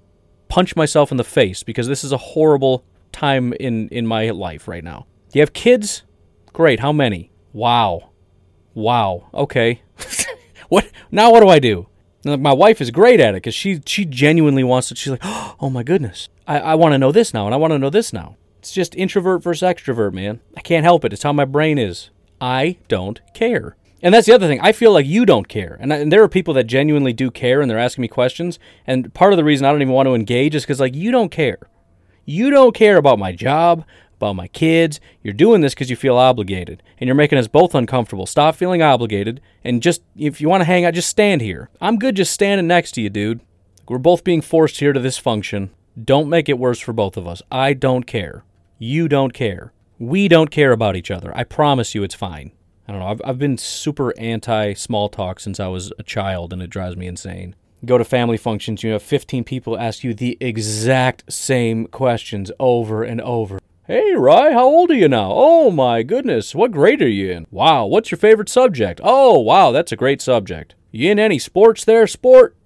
punch 0.49 0.77
myself 0.77 1.11
in 1.11 1.17
the 1.17 1.25
face 1.25 1.63
because 1.63 1.89
this 1.89 2.05
is 2.05 2.13
a 2.13 2.17
horrible 2.17 2.85
time 3.11 3.53
in 3.55 3.89
in 3.89 4.07
my 4.07 4.31
life 4.31 4.69
right 4.69 4.85
now. 4.85 5.07
Do 5.31 5.39
you 5.39 5.43
have 5.43 5.53
kids? 5.53 6.03
Great. 6.53 6.81
How 6.81 6.93
many? 6.93 7.31
Wow. 7.53 8.11
Wow. 8.75 9.29
Okay. 9.35 9.83
what 10.69 10.91
now? 11.11 11.31
What 11.31 11.41
do 11.41 11.49
I 11.49 11.59
do? 11.59 11.89
My 12.25 12.53
wife 12.53 12.81
is 12.81 12.91
great 12.91 13.21
at 13.21 13.35
it 13.35 13.39
because 13.39 13.55
she 13.55 13.81
she 13.87 14.05
genuinely 14.05 14.63
wants 14.63 14.89
to. 14.89 14.97
She's 14.97 15.11
like, 15.11 15.21
oh 15.25 15.71
my 15.71 15.83
goodness, 15.83 16.29
I, 16.47 16.61
I 16.61 16.75
want 16.75 16.93
to 16.93 16.99
know 16.99 17.13
this 17.13 17.35
now, 17.35 17.47
and 17.47 17.55
I 17.55 17.59
want 17.59 17.73
to 17.73 17.79
know 17.79 17.91
this 17.91 18.13
now. 18.13 18.37
It's 18.59 18.73
just 18.73 18.95
introvert 18.95 19.43
versus 19.43 19.67
extrovert, 19.69 20.13
man. 20.13 20.41
I 20.57 20.61
can't 20.61 20.85
help 20.85 21.05
it. 21.05 21.13
It's 21.13 21.25
how 21.25 21.33
my 21.33 21.45
brain 21.45 21.79
is. 21.79 22.11
I 22.41 22.79
don't 22.87 23.21
care. 23.35 23.77
And 24.03 24.13
that's 24.15 24.27
the 24.27 24.35
other 24.35 24.47
thing. 24.47 24.61
I 24.61 24.73
feel 24.73 24.93
like 24.93 25.07
you 25.07 25.25
don't 25.25 25.49
care. 25.49 25.77
And, 25.81 25.93
I, 25.93 25.99
and 25.99 26.13
there 26.13 26.23
are 26.23 26.29
people 26.29 26.55
that 26.55 26.65
genuinely 26.65 27.13
do 27.13 27.31
care 27.31 27.61
and 27.61 27.71
they're 27.71 27.79
asking 27.79 28.03
me 28.03 28.09
questions. 28.09 28.59
And 28.87 29.13
part 29.15 29.33
of 29.33 29.37
the 29.37 29.45
reason 29.45 29.65
I 29.65 29.71
don't 29.71 29.83
even 29.83 29.95
want 29.95 30.07
to 30.07 30.15
engage 30.15 30.55
is 30.55 30.63
because, 30.63 30.81
like, 30.81 30.95
you 30.95 31.11
don't 31.11 31.31
care. 31.31 31.59
You 32.25 32.51
don't 32.51 32.75
care 32.75 32.97
about 32.97 33.19
my 33.19 33.33
job, 33.33 33.85
about 34.23 34.37
my 34.37 34.49
kids. 34.49 35.01
You're 35.23 35.35
doing 35.35 35.61
this 35.61 35.75
because 35.75 35.91
you 35.91 35.97
feel 35.97 36.17
obligated, 36.17 36.83
and 36.99 37.09
you're 37.09 37.15
making 37.15 37.39
us 37.39 37.49
both 37.49 37.75
uncomfortable. 37.75 38.27
Stop 38.27 38.55
feeling 38.55 38.83
obligated, 38.83 39.41
and 39.65 39.83
just, 39.83 40.03
if 40.17 40.41
you 40.41 40.49
want 40.49 40.61
to 40.61 40.67
hang 40.67 40.85
out, 40.85 40.95
just 40.95 41.11
stand 41.11 41.41
here. 41.41 41.69
I'm 41.81 41.99
good 41.99 42.15
just 42.15 42.33
standing 42.33 42.67
next 42.67 42.93
to 42.93 43.01
you, 43.01 43.11
dude. 43.11 43.41
We're 43.89 43.99
both 43.99 44.23
being 44.23 44.41
forced 44.41 44.79
here 44.79 44.93
to 44.93 45.01
this 45.01 45.19
function. 45.19 45.71
Don't 46.03 46.29
make 46.29 46.49
it 46.49 46.59
worse 46.59 46.79
for 46.79 46.93
both 46.93 47.17
of 47.17 47.27
us. 47.27 47.43
I 47.51 47.75
don't 47.75 48.07
care. 48.07 48.45
You 48.79 49.09
don't 49.09 49.35
care. 49.35 49.73
We 49.99 50.29
don't 50.29 50.51
care 50.51 50.73
about 50.73 50.97
each 50.97 51.11
other. 51.11 51.37
I 51.37 51.45
promise 51.45 51.95
you 51.95 52.03
it's 52.03 52.15
fine. 52.15 52.53
I 52.87 52.93
don't 52.93 53.01
know. 53.01 53.09
I've, 53.09 53.21
I've 53.25 53.39
been 53.39 53.59
super 53.59 54.17
anti 54.19 54.75
small 54.75 55.09
talk 55.09 55.41
since 55.41 55.61
I 55.61 55.67
was 55.67 55.93
a 55.99 56.03
child, 56.03 56.53
and 56.53 56.63
it 56.63 56.71
drives 56.71 56.97
me 56.97 57.07
insane. 57.07 57.55
Go 57.85 57.99
to 57.99 58.05
family 58.05 58.37
functions, 58.37 58.85
you 58.85 58.93
have 58.93 59.03
15 59.03 59.43
people 59.43 59.77
ask 59.77 60.05
you 60.05 60.15
the 60.15 60.39
exact 60.41 61.33
same 61.33 61.89
questions 61.89 62.53
over 62.61 63.03
and 63.03 63.21
over. 63.21 63.59
Hey, 63.93 64.15
Rye, 64.15 64.53
how 64.53 64.65
old 64.65 64.91
are 64.91 64.95
you 64.95 65.07
now? 65.07 65.31
Oh, 65.35 65.71
my 65.71 66.03
goodness, 66.03 66.55
what 66.55 66.73
grade 66.73 67.03
are 67.03 67.07
you 67.07 67.31
in? 67.31 67.47
Wow, 67.51 67.85
what's 67.85 68.11
your 68.11 68.17
favorite 68.17 68.49
subject? 68.49 69.03
Oh, 69.05 69.39
wow, 69.39 69.71
that's 69.71 69.93
a 69.93 69.97
great 69.97 70.23
subject. 70.23 70.75
You 70.91 71.11
in 71.11 71.19
any 71.19 71.39
sports 71.39 71.85
there, 71.85 72.07
sport? 72.07 72.57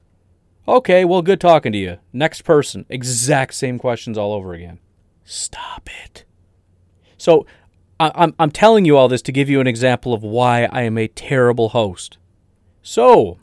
Okay, 0.68 1.05
well, 1.05 1.22
good 1.22 1.41
talking 1.41 1.72
to 1.72 1.79
you. 1.79 1.97
Next 2.12 2.43
person, 2.43 2.87
exact 2.89 3.55
same 3.55 3.77
questions 3.77 4.16
all 4.16 4.33
over 4.33 4.55
again. 4.55 4.79
Stop 5.24 5.91
it. 6.05 6.24
So, 7.18 7.45
I- 7.99 8.12
I'm, 8.14 8.33
I'm 8.39 8.53
telling 8.53 8.85
you 8.85 8.97
all 8.97 9.09
this 9.09 9.22
to 9.22 9.33
give 9.33 9.51
you 9.51 9.61
an 9.61 9.66
example 9.66 10.14
of 10.14 10.22
why 10.22 10.66
I 10.66 10.83
am 10.83 10.97
a 10.97 11.09
terrible 11.09 11.70
host. 11.70 12.18
So, 12.83 13.39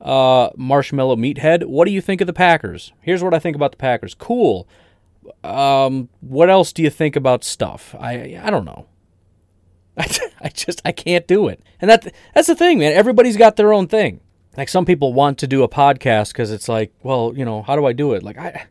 uh, 0.00 0.50
Marshmallow 0.56 1.14
Meathead, 1.14 1.66
what 1.66 1.84
do 1.84 1.92
you 1.92 2.00
think 2.00 2.20
of 2.20 2.26
the 2.26 2.32
Packers? 2.32 2.92
Here's 3.00 3.22
what 3.22 3.32
I 3.32 3.38
think 3.38 3.54
about 3.54 3.70
the 3.70 3.78
Packers. 3.78 4.16
Cool 4.16 4.66
um, 5.44 6.08
what 6.20 6.50
else 6.50 6.72
do 6.72 6.82
you 6.82 6.90
think 6.90 7.16
about 7.16 7.44
stuff? 7.44 7.94
I 7.98 8.40
I 8.42 8.50
don't 8.50 8.64
know. 8.64 8.86
I, 9.96 10.06
I 10.40 10.48
just 10.48 10.80
I 10.84 10.92
can't 10.92 11.26
do 11.26 11.48
it. 11.48 11.62
And 11.80 11.90
that 11.90 12.12
that's 12.34 12.48
the 12.48 12.54
thing, 12.54 12.78
man. 12.78 12.92
Everybody's 12.92 13.36
got 13.36 13.56
their 13.56 13.72
own 13.72 13.88
thing. 13.88 14.20
Like 14.56 14.68
some 14.68 14.84
people 14.84 15.14
want 15.14 15.38
to 15.38 15.46
do 15.46 15.62
a 15.62 15.68
podcast 15.68 16.28
because 16.32 16.50
it's 16.50 16.68
like, 16.68 16.92
well, 17.02 17.32
you 17.34 17.44
know, 17.44 17.62
how 17.62 17.76
do 17.76 17.86
I 17.86 17.92
do 17.92 18.12
it? 18.12 18.22
Like 18.22 18.38
I, 18.38 18.66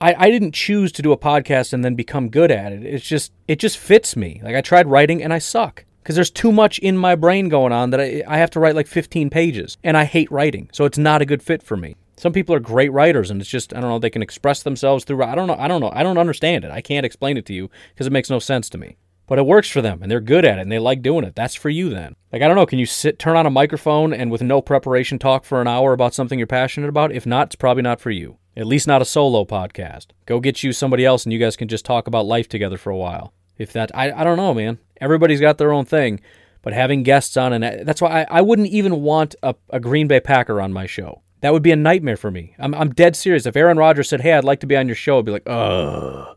I, 0.00 0.14
I 0.26 0.30
didn't 0.30 0.52
choose 0.52 0.92
to 0.92 1.02
do 1.02 1.12
a 1.12 1.16
podcast 1.16 1.72
and 1.72 1.84
then 1.84 1.94
become 1.94 2.28
good 2.28 2.50
at 2.50 2.72
it. 2.72 2.84
It's 2.84 3.06
just 3.06 3.32
it 3.48 3.58
just 3.58 3.78
fits 3.78 4.16
me. 4.16 4.40
Like 4.42 4.54
I 4.54 4.60
tried 4.60 4.86
writing 4.86 5.22
and 5.22 5.32
I 5.32 5.38
suck 5.38 5.84
because 6.02 6.14
there's 6.14 6.30
too 6.30 6.52
much 6.52 6.78
in 6.80 6.96
my 6.96 7.14
brain 7.14 7.48
going 7.48 7.72
on 7.72 7.90
that 7.90 8.00
I, 8.00 8.22
I 8.26 8.38
have 8.38 8.50
to 8.50 8.60
write 8.60 8.74
like 8.74 8.86
15 8.86 9.30
pages 9.30 9.78
and 9.82 9.96
I 9.96 10.04
hate 10.04 10.30
writing, 10.30 10.68
so 10.72 10.84
it's 10.84 10.98
not 10.98 11.22
a 11.22 11.26
good 11.26 11.42
fit 11.42 11.62
for 11.62 11.76
me. 11.76 11.96
Some 12.18 12.32
people 12.32 12.54
are 12.54 12.60
great 12.60 12.92
writers 12.92 13.30
and 13.30 13.40
it's 13.40 13.50
just 13.50 13.74
I 13.74 13.80
don't 13.80 13.90
know 13.90 13.98
they 13.98 14.10
can 14.10 14.22
express 14.22 14.62
themselves 14.62 15.04
through 15.04 15.22
I 15.22 15.34
don't 15.34 15.46
know 15.46 15.56
I 15.58 15.68
don't 15.68 15.80
know 15.80 15.92
I 15.92 16.02
don't 16.02 16.18
understand 16.18 16.64
it. 16.64 16.70
I 16.70 16.80
can't 16.80 17.06
explain 17.06 17.36
it 17.36 17.44
to 17.46 17.52
you 17.54 17.70
because 17.92 18.06
it 18.06 18.12
makes 18.12 18.30
no 18.30 18.38
sense 18.38 18.70
to 18.70 18.78
me. 18.78 18.96
But 19.26 19.38
it 19.38 19.46
works 19.46 19.68
for 19.68 19.82
them 19.82 20.00
and 20.02 20.10
they're 20.10 20.20
good 20.20 20.44
at 20.44 20.58
it 20.58 20.62
and 20.62 20.72
they 20.72 20.78
like 20.78 21.02
doing 21.02 21.24
it. 21.24 21.34
That's 21.34 21.54
for 21.54 21.68
you 21.68 21.90
then. 21.90 22.16
Like 22.32 22.42
I 22.42 22.48
don't 22.48 22.56
know, 22.56 22.66
can 22.66 22.78
you 22.78 22.86
sit 22.86 23.18
turn 23.18 23.36
on 23.36 23.44
a 23.44 23.50
microphone 23.50 24.14
and 24.14 24.30
with 24.30 24.42
no 24.42 24.62
preparation 24.62 25.18
talk 25.18 25.44
for 25.44 25.60
an 25.60 25.68
hour 25.68 25.92
about 25.92 26.14
something 26.14 26.38
you're 26.38 26.46
passionate 26.46 26.88
about? 26.88 27.12
If 27.12 27.26
not, 27.26 27.48
it's 27.48 27.56
probably 27.56 27.82
not 27.82 28.00
for 28.00 28.10
you. 28.10 28.38
At 28.56 28.66
least 28.66 28.86
not 28.86 29.02
a 29.02 29.04
solo 29.04 29.44
podcast. 29.44 30.06
Go 30.24 30.40
get 30.40 30.62
you 30.62 30.72
somebody 30.72 31.04
else 31.04 31.24
and 31.24 31.32
you 31.32 31.38
guys 31.38 31.56
can 31.56 31.68
just 31.68 31.84
talk 31.84 32.06
about 32.06 32.24
life 32.24 32.48
together 32.48 32.78
for 32.78 32.90
a 32.90 32.96
while. 32.96 33.34
If 33.58 33.72
that 33.74 33.90
I 33.94 34.10
I 34.12 34.24
don't 34.24 34.38
know, 34.38 34.54
man. 34.54 34.78
Everybody's 35.00 35.40
got 35.40 35.58
their 35.58 35.72
own 35.72 35.84
thing. 35.84 36.20
But 36.62 36.72
having 36.72 37.04
guests 37.04 37.36
on, 37.36 37.52
and 37.52 37.86
that's 37.86 38.02
why 38.02 38.22
I, 38.22 38.38
I 38.38 38.40
wouldn't 38.40 38.66
even 38.68 39.02
want 39.02 39.36
a, 39.40 39.54
a 39.70 39.78
Green 39.78 40.08
Bay 40.08 40.18
Packer 40.18 40.60
on 40.60 40.72
my 40.72 40.86
show. 40.86 41.22
That 41.40 41.52
would 41.52 41.62
be 41.62 41.72
a 41.72 41.76
nightmare 41.76 42.16
for 42.16 42.30
me. 42.30 42.54
I'm, 42.58 42.74
I'm 42.74 42.94
dead 42.94 43.14
serious. 43.14 43.46
If 43.46 43.56
Aaron 43.56 43.76
Rodgers 43.76 44.08
said, 44.08 44.20
"Hey, 44.22 44.32
I'd 44.32 44.44
like 44.44 44.60
to 44.60 44.66
be 44.66 44.76
on 44.76 44.88
your 44.88 44.94
show," 44.94 45.18
I'd 45.18 45.24
be 45.24 45.32
like, 45.32 45.46
"Ugh." 45.46 46.36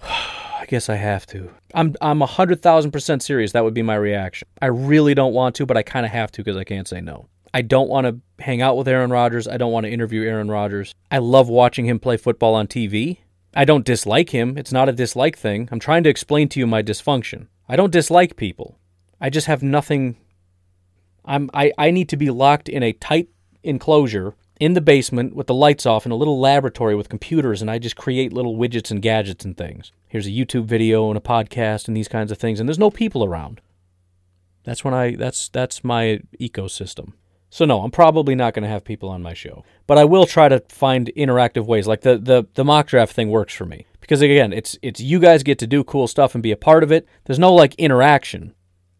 I 0.02 0.64
guess 0.66 0.88
I 0.88 0.94
have 0.94 1.26
to. 1.26 1.50
I'm 1.74 1.96
I'm 2.00 2.22
a 2.22 2.26
hundred 2.26 2.62
thousand 2.62 2.92
percent 2.92 3.22
serious. 3.22 3.52
That 3.52 3.64
would 3.64 3.74
be 3.74 3.82
my 3.82 3.96
reaction. 3.96 4.46
I 4.60 4.66
really 4.66 5.14
don't 5.14 5.34
want 5.34 5.56
to, 5.56 5.66
but 5.66 5.76
I 5.76 5.82
kind 5.82 6.06
of 6.06 6.12
have 6.12 6.30
to 6.32 6.42
because 6.42 6.56
I 6.56 6.64
can't 6.64 6.88
say 6.88 7.00
no. 7.00 7.26
I 7.52 7.62
don't 7.62 7.88
want 7.88 8.06
to 8.06 8.42
hang 8.42 8.62
out 8.62 8.76
with 8.76 8.88
Aaron 8.88 9.10
Rodgers. 9.10 9.46
I 9.46 9.56
don't 9.56 9.72
want 9.72 9.84
to 9.84 9.92
interview 9.92 10.22
Aaron 10.22 10.50
Rodgers. 10.50 10.94
I 11.10 11.18
love 11.18 11.48
watching 11.48 11.84
him 11.86 11.98
play 11.98 12.16
football 12.16 12.54
on 12.54 12.66
TV. 12.66 13.18
I 13.54 13.64
don't 13.64 13.84
dislike 13.84 14.30
him. 14.30 14.56
It's 14.56 14.72
not 14.72 14.88
a 14.88 14.92
dislike 14.92 15.36
thing. 15.36 15.68
I'm 15.70 15.78
trying 15.78 16.04
to 16.04 16.10
explain 16.10 16.48
to 16.50 16.60
you 16.60 16.66
my 16.66 16.82
dysfunction. 16.82 17.48
I 17.68 17.76
don't 17.76 17.92
dislike 17.92 18.36
people. 18.36 18.78
I 19.20 19.28
just 19.28 19.46
have 19.46 19.62
nothing. 19.62 20.16
I'm 21.24 21.50
I, 21.52 21.72
I 21.76 21.90
need 21.90 22.08
to 22.10 22.16
be 22.16 22.30
locked 22.30 22.68
in 22.68 22.82
a 22.82 22.92
tight 22.92 23.28
enclosure 23.62 24.34
in 24.60 24.74
the 24.74 24.80
basement 24.80 25.34
with 25.34 25.46
the 25.46 25.54
lights 25.54 25.86
off 25.86 26.06
in 26.06 26.12
a 26.12 26.16
little 26.16 26.38
laboratory 26.38 26.94
with 26.94 27.08
computers 27.08 27.60
and 27.60 27.70
I 27.70 27.78
just 27.78 27.96
create 27.96 28.32
little 28.32 28.56
widgets 28.56 28.90
and 28.90 29.02
gadgets 29.02 29.44
and 29.44 29.56
things. 29.56 29.92
Here's 30.08 30.26
a 30.26 30.30
YouTube 30.30 30.66
video 30.66 31.08
and 31.08 31.16
a 31.16 31.20
podcast 31.20 31.88
and 31.88 31.96
these 31.96 32.08
kinds 32.08 32.30
of 32.30 32.38
things 32.38 32.60
and 32.60 32.68
there's 32.68 32.78
no 32.78 32.90
people 32.90 33.24
around. 33.24 33.60
That's 34.64 34.84
when 34.84 34.94
I 34.94 35.16
that's 35.16 35.48
that's 35.48 35.82
my 35.82 36.20
ecosystem. 36.40 37.14
So 37.50 37.64
no, 37.64 37.82
I'm 37.82 37.90
probably 37.90 38.34
not 38.34 38.54
going 38.54 38.62
to 38.62 38.68
have 38.68 38.84
people 38.84 39.10
on 39.10 39.22
my 39.22 39.34
show. 39.34 39.64
But 39.86 39.98
I 39.98 40.04
will 40.04 40.24
try 40.24 40.48
to 40.48 40.60
find 40.68 41.12
interactive 41.16 41.66
ways 41.66 41.86
like 41.86 42.00
the 42.00 42.16
the 42.16 42.46
the 42.54 42.64
mock 42.64 42.86
draft 42.86 43.14
thing 43.14 43.28
works 43.28 43.52
for 43.52 43.66
me. 43.66 43.86
Because 44.00 44.22
again, 44.22 44.52
it's 44.52 44.78
it's 44.80 45.00
you 45.00 45.18
guys 45.18 45.42
get 45.42 45.58
to 45.58 45.66
do 45.66 45.84
cool 45.84 46.06
stuff 46.06 46.34
and 46.34 46.42
be 46.42 46.52
a 46.52 46.56
part 46.56 46.82
of 46.82 46.90
it. 46.90 47.06
There's 47.24 47.38
no 47.38 47.52
like 47.52 47.74
interaction. 47.74 48.54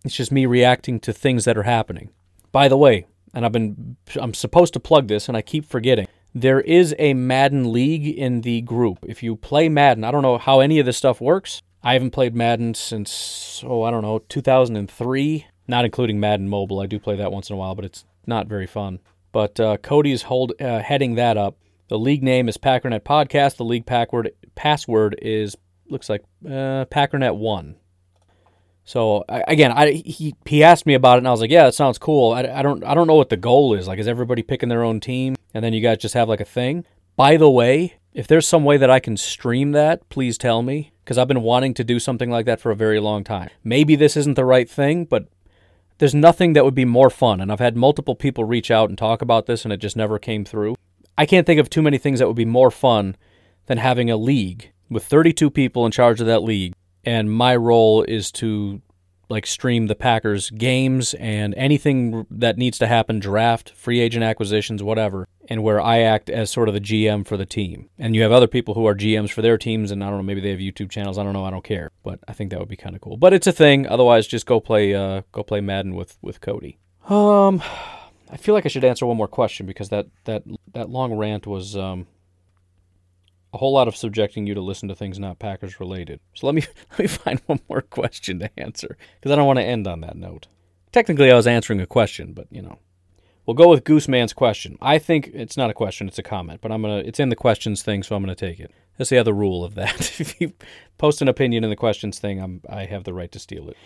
It's 0.04 0.14
just 0.14 0.32
me 0.32 0.46
reacting 0.46 1.00
to 1.00 1.12
things 1.12 1.44
that 1.44 1.56
are 1.56 1.62
happening. 1.62 2.10
By 2.50 2.68
the 2.68 2.76
way, 2.76 3.06
and 3.34 3.44
I've 3.44 3.52
been 3.52 3.96
I'm 4.16 4.34
supposed 4.34 4.72
to 4.74 4.80
plug 4.80 5.08
this 5.08 5.28
and 5.28 5.36
I 5.36 5.42
keep 5.42 5.64
forgetting. 5.64 6.06
There 6.34 6.60
is 6.60 6.94
a 6.98 7.14
Madden 7.14 7.72
league 7.72 8.06
in 8.06 8.40
the 8.40 8.62
group. 8.62 8.98
If 9.06 9.22
you 9.22 9.36
play 9.36 9.68
Madden, 9.68 10.04
I 10.04 10.10
don't 10.10 10.22
know 10.22 10.38
how 10.38 10.60
any 10.60 10.78
of 10.78 10.86
this 10.86 10.96
stuff 10.96 11.20
works. 11.20 11.62
I 11.82 11.94
haven't 11.94 12.12
played 12.12 12.34
Madden 12.34 12.74
since 12.74 13.62
oh, 13.66 13.82
I 13.82 13.90
don't 13.90 14.02
know, 14.02 14.20
2003, 14.28 15.46
not 15.68 15.84
including 15.84 16.20
Madden 16.20 16.48
Mobile. 16.48 16.80
I 16.80 16.86
do 16.86 16.98
play 16.98 17.16
that 17.16 17.32
once 17.32 17.50
in 17.50 17.54
a 17.54 17.58
while, 17.58 17.74
but 17.74 17.84
it's 17.84 18.04
not 18.26 18.46
very 18.46 18.66
fun. 18.66 19.00
But 19.32 19.58
uh, 19.58 19.78
Cody's 19.78 20.22
hold 20.22 20.52
uh, 20.60 20.80
heading 20.80 21.16
that 21.16 21.36
up. 21.36 21.56
The 21.88 21.98
league 21.98 22.22
name 22.22 22.48
is 22.48 22.56
Packernet 22.56 23.00
Podcast. 23.00 23.56
The 23.56 23.64
league 23.64 23.86
password 23.86 24.30
password 24.54 25.18
is 25.20 25.56
looks 25.88 26.08
like 26.08 26.22
uh, 26.46 26.86
Packernet 26.86 27.36
One. 27.36 27.76
So 28.84 29.24
again, 29.28 29.70
I 29.72 29.92
he 29.92 30.34
he 30.44 30.64
asked 30.64 30.86
me 30.86 30.94
about 30.94 31.14
it, 31.14 31.18
and 31.18 31.28
I 31.28 31.30
was 31.30 31.40
like, 31.40 31.50
"Yeah, 31.50 31.64
that 31.64 31.74
sounds 31.74 31.98
cool." 31.98 32.32
I, 32.32 32.40
I 32.42 32.62
don't 32.62 32.82
I 32.84 32.94
don't 32.94 33.06
know 33.06 33.14
what 33.14 33.28
the 33.28 33.36
goal 33.36 33.74
is. 33.74 33.86
Like, 33.86 33.98
is 33.98 34.08
everybody 34.08 34.42
picking 34.42 34.68
their 34.68 34.82
own 34.82 35.00
team, 35.00 35.36
and 35.54 35.64
then 35.64 35.72
you 35.72 35.80
guys 35.80 35.98
just 35.98 36.14
have 36.14 36.28
like 36.28 36.40
a 36.40 36.44
thing? 36.44 36.84
By 37.16 37.36
the 37.36 37.50
way, 37.50 37.94
if 38.12 38.26
there's 38.26 38.48
some 38.48 38.64
way 38.64 38.76
that 38.78 38.90
I 38.90 38.98
can 38.98 39.16
stream 39.16 39.72
that, 39.72 40.08
please 40.08 40.36
tell 40.36 40.62
me, 40.62 40.92
because 41.04 41.16
I've 41.16 41.28
been 41.28 41.42
wanting 41.42 41.74
to 41.74 41.84
do 41.84 41.98
something 41.98 42.30
like 42.30 42.46
that 42.46 42.60
for 42.60 42.70
a 42.70 42.76
very 42.76 42.98
long 42.98 43.22
time. 43.22 43.50
Maybe 43.62 43.94
this 43.94 44.16
isn't 44.16 44.34
the 44.34 44.44
right 44.44 44.68
thing, 44.68 45.04
but 45.04 45.28
there's 45.98 46.14
nothing 46.14 46.54
that 46.54 46.64
would 46.64 46.74
be 46.74 46.84
more 46.84 47.10
fun. 47.10 47.40
And 47.40 47.52
I've 47.52 47.60
had 47.60 47.76
multiple 47.76 48.16
people 48.16 48.44
reach 48.44 48.70
out 48.70 48.88
and 48.88 48.98
talk 48.98 49.22
about 49.22 49.46
this, 49.46 49.64
and 49.64 49.72
it 49.72 49.78
just 49.78 49.96
never 49.96 50.18
came 50.18 50.44
through. 50.44 50.74
I 51.16 51.26
can't 51.26 51.46
think 51.46 51.60
of 51.60 51.70
too 51.70 51.82
many 51.82 51.98
things 51.98 52.18
that 52.18 52.26
would 52.26 52.36
be 52.36 52.44
more 52.44 52.70
fun 52.70 53.16
than 53.66 53.78
having 53.78 54.10
a 54.10 54.16
league 54.16 54.72
with 54.90 55.04
32 55.04 55.50
people 55.50 55.86
in 55.86 55.92
charge 55.92 56.20
of 56.20 56.26
that 56.26 56.42
league 56.42 56.74
and 57.04 57.30
my 57.30 57.56
role 57.56 58.02
is 58.02 58.30
to 58.32 58.80
like 59.32 59.46
stream 59.46 59.86
the 59.86 59.94
Packers 59.94 60.50
games 60.50 61.14
and 61.14 61.54
anything 61.54 62.26
that 62.30 62.58
needs 62.58 62.78
to 62.78 62.86
happen 62.86 63.18
draft, 63.18 63.70
free 63.70 63.98
agent 63.98 64.22
acquisitions, 64.22 64.82
whatever, 64.82 65.26
and 65.48 65.62
where 65.62 65.80
I 65.80 66.00
act 66.00 66.28
as 66.28 66.50
sort 66.50 66.68
of 66.68 66.74
the 66.74 66.80
GM 66.80 67.26
for 67.26 67.38
the 67.38 67.46
team. 67.46 67.88
And 67.98 68.14
you 68.14 68.22
have 68.22 68.30
other 68.30 68.46
people 68.46 68.74
who 68.74 68.86
are 68.86 68.94
GMs 68.94 69.30
for 69.30 69.40
their 69.40 69.56
teams 69.56 69.90
and 69.90 70.04
I 70.04 70.10
don't 70.10 70.18
know, 70.18 70.22
maybe 70.22 70.42
they 70.42 70.50
have 70.50 70.58
YouTube 70.58 70.90
channels, 70.90 71.16
I 71.16 71.24
don't 71.24 71.32
know, 71.32 71.46
I 71.46 71.50
don't 71.50 71.64
care. 71.64 71.90
But 72.04 72.20
I 72.28 72.34
think 72.34 72.50
that 72.50 72.60
would 72.60 72.68
be 72.68 72.76
kind 72.76 72.94
of 72.94 73.00
cool. 73.00 73.16
But 73.16 73.32
it's 73.32 73.46
a 73.46 73.52
thing. 73.52 73.86
Otherwise 73.86 74.26
just 74.26 74.44
go 74.44 74.60
play 74.60 74.94
uh 74.94 75.22
go 75.32 75.42
play 75.42 75.62
Madden 75.62 75.94
with 75.94 76.18
with 76.20 76.42
Cody. 76.42 76.78
Um 77.08 77.62
I 78.30 78.36
feel 78.36 78.54
like 78.54 78.66
I 78.66 78.68
should 78.68 78.84
answer 78.84 79.06
one 79.06 79.16
more 79.16 79.28
question 79.28 79.64
because 79.66 79.88
that 79.88 80.06
that 80.24 80.42
that 80.74 80.90
long 80.90 81.14
rant 81.14 81.46
was 81.46 81.74
um 81.74 82.06
a 83.52 83.58
whole 83.58 83.72
lot 83.72 83.88
of 83.88 83.96
subjecting 83.96 84.46
you 84.46 84.54
to 84.54 84.60
listen 84.60 84.88
to 84.88 84.94
things 84.94 85.18
not 85.18 85.38
Packers 85.38 85.78
related. 85.78 86.20
So 86.34 86.46
let 86.46 86.54
me 86.54 86.62
let 86.92 86.98
me 86.98 87.06
find 87.06 87.40
one 87.46 87.60
more 87.68 87.82
question 87.82 88.38
to 88.40 88.50
answer 88.58 88.96
because 89.20 89.32
I 89.32 89.36
don't 89.36 89.46
want 89.46 89.58
to 89.58 89.64
end 89.64 89.86
on 89.86 90.00
that 90.00 90.16
note. 90.16 90.46
Technically, 90.90 91.30
I 91.30 91.36
was 91.36 91.46
answering 91.46 91.80
a 91.80 91.86
question, 91.86 92.32
but 92.32 92.46
you 92.50 92.62
know, 92.62 92.78
we'll 93.46 93.54
go 93.54 93.68
with 93.68 93.84
Gooseman's 93.84 94.32
question. 94.32 94.76
I 94.80 94.98
think 94.98 95.30
it's 95.32 95.56
not 95.56 95.70
a 95.70 95.74
question; 95.74 96.08
it's 96.08 96.18
a 96.18 96.22
comment, 96.22 96.60
but 96.60 96.72
I'm 96.72 96.82
gonna 96.82 96.98
it's 96.98 97.20
in 97.20 97.28
the 97.28 97.36
questions 97.36 97.82
thing, 97.82 98.02
so 98.02 98.16
I'm 98.16 98.22
gonna 98.22 98.34
take 98.34 98.60
it. 98.60 98.72
That's 98.98 99.10
the 99.10 99.18
other 99.18 99.32
rule 99.32 99.64
of 99.64 99.74
that. 99.74 100.00
if 100.20 100.40
you 100.40 100.52
post 100.98 101.22
an 101.22 101.28
opinion 101.28 101.64
in 101.64 101.70
the 101.70 101.76
questions 101.76 102.18
thing, 102.18 102.40
I'm 102.40 102.62
I 102.68 102.84
have 102.86 103.04
the 103.04 103.14
right 103.14 103.32
to 103.32 103.38
steal 103.38 103.68
it. 103.68 103.76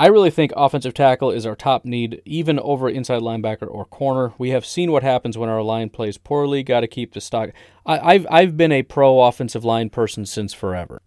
I 0.00 0.06
really 0.06 0.30
think 0.30 0.52
offensive 0.56 0.94
tackle 0.94 1.32
is 1.32 1.44
our 1.44 1.56
top 1.56 1.84
need, 1.84 2.22
even 2.24 2.60
over 2.60 2.88
inside 2.88 3.20
linebacker 3.20 3.66
or 3.68 3.84
corner. 3.84 4.32
We 4.38 4.50
have 4.50 4.64
seen 4.64 4.92
what 4.92 5.02
happens 5.02 5.36
when 5.36 5.48
our 5.48 5.62
line 5.62 5.90
plays 5.90 6.18
poorly. 6.18 6.62
Got 6.62 6.80
to 6.80 6.86
keep 6.86 7.14
the 7.14 7.20
stock. 7.20 7.50
I, 7.84 8.12
have 8.12 8.26
I've 8.30 8.56
been 8.56 8.70
a 8.70 8.84
pro 8.84 9.22
offensive 9.22 9.64
line 9.64 9.90
person 9.90 10.24
since 10.24 10.54
forever. 10.54 11.02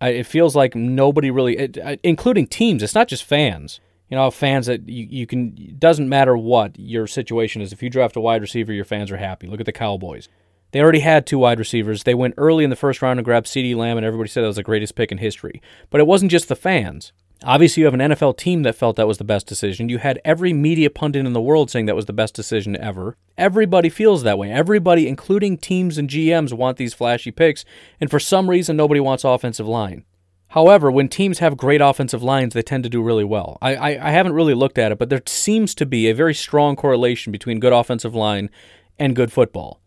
I, 0.00 0.08
it 0.10 0.26
feels 0.26 0.56
like 0.56 0.74
nobody 0.74 1.30
really, 1.30 1.58
it, 1.58 2.00
including 2.02 2.46
teams. 2.46 2.82
It's 2.82 2.94
not 2.94 3.08
just 3.08 3.24
fans. 3.24 3.80
You 4.08 4.16
know, 4.16 4.30
fans 4.30 4.66
that 4.66 4.88
you, 4.88 5.06
you 5.10 5.26
can. 5.26 5.76
Doesn't 5.78 6.08
matter 6.08 6.36
what 6.36 6.78
your 6.78 7.06
situation 7.06 7.60
is. 7.60 7.72
If 7.72 7.82
you 7.82 7.90
draft 7.90 8.16
a 8.16 8.20
wide 8.20 8.42
receiver, 8.42 8.72
your 8.72 8.84
fans 8.84 9.10
are 9.10 9.16
happy. 9.16 9.46
Look 9.48 9.60
at 9.60 9.66
the 9.66 9.72
Cowboys. 9.72 10.28
They 10.72 10.80
already 10.80 11.00
had 11.00 11.26
two 11.26 11.38
wide 11.38 11.58
receivers. 11.58 12.02
They 12.02 12.14
went 12.14 12.34
early 12.36 12.64
in 12.64 12.70
the 12.70 12.76
first 12.76 13.02
round 13.02 13.18
and 13.18 13.24
grabbed 13.24 13.46
CeeDee 13.46 13.76
Lamb, 13.76 13.96
and 13.96 14.04
everybody 14.04 14.28
said 14.28 14.42
that 14.42 14.48
was 14.48 14.56
the 14.56 14.62
greatest 14.62 14.94
pick 14.94 15.12
in 15.12 15.18
history. 15.18 15.60
But 15.90 16.00
it 16.00 16.06
wasn't 16.06 16.30
just 16.30 16.48
the 16.48 16.56
fans. 16.56 17.12
Obviously, 17.44 17.82
you 17.82 17.84
have 17.84 17.94
an 17.94 18.00
NFL 18.00 18.38
team 18.38 18.62
that 18.62 18.74
felt 18.74 18.96
that 18.96 19.06
was 19.06 19.18
the 19.18 19.24
best 19.24 19.46
decision. 19.46 19.90
You 19.90 19.98
had 19.98 20.18
every 20.24 20.54
media 20.54 20.88
pundit 20.88 21.26
in 21.26 21.34
the 21.34 21.42
world 21.42 21.70
saying 21.70 21.86
that 21.86 21.96
was 21.96 22.06
the 22.06 22.12
best 22.12 22.34
decision 22.34 22.74
ever. 22.76 23.16
Everybody 23.36 23.90
feels 23.90 24.22
that 24.22 24.38
way. 24.38 24.50
Everybody, 24.50 25.06
including 25.06 25.58
teams 25.58 25.98
and 25.98 26.08
GMs, 26.08 26.54
want 26.54 26.78
these 26.78 26.94
flashy 26.94 27.30
picks, 27.30 27.64
and 28.00 28.10
for 28.10 28.18
some 28.18 28.48
reason, 28.48 28.76
nobody 28.76 29.00
wants 29.00 29.24
offensive 29.24 29.68
line. 29.68 30.04
However, 30.48 30.90
when 30.90 31.08
teams 31.08 31.40
have 31.40 31.56
great 31.56 31.80
offensive 31.80 32.22
lines, 32.22 32.54
they 32.54 32.62
tend 32.62 32.84
to 32.84 32.90
do 32.90 33.02
really 33.02 33.24
well. 33.24 33.58
I, 33.60 33.74
I, 33.74 34.08
I 34.08 34.10
haven't 34.12 34.34
really 34.34 34.54
looked 34.54 34.78
at 34.78 34.92
it, 34.92 34.98
but 34.98 35.10
there 35.10 35.22
seems 35.26 35.74
to 35.74 35.84
be 35.84 36.08
a 36.08 36.14
very 36.14 36.32
strong 36.32 36.76
correlation 36.76 37.32
between 37.32 37.60
good 37.60 37.72
offensive 37.72 38.14
line 38.14 38.50
and 38.98 39.16
good 39.16 39.32
football. 39.32 39.80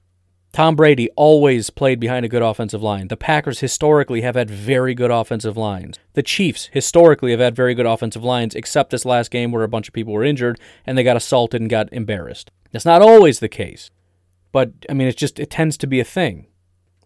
Tom 0.53 0.75
Brady 0.75 1.09
always 1.15 1.69
played 1.69 1.99
behind 1.99 2.25
a 2.25 2.29
good 2.29 2.41
offensive 2.41 2.81
line. 2.81 3.09
The 3.09 3.17
Packers 3.17 3.59
historically 3.59 4.21
have 4.21 4.35
had 4.35 4.49
very 4.49 4.95
good 4.95 5.11
offensive 5.11 5.55
lines. 5.55 5.99
The 6.13 6.23
Chiefs 6.23 6.69
historically 6.73 7.31
have 7.31 7.39
had 7.39 7.55
very 7.55 7.75
good 7.75 7.85
offensive 7.85 8.23
lines, 8.23 8.55
except 8.55 8.89
this 8.89 9.05
last 9.05 9.29
game 9.29 9.51
where 9.51 9.63
a 9.63 9.67
bunch 9.67 9.87
of 9.87 9.93
people 9.93 10.13
were 10.13 10.23
injured 10.23 10.59
and 10.85 10.97
they 10.97 11.03
got 11.03 11.17
assaulted 11.17 11.61
and 11.61 11.69
got 11.69 11.91
embarrassed. 11.93 12.49
That's 12.71 12.85
not 12.85 13.01
always 13.01 13.39
the 13.39 13.49
case. 13.49 13.91
But, 14.51 14.71
I 14.89 14.93
mean, 14.93 15.07
it's 15.07 15.19
just, 15.19 15.39
it 15.39 15.51
tends 15.51 15.77
to 15.77 15.87
be 15.87 15.99
a 15.99 16.05
thing. 16.05 16.47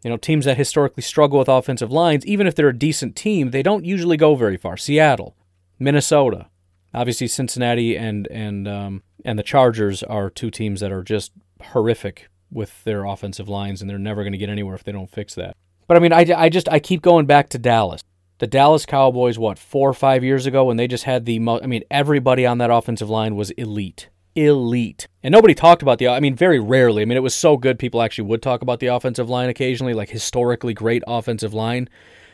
You 0.03 0.09
know, 0.09 0.17
teams 0.17 0.45
that 0.45 0.57
historically 0.57 1.03
struggle 1.03 1.39
with 1.39 1.49
offensive 1.49 1.91
lines, 1.91 2.25
even 2.25 2.47
if 2.47 2.55
they're 2.55 2.69
a 2.69 2.77
decent 2.77 3.15
team, 3.15 3.51
they 3.51 3.61
don't 3.61 3.85
usually 3.85 4.17
go 4.17 4.35
very 4.35 4.57
far. 4.57 4.77
Seattle, 4.77 5.35
Minnesota, 5.77 6.47
obviously 6.93 7.27
Cincinnati 7.27 7.95
and 7.97 8.27
and 8.27 8.67
um, 8.67 9.03
and 9.23 9.37
the 9.37 9.43
Chargers 9.43 10.01
are 10.03 10.29
two 10.29 10.49
teams 10.49 10.79
that 10.79 10.91
are 10.91 11.03
just 11.03 11.31
horrific 11.61 12.29
with 12.51 12.83
their 12.83 13.05
offensive 13.05 13.47
lines, 13.47 13.81
and 13.81 13.89
they're 13.89 13.97
never 13.97 14.23
going 14.23 14.33
to 14.33 14.37
get 14.37 14.49
anywhere 14.49 14.75
if 14.75 14.83
they 14.83 14.91
don't 14.91 15.09
fix 15.09 15.35
that. 15.35 15.55
But 15.87 15.97
I 15.97 15.99
mean, 15.99 16.13
I, 16.13 16.25
I 16.35 16.49
just 16.49 16.69
I 16.69 16.79
keep 16.79 17.01
going 17.01 17.25
back 17.25 17.49
to 17.49 17.57
Dallas. 17.57 18.01
The 18.39 18.47
Dallas 18.47 18.85
Cowboys, 18.85 19.37
what, 19.37 19.59
four 19.59 19.89
or 19.89 19.93
five 19.93 20.23
years 20.23 20.45
ago, 20.45 20.65
when 20.65 20.77
they 20.77 20.87
just 20.87 21.03
had 21.03 21.25
the 21.25 21.37
most, 21.37 21.63
I 21.63 21.67
mean, 21.67 21.83
everybody 21.91 22.45
on 22.45 22.57
that 22.57 22.71
offensive 22.71 23.09
line 23.09 23.35
was 23.35 23.51
elite. 23.51 24.09
Elite. 24.35 25.07
And 25.21 25.31
nobody 25.31 25.53
talked 25.53 25.83
about 25.83 25.99
the, 25.99 26.07
I 26.07 26.19
mean, 26.19 26.35
very 26.35 26.59
rarely. 26.59 27.03
I 27.03 27.05
mean, 27.05 27.17
it 27.17 27.21
was 27.21 27.35
so 27.35 27.55
good, 27.55 27.77
people 27.77 28.01
actually 28.01 28.27
would 28.29 28.41
talk 28.41 28.63
about 28.63 28.79
the 28.79 28.87
offensive 28.87 29.29
line 29.29 29.49
occasionally, 29.49 29.93
like 29.93 30.09
historically 30.09 30.73
great 30.73 31.03
offensive 31.05 31.53
line. 31.53 31.87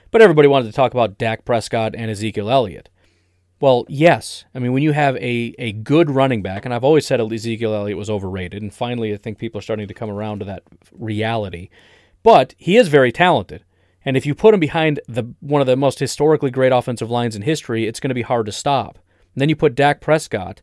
But 0.09 0.21
everybody 0.21 0.47
wanted 0.47 0.67
to 0.67 0.71
talk 0.71 0.93
about 0.93 1.17
Dak 1.17 1.43
Prescott 1.43 1.93
and 1.93 2.09
Ezekiel 2.09 2.49
Elliott. 2.49 2.89
Well, 3.59 3.85
yes. 3.87 4.45
I 4.53 4.59
mean, 4.59 4.71
when 4.71 4.83
you 4.83 4.91
have 4.91 5.15
a, 5.17 5.55
a 5.57 5.71
good 5.71 6.11
running 6.11 6.41
back, 6.41 6.63
and 6.65 6.73
I've 6.73 6.83
always 6.83 7.07
said 7.07 7.19
Ezekiel 7.19 7.73
Elliott 7.73 7.97
was 7.97 8.09
overrated, 8.09 8.61
and 8.61 8.73
finally 8.73 9.13
I 9.13 9.17
think 9.17 9.39
people 9.39 9.57
are 9.59 9.63
starting 9.63 9.87
to 9.87 9.93
come 9.93 10.09
around 10.09 10.39
to 10.39 10.45
that 10.45 10.63
reality. 10.91 11.69
But 12.21 12.53
he 12.57 12.77
is 12.77 12.87
very 12.87 13.11
talented. 13.11 13.63
And 14.05 14.15
if 14.15 14.25
you 14.25 14.35
put 14.35 14.53
him 14.53 14.59
behind 14.59 14.99
the 15.07 15.33
one 15.39 15.61
of 15.61 15.67
the 15.67 15.75
most 15.75 15.99
historically 15.99 16.51
great 16.51 16.71
offensive 16.71 17.09
lines 17.09 17.35
in 17.35 17.41
history, 17.41 17.87
it's 17.87 17.99
going 17.99 18.09
to 18.09 18.15
be 18.15 18.21
hard 18.21 18.45
to 18.45 18.51
stop. 18.51 18.99
And 19.33 19.41
then 19.41 19.49
you 19.49 19.55
put 19.55 19.75
Dak 19.75 20.01
Prescott 20.01 20.61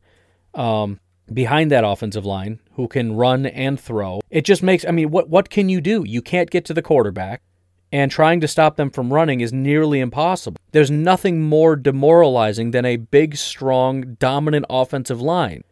um, 0.54 1.00
behind 1.32 1.70
that 1.70 1.84
offensive 1.84 2.24
line, 2.24 2.60
who 2.72 2.88
can 2.88 3.16
run 3.16 3.44
and 3.46 3.78
throw. 3.78 4.20
It 4.30 4.44
just 4.44 4.62
makes. 4.62 4.84
I 4.86 4.92
mean, 4.92 5.10
what 5.10 5.28
what 5.28 5.50
can 5.50 5.68
you 5.68 5.80
do? 5.80 6.04
You 6.06 6.22
can't 6.22 6.50
get 6.50 6.64
to 6.66 6.74
the 6.74 6.82
quarterback 6.82 7.42
and 7.92 8.10
trying 8.10 8.40
to 8.40 8.48
stop 8.48 8.76
them 8.76 8.90
from 8.90 9.12
running 9.12 9.40
is 9.40 9.52
nearly 9.52 10.00
impossible. 10.00 10.58
There's 10.72 10.90
nothing 10.90 11.42
more 11.42 11.76
demoralizing 11.76 12.72
than 12.72 12.84
a 12.84 12.96
big, 12.96 13.36
strong, 13.36 14.16
dominant 14.18 14.66
offensive 14.68 15.20
line. 15.20 15.62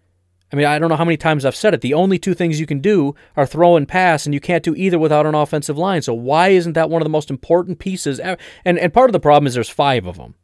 I 0.52 0.56
mean, 0.56 0.66
I 0.66 0.78
don't 0.78 0.90
know 0.90 0.96
how 0.96 1.04
many 1.04 1.16
times 1.16 1.44
I've 1.44 1.56
said 1.56 1.72
it. 1.72 1.80
The 1.80 1.94
only 1.94 2.18
two 2.18 2.34
things 2.34 2.60
you 2.60 2.66
can 2.66 2.80
do 2.80 3.14
are 3.36 3.46
throw 3.46 3.76
and 3.76 3.88
pass, 3.88 4.26
and 4.26 4.34
you 4.34 4.40
can't 4.40 4.62
do 4.62 4.74
either 4.74 4.98
without 4.98 5.24
an 5.24 5.34
offensive 5.34 5.78
line. 5.78 6.02
So 6.02 6.12
why 6.12 6.48
isn't 6.48 6.74
that 6.74 6.90
one 6.90 7.00
of 7.00 7.06
the 7.06 7.10
most 7.10 7.30
important 7.30 7.78
pieces? 7.78 8.20
And 8.20 8.38
and 8.64 8.92
part 8.92 9.08
of 9.08 9.14
the 9.14 9.20
problem 9.20 9.46
is 9.46 9.54
there's 9.54 9.70
five 9.70 10.06
of 10.06 10.18
them, 10.18 10.34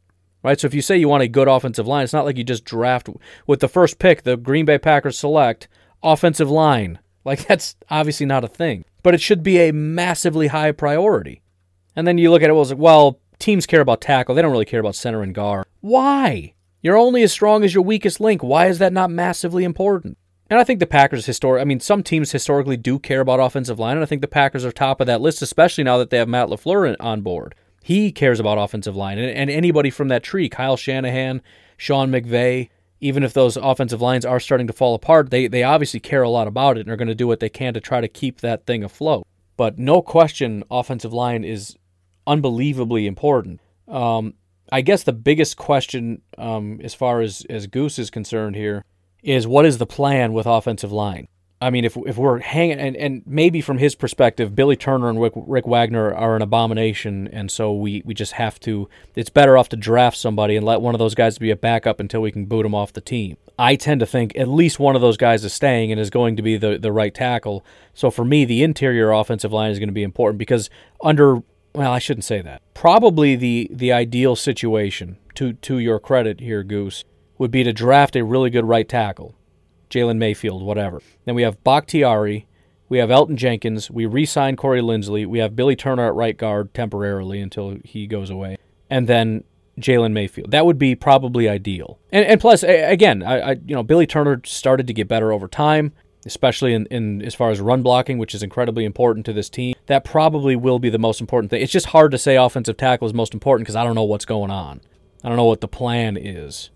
right? 0.41 0.59
So 0.59 0.65
if 0.65 0.73
you 0.73 0.81
say 0.81 0.97
you 0.97 1.07
want 1.07 1.23
a 1.23 1.27
good 1.27 1.47
offensive 1.47 1.87
line, 1.87 2.03
it's 2.03 2.13
not 2.13 2.25
like 2.25 2.37
you 2.37 2.43
just 2.43 2.65
draft 2.65 3.07
with 3.45 3.59
the 3.59 3.67
first 3.67 3.99
pick. 3.99 4.23
The 4.23 4.35
Green 4.35 4.65
Bay 4.65 4.79
Packers 4.79 5.19
select 5.19 5.67
offensive 6.01 6.49
line. 6.49 6.99
Like 7.23 7.45
that's 7.47 7.75
obviously 7.91 8.25
not 8.25 8.43
a 8.43 8.47
thing, 8.47 8.85
but 9.03 9.13
it 9.13 9.21
should 9.21 9.43
be 9.43 9.59
a 9.59 9.71
massively 9.71 10.47
high 10.47 10.71
priority. 10.71 11.43
And 11.99 12.07
then 12.07 12.17
you 12.17 12.31
look 12.31 12.41
at 12.41 12.49
it, 12.49 12.53
well, 12.53 12.61
it's 12.61 12.71
like, 12.71 12.79
well, 12.79 13.19
teams 13.39 13.65
care 13.65 13.81
about 13.81 13.99
tackle. 13.99 14.33
They 14.33 14.41
don't 14.41 14.53
really 14.53 14.63
care 14.63 14.79
about 14.79 14.95
center 14.95 15.21
and 15.21 15.35
guard. 15.35 15.65
Why? 15.81 16.53
You're 16.81 16.95
only 16.95 17.23
as 17.23 17.33
strong 17.33 17.65
as 17.65 17.73
your 17.73 17.83
weakest 17.83 18.21
link. 18.21 18.41
Why 18.41 18.67
is 18.67 18.79
that 18.79 18.93
not 18.93 19.11
massively 19.11 19.65
important? 19.65 20.17
And 20.49 20.57
I 20.57 20.63
think 20.63 20.79
the 20.79 20.87
Packers 20.87 21.25
historic 21.25 21.61
I 21.61 21.65
mean, 21.65 21.81
some 21.81 22.01
teams 22.01 22.31
historically 22.31 22.77
do 22.77 22.99
care 22.99 23.19
about 23.19 23.41
offensive 23.41 23.79
line, 23.79 23.97
and 23.97 24.03
I 24.03 24.05
think 24.05 24.21
the 24.21 24.29
Packers 24.29 24.63
are 24.63 24.71
top 24.71 25.01
of 25.01 25.07
that 25.07 25.19
list, 25.19 25.41
especially 25.41 25.83
now 25.83 25.97
that 25.97 26.09
they 26.09 26.17
have 26.17 26.29
Matt 26.29 26.47
LaFleur 26.47 26.95
on 27.01 27.19
board. 27.19 27.53
He 27.83 28.13
cares 28.13 28.39
about 28.39 28.57
offensive 28.57 28.95
line, 28.95 29.17
and, 29.17 29.29
and 29.29 29.49
anybody 29.49 29.89
from 29.89 30.07
that 30.07 30.23
tree, 30.23 30.47
Kyle 30.47 30.77
Shanahan, 30.77 31.41
Sean 31.75 32.11
McVay, 32.11 32.69
even 33.01 33.23
if 33.23 33.33
those 33.33 33.57
offensive 33.57 34.01
lines 34.01 34.25
are 34.25 34.39
starting 34.39 34.67
to 34.67 34.73
fall 34.73 34.95
apart, 34.95 35.31
they, 35.31 35.47
they 35.47 35.63
obviously 35.63 35.99
care 35.99 36.23
a 36.23 36.29
lot 36.29 36.47
about 36.47 36.77
it 36.77 36.81
and 36.81 36.89
are 36.91 36.97
going 36.97 37.09
to 37.09 37.15
do 37.15 37.27
what 37.27 37.41
they 37.41 37.49
can 37.49 37.73
to 37.73 37.81
try 37.81 37.99
to 37.99 38.07
keep 38.07 38.39
that 38.39 38.65
thing 38.65 38.85
afloat. 38.85 39.27
But 39.59 39.77
no 39.77 40.01
question, 40.01 40.63
offensive 40.71 41.11
line 41.11 41.43
is 41.43 41.75
unbelievably 42.29 43.07
important. 43.07 43.59
Um, 43.87 44.35
I 44.71 44.81
guess 44.81 45.03
the 45.03 45.13
biggest 45.13 45.57
question, 45.57 46.21
um, 46.37 46.79
as 46.83 46.93
far 46.93 47.21
as, 47.21 47.45
as 47.49 47.65
Goose 47.67 47.97
is 47.97 48.09
concerned 48.11 48.55
here, 48.55 48.85
is 49.23 49.47
what 49.47 49.65
is 49.65 49.79
the 49.79 49.87
plan 49.87 50.31
with 50.31 50.45
offensive 50.45 50.91
line? 50.91 51.27
I 51.61 51.71
mean, 51.71 51.83
if 51.83 51.97
if 52.05 52.15
we're 52.15 52.39
hanging, 52.39 52.79
and, 52.79 52.95
and 52.95 53.21
maybe 53.25 53.59
from 53.59 53.79
his 53.79 53.93
perspective, 53.93 54.55
Billy 54.55 54.77
Turner 54.77 55.09
and 55.09 55.21
Rick, 55.21 55.33
Rick 55.35 55.67
Wagner 55.67 56.13
are 56.13 56.37
an 56.37 56.41
abomination, 56.41 57.27
and 57.27 57.51
so 57.51 57.73
we, 57.73 58.01
we 58.05 58.13
just 58.13 58.33
have 58.33 58.61
to. 58.61 58.87
It's 59.13 59.29
better 59.29 59.57
off 59.57 59.67
to 59.69 59.75
draft 59.75 60.15
somebody 60.15 60.55
and 60.55 60.65
let 60.65 60.79
one 60.79 60.95
of 60.95 60.99
those 60.99 61.15
guys 61.15 61.37
be 61.37 61.51
a 61.51 61.57
backup 61.57 61.99
until 61.99 62.21
we 62.21 62.31
can 62.31 62.45
boot 62.45 62.65
him 62.65 62.73
off 62.73 62.93
the 62.93 63.01
team. 63.01 63.35
I 63.57 63.75
tend 63.75 63.99
to 63.99 64.05
think 64.05 64.37
at 64.37 64.47
least 64.47 64.79
one 64.79 64.95
of 64.95 65.01
those 65.01 65.17
guys 65.17 65.43
is 65.43 65.53
staying 65.53 65.91
and 65.91 65.99
is 65.99 66.09
going 66.09 66.37
to 66.37 66.41
be 66.41 66.55
the, 66.55 66.77
the 66.77 66.93
right 66.93 67.13
tackle. 67.13 67.65
So 67.93 68.09
for 68.09 68.23
me, 68.23 68.45
the 68.45 68.63
interior 68.63 69.11
offensive 69.11 69.51
line 69.51 69.71
is 69.71 69.79
going 69.79 69.89
to 69.89 69.93
be 69.93 70.03
important 70.03 70.39
because 70.39 70.69
under 71.03 71.43
well, 71.73 71.91
I 71.91 71.99
shouldn't 71.99 72.25
say 72.25 72.41
that. 72.41 72.61
Probably 72.73 73.35
the 73.35 73.69
the 73.71 73.91
ideal 73.91 74.35
situation 74.35 75.17
to 75.35 75.53
to 75.53 75.77
your 75.79 75.99
credit 75.99 76.39
here, 76.39 76.63
Goose, 76.63 77.03
would 77.37 77.51
be 77.51 77.63
to 77.63 77.73
draft 77.73 78.15
a 78.15 78.23
really 78.23 78.49
good 78.49 78.65
right 78.65 78.87
tackle, 78.87 79.35
Jalen 79.89 80.17
Mayfield, 80.17 80.63
whatever. 80.63 81.01
Then 81.25 81.35
we 81.35 81.43
have 81.43 81.63
Bakhtiari, 81.63 82.47
we 82.87 82.97
have 82.97 83.09
Elgton 83.09 83.35
Jenkins, 83.35 83.91
we 83.91 84.05
re-sign 84.05 84.55
Corey 84.55 84.81
Linsley, 84.81 85.25
we 85.25 85.39
have 85.39 85.55
Billy 85.55 85.75
Turner 85.75 86.07
at 86.07 86.15
right 86.15 86.37
guard 86.37 86.73
temporarily 86.73 87.39
until 87.39 87.77
he 87.83 88.07
goes 88.07 88.29
away, 88.29 88.57
and 88.89 89.07
then 89.07 89.43
Jalen 89.79 90.11
Mayfield. 90.11 90.51
That 90.51 90.65
would 90.65 90.77
be 90.77 90.95
probably 90.95 91.47
ideal. 91.47 91.99
And 92.11 92.25
and 92.25 92.41
plus, 92.41 92.63
again, 92.63 93.23
I, 93.23 93.39
I 93.39 93.51
you 93.51 93.75
know 93.75 93.83
Billy 93.83 94.07
Turner 94.07 94.41
started 94.45 94.87
to 94.87 94.93
get 94.93 95.07
better 95.07 95.31
over 95.31 95.47
time 95.47 95.93
especially 96.25 96.73
in, 96.73 96.85
in 96.87 97.21
as 97.21 97.35
far 97.35 97.49
as 97.49 97.61
run 97.61 97.81
blocking, 97.81 98.17
which 98.17 98.35
is 98.35 98.43
incredibly 98.43 98.85
important 98.85 99.25
to 99.25 99.33
this 99.33 99.49
team. 99.49 99.75
That 99.87 100.03
probably 100.03 100.55
will 100.55 100.79
be 100.79 100.89
the 100.89 100.99
most 100.99 101.21
important 101.21 101.49
thing. 101.49 101.61
It's 101.61 101.71
just 101.71 101.87
hard 101.87 102.11
to 102.11 102.17
say 102.17 102.35
offensive 102.35 102.77
tackle 102.77 103.07
is 103.07 103.13
most 103.13 103.33
important 103.33 103.65
because 103.65 103.75
I 103.75 103.83
don't 103.83 103.95
know 103.95 104.03
what's 104.03 104.25
going 104.25 104.51
on. 104.51 104.81
I 105.23 105.27
don't 105.27 105.37
know 105.37 105.45
what 105.45 105.61
the 105.61 105.67
plan 105.67 106.17
is. 106.17 106.69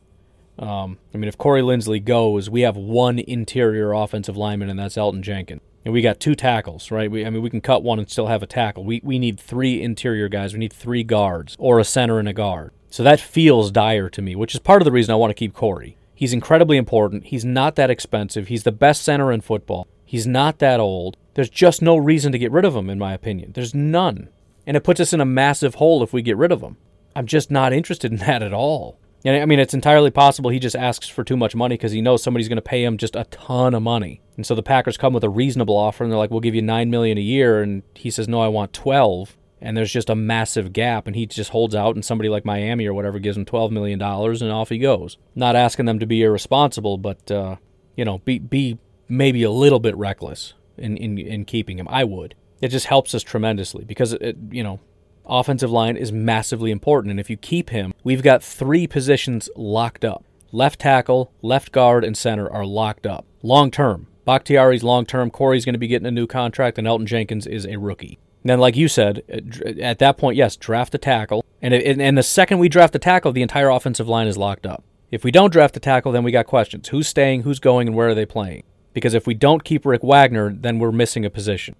Um, 0.59 0.99
I 1.13 1.17
mean, 1.17 1.27
if 1.27 1.37
Corey 1.37 1.61
Linsley 1.61 2.03
goes, 2.03 2.49
we 2.49 2.61
have 2.61 2.77
one 2.77 3.19
interior 3.19 3.91
offensive 3.93 4.37
lineman, 4.37 4.69
and 4.69 4.79
that's 4.79 4.95
Elgton 4.95 5.21
Jenkins. 5.21 5.61
And 5.85 5.93
we 5.93 6.01
got 6.01 6.19
two 6.19 6.35
tackles, 6.35 6.91
right? 6.91 7.11
We, 7.11 7.25
I 7.25 7.29
mean, 7.29 7.41
we 7.41 7.49
can 7.49 7.59
cut 7.59 7.83
one 7.83 7.99
and 7.99 8.09
still 8.09 8.27
have 8.27 8.41
a 8.41 8.47
tackle. 8.47 8.85
We, 8.85 9.01
we 9.03 9.19
need 9.19 9.39
three 9.39 9.81
interior 9.81 10.29
guys. 10.29 10.53
We 10.53 10.59
need 10.59 10.71
three 10.71 11.03
guards 11.03 11.57
or 11.59 11.79
a 11.79 11.83
center 11.83 12.19
and 12.19 12.29
a 12.29 12.33
guard. 12.33 12.71
So 12.89 13.03
that 13.03 13.19
feels 13.19 13.71
dire 13.71 14.09
to 14.09 14.21
me, 14.21 14.35
which 14.35 14.53
is 14.53 14.61
part 14.61 14.81
of 14.81 14.85
the 14.85 14.91
reason 14.91 15.11
I 15.11 15.17
want 15.17 15.31
to 15.31 15.35
keep 15.35 15.53
Corey. 15.53 15.97
He's 16.15 16.33
incredibly 16.33 16.77
important. 16.77 17.25
He's 17.25 17.45
not 17.45 17.75
that 17.75 17.89
expensive. 17.89 18.47
He's 18.47 18.63
the 18.63 18.71
best 18.71 19.03
center 19.03 19.31
in 19.31 19.41
football. 19.41 19.87
He's 20.05 20.27
not 20.27 20.59
that 20.59 20.79
old. 20.79 21.17
There's 21.33 21.49
just 21.49 21.81
no 21.81 21.97
reason 21.97 22.31
to 22.31 22.37
get 22.37 22.51
rid 22.51 22.65
of 22.65 22.75
him, 22.75 22.89
in 22.89 22.99
my 22.99 23.13
opinion. 23.13 23.53
There's 23.53 23.73
none. 23.73 24.29
And 24.67 24.77
it 24.77 24.83
puts 24.83 24.99
us 24.99 25.13
in 25.13 25.21
a 25.21 25.25
massive 25.25 25.75
hole 25.75 26.03
if 26.03 26.13
we 26.13 26.21
get 26.21 26.37
rid 26.37 26.51
of 26.51 26.61
him. 26.61 26.77
I'm 27.15 27.25
just 27.25 27.49
not 27.51 27.73
interested 27.73 28.11
in 28.11 28.17
that 28.27 28.43
at 28.43 28.53
all. 28.53 28.99
And 29.25 29.41
I 29.41 29.45
mean, 29.45 29.59
it's 29.59 29.73
entirely 29.73 30.11
possible 30.11 30.49
he 30.49 30.59
just 30.59 30.75
asks 30.75 31.07
for 31.07 31.23
too 31.23 31.37
much 31.37 31.55
money 31.55 31.75
because 31.75 31.93
he 31.93 32.01
knows 32.01 32.21
somebody's 32.21 32.49
going 32.49 32.57
to 32.57 32.61
pay 32.61 32.83
him 32.83 32.97
just 32.97 33.15
a 33.15 33.23
ton 33.25 33.73
of 33.73 33.81
money. 33.81 34.21
And 34.35 34.45
so 34.45 34.53
the 34.53 34.63
Packers 34.63 34.97
come 34.97 35.13
with 35.13 35.23
a 35.23 35.29
reasonable 35.29 35.77
offer, 35.77 36.03
and 36.03 36.11
they're 36.11 36.17
like, 36.17 36.29
"We'll 36.29 36.41
give 36.41 36.55
you 36.55 36.61
nine 36.61 36.89
million 36.89 37.17
a 37.17 37.21
year," 37.21 37.61
and 37.61 37.83
he 37.93 38.11
says, 38.11 38.27
"No, 38.27 38.41
I 38.41 38.49
want 38.49 38.73
12 38.73 39.37
and 39.63 39.77
there's 39.77 39.93
just 39.93 40.09
a 40.09 40.15
massive 40.15 40.73
gap 40.73 41.07
and 41.07 41.15
he 41.15 41.25
just 41.25 41.51
holds 41.51 41.73
out 41.73 41.95
and 41.95 42.03
somebody 42.03 42.29
like 42.29 42.43
Miami 42.43 42.85
or 42.85 42.93
whatever 42.93 43.17
gives 43.17 43.37
him 43.37 43.45
12 43.45 43.71
million 43.71 43.97
dollars 43.97 44.41
and 44.41 44.51
off 44.51 44.69
he 44.69 44.77
goes. 44.77 45.17
Not 45.33 45.55
asking 45.55 45.85
them 45.85 45.99
to 45.99 46.05
be 46.05 46.21
irresponsible, 46.21 46.97
but 46.97 47.31
uh, 47.31 47.55
you 47.95 48.03
know, 48.03 48.19
be 48.19 48.37
be 48.37 48.77
maybe 49.07 49.41
a 49.41 49.49
little 49.49 49.79
bit 49.79 49.95
reckless 49.95 50.53
in, 50.77 50.97
in 50.97 51.17
in 51.17 51.45
keeping 51.45 51.79
him. 51.79 51.87
I 51.89 52.03
would. 52.03 52.35
It 52.61 52.67
just 52.67 52.87
helps 52.87 53.15
us 53.15 53.23
tremendously 53.23 53.85
because 53.85 54.13
it, 54.13 54.35
you 54.51 54.63
know, 54.63 54.81
offensive 55.25 55.71
line 55.71 55.95
is 55.95 56.11
massively 56.11 56.69
important 56.69 57.11
and 57.11 57.19
if 57.19 57.29
you 57.29 57.37
keep 57.37 57.69
him, 57.69 57.93
we've 58.03 58.21
got 58.21 58.43
three 58.43 58.85
positions 58.85 59.49
locked 59.55 60.03
up. 60.03 60.25
Left 60.51 60.79
tackle, 60.79 61.31
left 61.41 61.71
guard 61.71 62.03
and 62.03 62.17
center 62.17 62.51
are 62.51 62.65
locked 62.65 63.07
up. 63.07 63.25
Long 63.41 63.71
term. 63.71 64.07
Bakhtiari's 64.25 64.83
long 64.83 65.05
term. 65.05 65.31
Corey's 65.31 65.65
going 65.65 65.73
to 65.73 65.79
be 65.79 65.87
getting 65.87 66.07
a 66.07 66.11
new 66.11 66.27
contract, 66.27 66.77
and 66.77 66.87
Elgton 66.87 67.05
Jenkins 67.05 67.45
is 67.45 67.65
a 67.65 67.77
rookie. 67.77 68.19
And 68.43 68.49
then, 68.49 68.59
like 68.59 68.75
you 68.75 68.87
said, 68.87 69.23
uh, 69.31 69.81
at 69.81 69.99
that 69.99 70.17
point, 70.17 70.35
yes, 70.35 70.57
draft 70.57 70.93
a 70.93 70.97
tackle. 70.97 71.45
And, 71.61 71.73
it, 71.73 71.99
and 71.99 72.17
the 72.17 72.23
second 72.23 72.59
we 72.59 72.67
draft 72.67 72.93
a 72.93 72.99
tackle, 72.99 73.31
the 73.31 73.41
entire 73.41 73.69
offensive 73.69 74.07
line 74.07 74.27
is 74.27 74.37
locked 74.37 74.65
up. 74.65 74.83
If 75.11 75.23
we 75.23 75.31
don't 75.31 75.51
draft 75.51 75.77
a 75.77 75.79
tackle, 75.79 76.11
then 76.11 76.23
we 76.23 76.31
got 76.31 76.45
questions. 76.45 76.89
Who's 76.89 77.07
staying, 77.07 77.43
who's 77.43 77.59
going, 77.59 77.87
and 77.87 77.95
where 77.95 78.09
are 78.09 78.15
they 78.15 78.25
playing? 78.25 78.63
Because 78.93 79.13
if 79.13 79.25
we 79.25 79.33
don't 79.33 79.63
keep 79.63 79.85
Rick 79.85 80.03
Wagner, 80.03 80.53
then 80.53 80.77
we're 80.77 80.91
missing 80.91 81.23
a 81.23 81.29
position. 81.29 81.75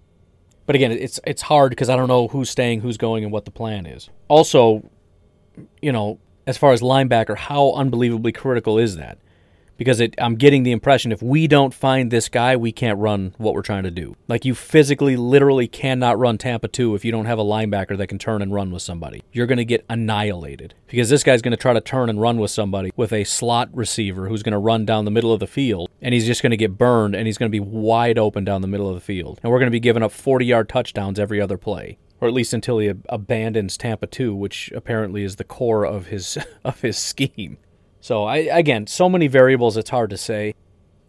But 0.65 0.75
again, 0.75 0.91
it's 0.91 1.19
it's 1.25 1.41
hard 1.41 1.71
because 1.71 1.89
I 1.89 1.95
don't 1.97 2.07
know 2.07 2.29
who's 2.29 2.49
staying, 2.49 2.81
who's 2.81 2.97
going, 2.97 3.23
and 3.23 3.33
what 3.33 3.45
the 3.45 3.51
plan 3.51 3.85
is. 3.85 4.09
Also, 4.29 4.89
you 5.81 5.91
know, 5.91 6.19
as 6.47 6.57
far 6.57 6.71
as 6.71 6.81
linebacker, 6.81 7.35
how 7.35 7.73
unbelievably 7.73 8.31
critical 8.31 8.77
is 8.77 8.95
that? 8.95 9.17
Because 9.83 9.99
it, 9.99 10.15
I'm 10.17 10.35
getting 10.35 10.63
the 10.63 10.71
impression 10.71 11.11
if 11.11 11.21
we 11.21 11.45
don't 11.45 11.73
find 11.73 12.09
this 12.09 12.29
guy, 12.29 12.55
we 12.55 12.71
can't 12.71 12.97
run 12.97 13.35
what 13.37 13.53
we're 13.53 13.61
trying 13.61 13.83
to 13.83 13.91
do. 13.91 14.15
Like 14.29 14.45
you 14.45 14.55
physically, 14.55 15.17
literally 15.17 15.67
cannot 15.67 16.17
run 16.17 16.37
Tampa 16.37 16.69
2 16.69 16.95
if 16.95 17.03
you 17.03 17.11
don't 17.11 17.25
have 17.25 17.37
a 17.37 17.43
linebacker 17.43 17.97
that 17.97 18.07
can 18.07 18.17
turn 18.17 18.41
and 18.41 18.53
run 18.53 18.71
with 18.71 18.81
somebody. 18.81 19.23
You're 19.33 19.45
going 19.45 19.57
to 19.57 19.65
get 19.65 19.85
annihilated 19.89 20.73
because 20.87 21.09
this 21.09 21.21
guy's 21.21 21.41
going 21.41 21.51
to 21.51 21.57
try 21.57 21.73
to 21.73 21.81
turn 21.81 22.09
and 22.09 22.21
run 22.21 22.37
with 22.37 22.51
somebody 22.51 22.91
with 22.95 23.11
a 23.11 23.25
slot 23.25 23.67
receiver 23.73 24.29
who's 24.29 24.41
going 24.41 24.53
to 24.53 24.57
run 24.57 24.85
down 24.85 25.03
the 25.03 25.11
middle 25.11 25.33
of 25.33 25.41
the 25.41 25.47
field 25.47 25.89
and 26.01 26.13
he's 26.13 26.25
just 26.25 26.41
going 26.41 26.51
to 26.51 26.57
get 26.57 26.77
burned 26.77 27.13
and 27.13 27.27
he's 27.27 27.37
going 27.37 27.51
to 27.51 27.55
be 27.55 27.59
wide 27.59 28.17
open 28.17 28.45
down 28.45 28.61
the 28.61 28.67
middle 28.69 28.87
of 28.87 28.95
the 28.95 29.01
field. 29.01 29.41
And 29.43 29.51
we're 29.51 29.59
going 29.59 29.67
to 29.67 29.71
be 29.71 29.81
giving 29.81 30.01
up 30.01 30.13
40 30.13 30.45
yard 30.45 30.69
touchdowns 30.69 31.19
every 31.19 31.41
other 31.41 31.57
play 31.57 31.97
or 32.21 32.27
at 32.29 32.33
least 32.33 32.53
until 32.53 32.77
he 32.77 32.87
abandons 33.09 33.75
Tampa 33.75 34.07
2, 34.07 34.33
which 34.33 34.71
apparently 34.73 35.25
is 35.25 35.35
the 35.35 35.43
core 35.43 35.83
of 35.83 36.07
his 36.07 36.37
of 36.63 36.79
his 36.79 36.97
scheme. 36.97 37.57
So 38.03 38.25
I 38.25 38.39
again, 38.39 38.85
so 38.85 39.07
many 39.07 39.27
variables 39.27 39.77
it's 39.77 39.89
hard 39.89 40.09
to 40.09 40.17
say. 40.17 40.55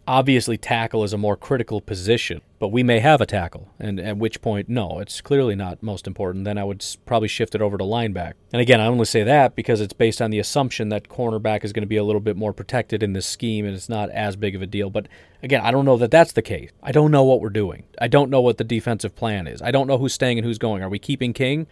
Obviously, 0.06 0.56
tackle 0.56 1.02
is 1.02 1.12
a 1.12 1.18
more 1.18 1.36
critical 1.36 1.80
position, 1.80 2.40
but 2.60 2.68
we 2.68 2.84
may 2.84 3.00
have 3.00 3.20
a 3.20 3.26
tackle. 3.26 3.68
And 3.80 3.98
at 3.98 4.16
which 4.16 4.40
point, 4.40 4.68
no, 4.68 5.00
it's 5.00 5.20
clearly 5.20 5.56
not 5.56 5.82
most 5.82 6.06
important. 6.06 6.44
Then 6.44 6.56
I 6.56 6.62
would 6.62 6.86
probably 7.04 7.26
shift 7.26 7.56
it 7.56 7.62
over 7.62 7.76
to 7.76 7.82
linebacker. 7.82 8.34
And 8.52 8.62
again, 8.62 8.80
I 8.80 8.86
only 8.86 9.06
say 9.06 9.24
that 9.24 9.56
because 9.56 9.80
it's 9.80 9.92
based 9.92 10.22
on 10.22 10.30
the 10.30 10.38
assumption 10.38 10.90
that 10.90 11.08
cornerback 11.08 11.64
is 11.64 11.72
going 11.72 11.82
to 11.82 11.88
be 11.88 11.96
a 11.96 12.04
little 12.04 12.20
bit 12.20 12.36
more 12.36 12.52
protected 12.52 13.02
in 13.02 13.12
this 13.12 13.26
scheme 13.26 13.66
and 13.66 13.74
it's 13.74 13.88
not 13.88 14.08
as 14.10 14.36
big 14.36 14.54
of 14.54 14.62
a 14.62 14.66
deal. 14.66 14.88
But 14.88 15.08
again, 15.42 15.62
I 15.62 15.72
don't 15.72 15.86
know 15.86 15.96
that 15.96 16.12
that's 16.12 16.32
the 16.32 16.42
case. 16.42 16.70
I 16.80 16.92
don't 16.92 17.10
know 17.10 17.24
what 17.24 17.40
we're 17.40 17.50
doing. 17.50 17.86
I 18.00 18.06
don't 18.06 18.30
know 18.30 18.40
what 18.40 18.58
the 18.58 18.62
defensive 18.62 19.16
plan 19.16 19.48
is. 19.48 19.60
I 19.60 19.72
don't 19.72 19.88
know 19.88 19.98
who's 19.98 20.14
staying 20.14 20.38
and 20.38 20.46
who's 20.46 20.58
going. 20.58 20.84
Are 20.84 20.88
we 20.88 21.00
keeping 21.00 21.32
King? 21.32 21.66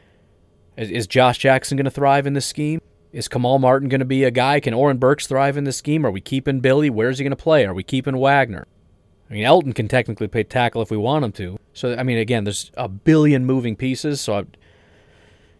Is, 0.77 0.91
is 0.91 1.07
Josh 1.07 1.39
Jackson 1.39 1.77
going 1.77 1.85
to 1.85 1.93
thrive 1.93 2.27
in 2.27 2.33
this 2.33 2.47
scheme? 2.47 2.81
Is 3.13 3.29
Kamal 3.29 3.59
Martin 3.59 3.91
going 3.91 4.01
to 4.01 4.07
be 4.07 4.25
a 4.25 4.31
guy? 4.31 4.59
Can 4.59 4.73
Oren 4.73 4.97
Burks 4.97 5.27
thrive 5.27 5.59
in 5.59 5.65
this 5.65 5.77
scheme? 5.77 6.07
Are 6.07 6.11
we 6.11 6.21
keeping 6.21 6.61
Billy? 6.61 6.89
Where's 6.89 7.19
he 7.19 7.25
going 7.25 7.31
to 7.31 7.37
play? 7.37 7.67
Are 7.67 7.75
we 7.75 7.83
keeping 7.83 8.17
Wagner? 8.17 8.67
I 9.29 9.35
mean, 9.35 9.45
Elgton 9.45 9.75
can 9.75 9.87
technically 9.87 10.29
play 10.29 10.45
tackle 10.45 10.81
if 10.83 10.91
we 10.91 10.97
want 10.97 11.25
him 11.25 11.33
to. 11.33 11.59
So, 11.75 11.95
I 11.95 12.03
mean, 12.03 12.19
again, 12.19 12.45
there's 12.45 12.71
a 12.75 12.89
billion 12.89 13.45
moving 13.45 13.77
pieces. 13.77 14.21
So, 14.21 14.39
I, 14.39 14.45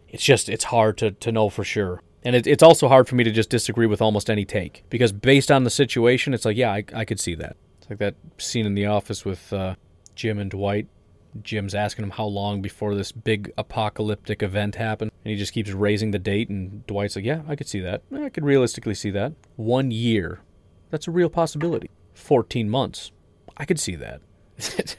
it's 0.09 0.23
just, 0.23 0.49
it's 0.49 0.65
hard 0.65 0.97
to, 0.99 1.11
to 1.11 1.31
know 1.31 1.49
for 1.49 1.63
sure. 1.63 2.01
And 2.23 2.35
it, 2.35 2.47
it's 2.47 2.63
also 2.63 2.87
hard 2.87 3.07
for 3.07 3.15
me 3.15 3.23
to 3.23 3.31
just 3.31 3.49
disagree 3.49 3.87
with 3.87 4.01
almost 4.01 4.29
any 4.29 4.45
take 4.45 4.83
because 4.89 5.11
based 5.11 5.51
on 5.51 5.63
the 5.63 5.69
situation, 5.69 6.33
it's 6.33 6.45
like, 6.45 6.57
yeah, 6.57 6.71
I, 6.71 6.83
I 6.93 7.05
could 7.05 7.19
see 7.19 7.35
that. 7.35 7.55
It's 7.79 7.89
like 7.89 7.99
that 7.99 8.15
scene 8.37 8.65
in 8.65 8.75
The 8.75 8.85
Office 8.85 9.25
with 9.25 9.51
uh, 9.51 9.75
Jim 10.15 10.39
and 10.39 10.49
Dwight 10.49 10.87
Jim's 11.41 11.75
asking 11.75 12.03
him 12.03 12.11
how 12.11 12.25
long 12.25 12.61
before 12.61 12.95
this 12.95 13.11
big 13.11 13.51
apocalyptic 13.57 14.43
event 14.43 14.75
happened. 14.75 15.11
And 15.23 15.31
he 15.31 15.37
just 15.37 15.53
keeps 15.53 15.71
raising 15.71 16.11
the 16.11 16.19
date. 16.19 16.49
And 16.49 16.85
Dwight's 16.87 17.15
like, 17.15 17.25
Yeah, 17.25 17.41
I 17.47 17.55
could 17.55 17.67
see 17.67 17.79
that. 17.79 18.03
I 18.13 18.29
could 18.29 18.45
realistically 18.45 18.95
see 18.95 19.11
that. 19.11 19.33
One 19.55 19.91
year. 19.91 20.41
That's 20.89 21.07
a 21.07 21.11
real 21.11 21.29
possibility. 21.29 21.89
14 22.13 22.69
months. 22.69 23.11
I 23.57 23.65
could 23.65 23.79
see 23.79 23.95
that. 23.95 24.21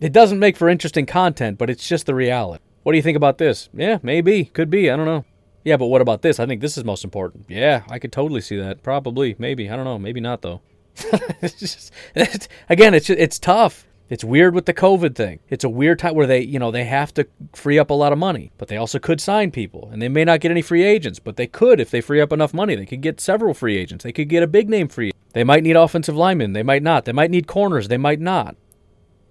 it 0.00 0.12
doesn't 0.12 0.38
make 0.38 0.56
for 0.56 0.68
interesting 0.68 1.06
content, 1.06 1.58
but 1.58 1.70
it's 1.70 1.88
just 1.88 2.06
the 2.06 2.14
reality. 2.14 2.62
What 2.82 2.92
do 2.92 2.96
you 2.96 3.02
think 3.02 3.16
about 3.16 3.38
this? 3.38 3.68
Yeah, 3.72 3.98
maybe. 4.02 4.46
Could 4.46 4.70
be. 4.70 4.90
I 4.90 4.96
don't 4.96 5.06
know. 5.06 5.24
Yeah, 5.64 5.76
but 5.76 5.86
what 5.86 6.00
about 6.00 6.22
this? 6.22 6.40
I 6.40 6.46
think 6.46 6.60
this 6.60 6.78
is 6.78 6.84
most 6.84 7.04
important. 7.04 7.46
Yeah, 7.48 7.82
I 7.90 7.98
could 7.98 8.12
totally 8.12 8.40
see 8.40 8.56
that. 8.56 8.82
Probably. 8.82 9.36
Maybe. 9.38 9.68
I 9.68 9.76
don't 9.76 9.84
know. 9.84 9.98
Maybe 9.98 10.20
not, 10.20 10.42
though. 10.42 10.60
it's 11.42 11.58
just, 11.58 11.92
it's, 12.14 12.48
again, 12.68 12.94
it's, 12.94 13.10
it's 13.10 13.38
tough. 13.38 13.86
It's 14.08 14.24
weird 14.24 14.54
with 14.54 14.64
the 14.64 14.72
COVID 14.72 15.14
thing. 15.14 15.40
It's 15.50 15.64
a 15.64 15.68
weird 15.68 15.98
time 15.98 16.14
where 16.14 16.26
they, 16.26 16.40
you 16.40 16.58
know, 16.58 16.70
they 16.70 16.84
have 16.84 17.12
to 17.14 17.26
free 17.52 17.78
up 17.78 17.90
a 17.90 17.94
lot 17.94 18.12
of 18.12 18.18
money, 18.18 18.52
but 18.56 18.68
they 18.68 18.78
also 18.78 18.98
could 18.98 19.20
sign 19.20 19.50
people. 19.50 19.90
And 19.92 20.00
they 20.00 20.08
may 20.08 20.24
not 20.24 20.40
get 20.40 20.50
any 20.50 20.62
free 20.62 20.82
agents, 20.82 21.18
but 21.18 21.36
they 21.36 21.46
could 21.46 21.78
if 21.78 21.90
they 21.90 22.00
free 22.00 22.20
up 22.20 22.32
enough 22.32 22.54
money. 22.54 22.74
They 22.74 22.86
could 22.86 23.02
get 23.02 23.20
several 23.20 23.52
free 23.52 23.76
agents. 23.76 24.04
They 24.04 24.12
could 24.12 24.30
get 24.30 24.42
a 24.42 24.46
big 24.46 24.70
name 24.70 24.88
free. 24.88 25.12
They 25.34 25.44
might 25.44 25.62
need 25.62 25.76
offensive 25.76 26.16
linemen. 26.16 26.54
They 26.54 26.62
might 26.62 26.82
not. 26.82 27.04
They 27.04 27.12
might 27.12 27.30
need 27.30 27.46
corners. 27.46 27.88
They 27.88 27.98
might 27.98 28.20
not. 28.20 28.56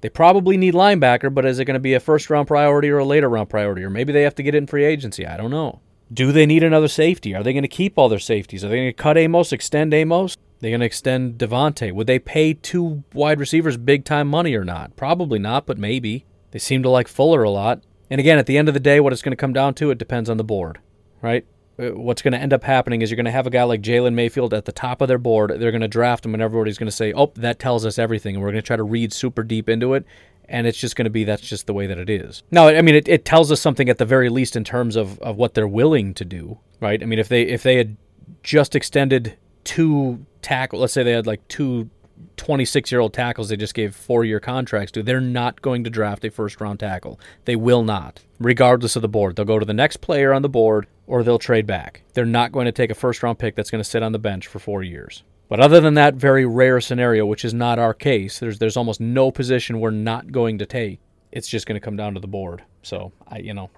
They 0.01 0.09
probably 0.09 0.57
need 0.57 0.75
linebacker, 0.75 1.33
but 1.33 1.45
is 1.45 1.57
it 1.57 1.65
going 1.65 1.73
to 1.73 1.79
be 1.79 1.95
a 1.95 1.99
first 1.99 2.29
round 2.29 2.47
priority 2.47 2.89
or 2.89 2.99
a 2.99 3.05
later 3.05 3.29
round 3.29 3.49
priority? 3.49 3.83
Or 3.83 3.89
maybe 3.89 4.13
they 4.13 4.21
have 4.21 4.35
to 4.35 4.43
get 4.43 4.53
it 4.53 4.59
in 4.59 4.67
free 4.67 4.85
agency. 4.85 5.25
I 5.25 5.37
don't 5.37 5.49
know. 5.49 5.79
Do 6.13 6.31
they 6.31 6.45
need 6.45 6.63
another 6.63 6.87
safety? 6.87 7.33
Are 7.33 7.41
they 7.41 7.51
going 7.51 7.63
to 7.63 7.67
keep 7.67 7.97
all 7.97 8.09
their 8.09 8.19
safeties? 8.19 8.63
Are 8.63 8.69
they 8.69 8.77
going 8.77 8.89
to 8.89 8.93
cut 8.93 9.17
Amos, 9.17 9.51
extend 9.51 9.93
Amos? 9.93 10.37
They're 10.59 10.71
going 10.71 10.79
to 10.79 10.85
extend 10.85 11.37
Davante. 11.37 11.91
Would 11.91 12.07
they 12.07 12.19
pay 12.19 12.53
two 12.53 13.03
wide 13.13 13.39
receivers 13.39 13.77
big 13.77 14.05
time 14.05 14.27
money 14.27 14.55
or 14.55 14.63
not? 14.63 14.95
Probably 14.95 15.39
not, 15.39 15.65
but 15.65 15.77
maybe. 15.77 16.25
They 16.51 16.59
seem 16.59 16.83
to 16.83 16.89
like 16.89 17.07
Fuller 17.07 17.43
a 17.43 17.49
lot. 17.49 17.83
And 18.09 18.19
again, 18.19 18.37
at 18.37 18.45
the 18.45 18.57
end 18.57 18.67
of 18.67 18.73
the 18.73 18.79
day, 18.79 18.99
what 18.99 19.13
it's 19.13 19.21
going 19.21 19.33
to 19.33 19.37
come 19.37 19.53
down 19.53 19.73
to, 19.75 19.91
it 19.91 19.97
depends 19.97 20.29
on 20.29 20.37
the 20.37 20.43
board, 20.43 20.79
right? 21.21 21.45
Uh, 21.79 21.89
what's 21.89 22.21
going 22.21 22.31
to 22.31 22.39
end 22.39 22.53
up 22.53 22.63
happening 22.63 23.01
is 23.01 23.11
you're 23.11 23.17
going 23.17 23.25
to 23.25 23.31
have 23.31 23.45
a 23.45 23.51
guy 23.51 23.63
like 23.63 23.81
Jalen 23.81 24.13
Mayfield 24.13 24.53
at 24.53 24.65
the 24.65 24.71
top 24.71 25.01
of 25.01 25.07
their 25.07 25.17
board. 25.17 25.51
They're 25.59 25.71
going 25.71 25.81
to 25.81 25.87
draft 25.87 26.25
him, 26.25 26.33
and 26.33 26.41
everybody's 26.41 26.77
going 26.77 26.89
to 26.89 26.95
say, 26.95 27.13
oh, 27.13 27.31
that 27.35 27.59
tells 27.59 27.85
us 27.85 27.99
everything. 27.99 28.35
And 28.35 28.43
we're 28.43 28.51
going 28.51 28.63
to 28.63 28.65
try 28.65 28.77
to 28.77 28.83
read 28.83 29.13
super 29.13 29.43
deep 29.43 29.69
into 29.69 29.93
it. 29.93 30.05
And 30.49 30.65
it's 30.65 30.77
just 30.77 30.95
going 30.95 31.05
to 31.05 31.11
be 31.11 31.25
that's 31.25 31.41
just 31.41 31.67
the 31.67 31.73
way 31.73 31.87
that 31.87 31.97
it 31.97 32.09
is. 32.09 32.41
No, 32.51 32.69
I 32.69 32.81
mean, 32.81 32.95
it, 32.95 33.07
it 33.09 33.25
tells 33.25 33.51
us 33.51 33.59
something 33.59 33.89
at 33.89 33.97
the 33.97 34.05
very 34.05 34.29
least 34.29 34.55
in 34.55 34.63
terms 34.63 34.95
of, 34.95 35.19
of 35.19 35.35
what 35.35 35.53
they're 35.53 35.67
willing 35.67 36.13
to 36.13 36.23
do, 36.23 36.57
right? 36.79 37.03
I 37.03 37.05
mean, 37.05 37.19
if 37.19 37.27
they 37.27 37.41
if 37.43 37.63
they 37.63 37.75
had 37.75 37.97
just 38.43 38.73
extended 38.73 39.37
two 39.67 40.25
tackle, 40.41 40.79
let's 40.79 40.93
say 40.93 41.03
they 41.03 41.11
had 41.11 41.27
like 41.27 41.45
two 41.49 41.89
26 42.37 42.91
year 42.91 43.01
old 43.01 43.13
tackles 43.13 43.49
they 43.49 43.57
just 43.57 43.73
gave 43.73 43.93
four 43.93 44.23
year 44.23 44.39
contracts 44.39 44.91
to, 44.93 45.03
they're 45.03 45.21
not 45.21 45.61
going 45.61 45.83
to 45.83 45.89
draft 45.89 46.23
a 46.23 46.31
first 46.31 46.59
round 46.61 46.79
tackle. 46.79 47.19
They 47.45 47.55
will 47.55 47.83
not, 47.83 48.23
regardless 48.39 48.95
of 48.95 49.01
the 49.01 49.09
board. 49.09 49.35
They'll 49.35 49.45
go 49.45 49.59
to 49.59 49.65
the 49.65 49.73
next 49.73 49.97
player 49.97 50.33
on 50.33 50.41
the 50.41 50.49
board 50.49 50.87
or 51.05 51.21
they'll 51.21 51.37
trade 51.37 51.67
back. 51.67 52.01
They're 52.13 52.25
not 52.25 52.53
going 52.53 52.65
to 52.65 52.71
take 52.71 52.89
a 52.89 52.95
first 52.95 53.21
round 53.21 53.39
pick 53.39 53.55
that's 53.55 53.69
going 53.69 53.83
to 53.83 53.89
sit 53.89 54.01
on 54.01 54.13
the 54.13 54.19
bench 54.19 54.47
for 54.47 54.59
four 54.59 54.83
years. 54.83 55.23
But 55.49 55.59
other 55.59 55.81
than 55.81 55.95
that 55.95 56.15
very 56.15 56.45
rare 56.45 56.79
scenario, 56.79 57.25
which 57.25 57.45
is 57.45 57.53
not 57.53 57.77
our 57.77 57.93
case, 57.93 58.39
there's 58.39 58.59
there's 58.59 58.77
almost 58.77 59.01
no 59.01 59.31
position 59.31 59.79
we're 59.79 59.91
not 59.91 60.31
going 60.31 60.57
to 60.59 60.65
take. 60.65 60.99
It's 61.31 61.47
just 61.47 61.65
going 61.65 61.79
to 61.79 61.83
come 61.83 61.97
down 61.97 62.13
to 62.13 62.19
the 62.19 62.27
board. 62.27 62.63
So 62.83 63.11
I, 63.27 63.39
you 63.39 63.53
know, 63.53 63.69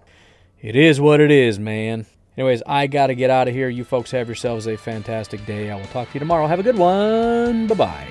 it 0.62 0.76
is 0.76 1.02
what 1.02 1.20
it 1.20 1.32
is, 1.32 1.60
man. 1.60 2.06
Anyways, 2.40 2.64
I 2.66 2.88
got 2.88 3.08
to 3.08 3.16
get 3.16 3.30
out 3.30 3.50
of 3.50 3.54
here. 3.54 3.68
You 3.68 3.84
folks 3.84 4.12
have 4.12 4.28
yourselves 4.28 4.66
a 4.66 4.78
fantastic 4.78 5.46
day. 5.46 5.70
I 5.70 5.76
will 5.76 5.84
talk 5.88 6.08
to 6.08 6.14
you 6.14 6.22
tomorrow. 6.22 6.48
Have 6.48 6.62
a 6.62 6.64
good 6.64 6.78
one. 6.78 7.68
Bye 7.68 7.76
bye. 7.76 8.08